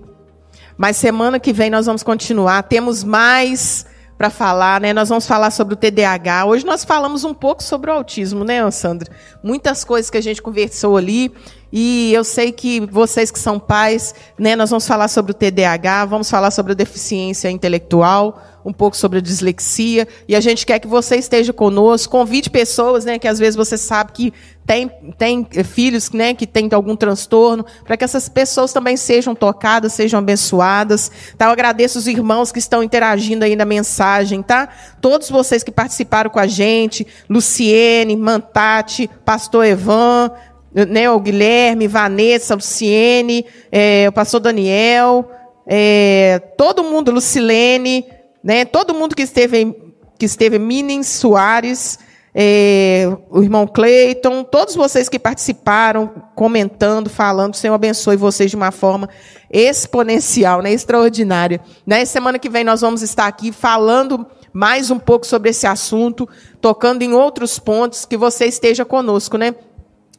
mas 0.76 0.96
semana 0.96 1.38
que 1.38 1.52
vem 1.52 1.68
nós 1.68 1.86
vamos 1.86 2.02
continuar. 2.02 2.62
Temos 2.62 3.04
mais 3.04 3.84
para 4.16 4.30
falar, 4.30 4.80
né? 4.80 4.92
Nós 4.92 5.08
vamos 5.08 5.26
falar 5.26 5.50
sobre 5.50 5.74
o 5.74 5.76
TDAH. 5.76 6.46
Hoje 6.46 6.64
nós 6.64 6.84
falamos 6.84 7.24
um 7.24 7.34
pouco 7.34 7.62
sobre 7.62 7.90
o 7.90 7.94
autismo, 7.94 8.44
né, 8.44 8.68
Sandra? 8.70 9.10
Muitas 9.42 9.84
coisas 9.84 10.10
que 10.10 10.18
a 10.18 10.22
gente 10.22 10.40
conversou 10.40 10.96
ali. 10.96 11.32
E 11.76 12.14
eu 12.14 12.22
sei 12.22 12.52
que 12.52 12.78
vocês 12.78 13.32
que 13.32 13.38
são 13.38 13.58
pais, 13.58 14.14
né, 14.38 14.54
nós 14.54 14.70
vamos 14.70 14.86
falar 14.86 15.08
sobre 15.08 15.32
o 15.32 15.34
TDAH, 15.34 16.04
vamos 16.04 16.30
falar 16.30 16.52
sobre 16.52 16.70
a 16.70 16.74
deficiência 16.76 17.50
intelectual, 17.50 18.40
um 18.64 18.72
pouco 18.72 18.96
sobre 18.96 19.18
a 19.18 19.20
dislexia, 19.20 20.06
e 20.28 20.36
a 20.36 20.40
gente 20.40 20.64
quer 20.64 20.78
que 20.78 20.86
você 20.86 21.16
esteja 21.16 21.52
conosco, 21.52 22.12
convide 22.12 22.48
pessoas, 22.48 23.04
né, 23.04 23.18
que 23.18 23.26
às 23.26 23.40
vezes 23.40 23.56
você 23.56 23.76
sabe 23.76 24.12
que 24.12 24.32
tem, 24.64 24.88
tem 25.18 25.44
filhos 25.64 26.12
né, 26.12 26.32
que 26.32 26.46
têm 26.46 26.68
algum 26.72 26.94
transtorno, 26.94 27.66
para 27.84 27.96
que 27.96 28.04
essas 28.04 28.28
pessoas 28.28 28.72
também 28.72 28.96
sejam 28.96 29.34
tocadas, 29.34 29.92
sejam 29.94 30.20
abençoadas. 30.20 31.10
Tá? 31.36 31.46
Eu 31.46 31.50
agradeço 31.50 31.98
os 31.98 32.06
irmãos 32.06 32.52
que 32.52 32.60
estão 32.60 32.84
interagindo 32.84 33.44
aí 33.44 33.56
na 33.56 33.64
mensagem, 33.64 34.42
tá? 34.42 34.68
Todos 35.00 35.28
vocês 35.28 35.62
que 35.64 35.72
participaram 35.72 36.30
com 36.30 36.38
a 36.38 36.46
gente, 36.46 37.06
Luciene, 37.28 38.16
Mantate, 38.16 39.10
Pastor 39.24 39.66
Evan, 39.66 40.30
né, 40.74 41.08
o 41.08 41.20
Guilherme, 41.20 41.86
Vanessa, 41.86 42.54
Luciene, 42.54 43.46
é, 43.70 44.06
o 44.08 44.12
pastor 44.12 44.40
Daniel, 44.40 45.30
é, 45.66 46.40
todo 46.58 46.82
mundo, 46.82 47.12
Lucilene, 47.12 48.04
né, 48.42 48.64
todo 48.64 48.92
mundo 48.92 49.14
que 49.14 49.22
esteve, 49.22 49.74
que 50.18 50.26
esteve, 50.26 50.58
Minin 50.58 51.02
Soares, 51.02 51.98
é, 52.34 53.08
o 53.30 53.40
irmão 53.42 53.66
Cleiton, 53.66 54.42
todos 54.42 54.74
vocês 54.74 55.08
que 55.08 55.20
participaram, 55.20 56.10
comentando, 56.34 57.08
falando, 57.08 57.54
o 57.54 57.56
Senhor 57.56 57.74
abençoe 57.74 58.16
vocês 58.16 58.50
de 58.50 58.56
uma 58.56 58.72
forma 58.72 59.08
exponencial, 59.48 60.60
né, 60.60 60.72
extraordinária. 60.72 61.60
Né, 61.86 62.04
semana 62.04 62.38
que 62.38 62.50
vem 62.50 62.64
nós 62.64 62.80
vamos 62.80 63.02
estar 63.02 63.28
aqui 63.28 63.52
falando 63.52 64.26
mais 64.52 64.90
um 64.90 64.98
pouco 64.98 65.26
sobre 65.26 65.50
esse 65.50 65.66
assunto, 65.66 66.28
tocando 66.60 67.02
em 67.02 67.12
outros 67.12 67.58
pontos, 67.58 68.04
que 68.04 68.16
você 68.16 68.46
esteja 68.46 68.84
conosco, 68.84 69.36
né? 69.36 69.54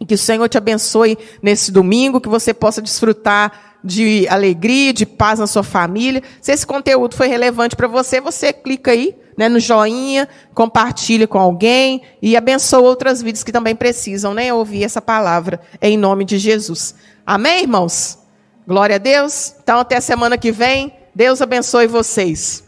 Que 0.07 0.15
o 0.15 0.17
Senhor 0.17 0.47
te 0.49 0.57
abençoe 0.57 1.17
nesse 1.41 1.71
domingo, 1.71 2.19
que 2.19 2.27
você 2.27 2.53
possa 2.53 2.81
desfrutar 2.81 3.77
de 3.83 4.27
alegria, 4.27 4.91
de 4.91 5.05
paz 5.05 5.39
na 5.39 5.47
sua 5.47 5.63
família. 5.63 6.23
Se 6.41 6.51
esse 6.51 6.65
conteúdo 6.65 7.15
foi 7.15 7.27
relevante 7.27 7.75
para 7.75 7.87
você, 7.87 8.19
você 8.19 8.51
clica 8.51 8.91
aí 8.91 9.15
né, 9.37 9.47
no 9.47 9.59
joinha, 9.59 10.27
compartilha 10.53 11.27
com 11.27 11.37
alguém 11.37 12.01
e 12.21 12.35
abençoa 12.35 12.81
outras 12.81 13.21
vidas 13.21 13.43
que 13.43 13.51
também 13.51 13.75
precisam 13.75 14.33
né, 14.33 14.51
ouvir 14.53 14.83
essa 14.83 15.01
palavra 15.01 15.61
em 15.81 15.97
nome 15.97 16.25
de 16.25 16.37
Jesus. 16.37 16.95
Amém, 17.25 17.61
irmãos? 17.61 18.19
Glória 18.67 18.95
a 18.95 18.99
Deus. 18.99 19.53
Então, 19.61 19.79
até 19.79 19.97
a 19.97 20.01
semana 20.01 20.37
que 20.37 20.51
vem. 20.51 20.91
Deus 21.13 21.41
abençoe 21.41 21.87
vocês. 21.87 22.64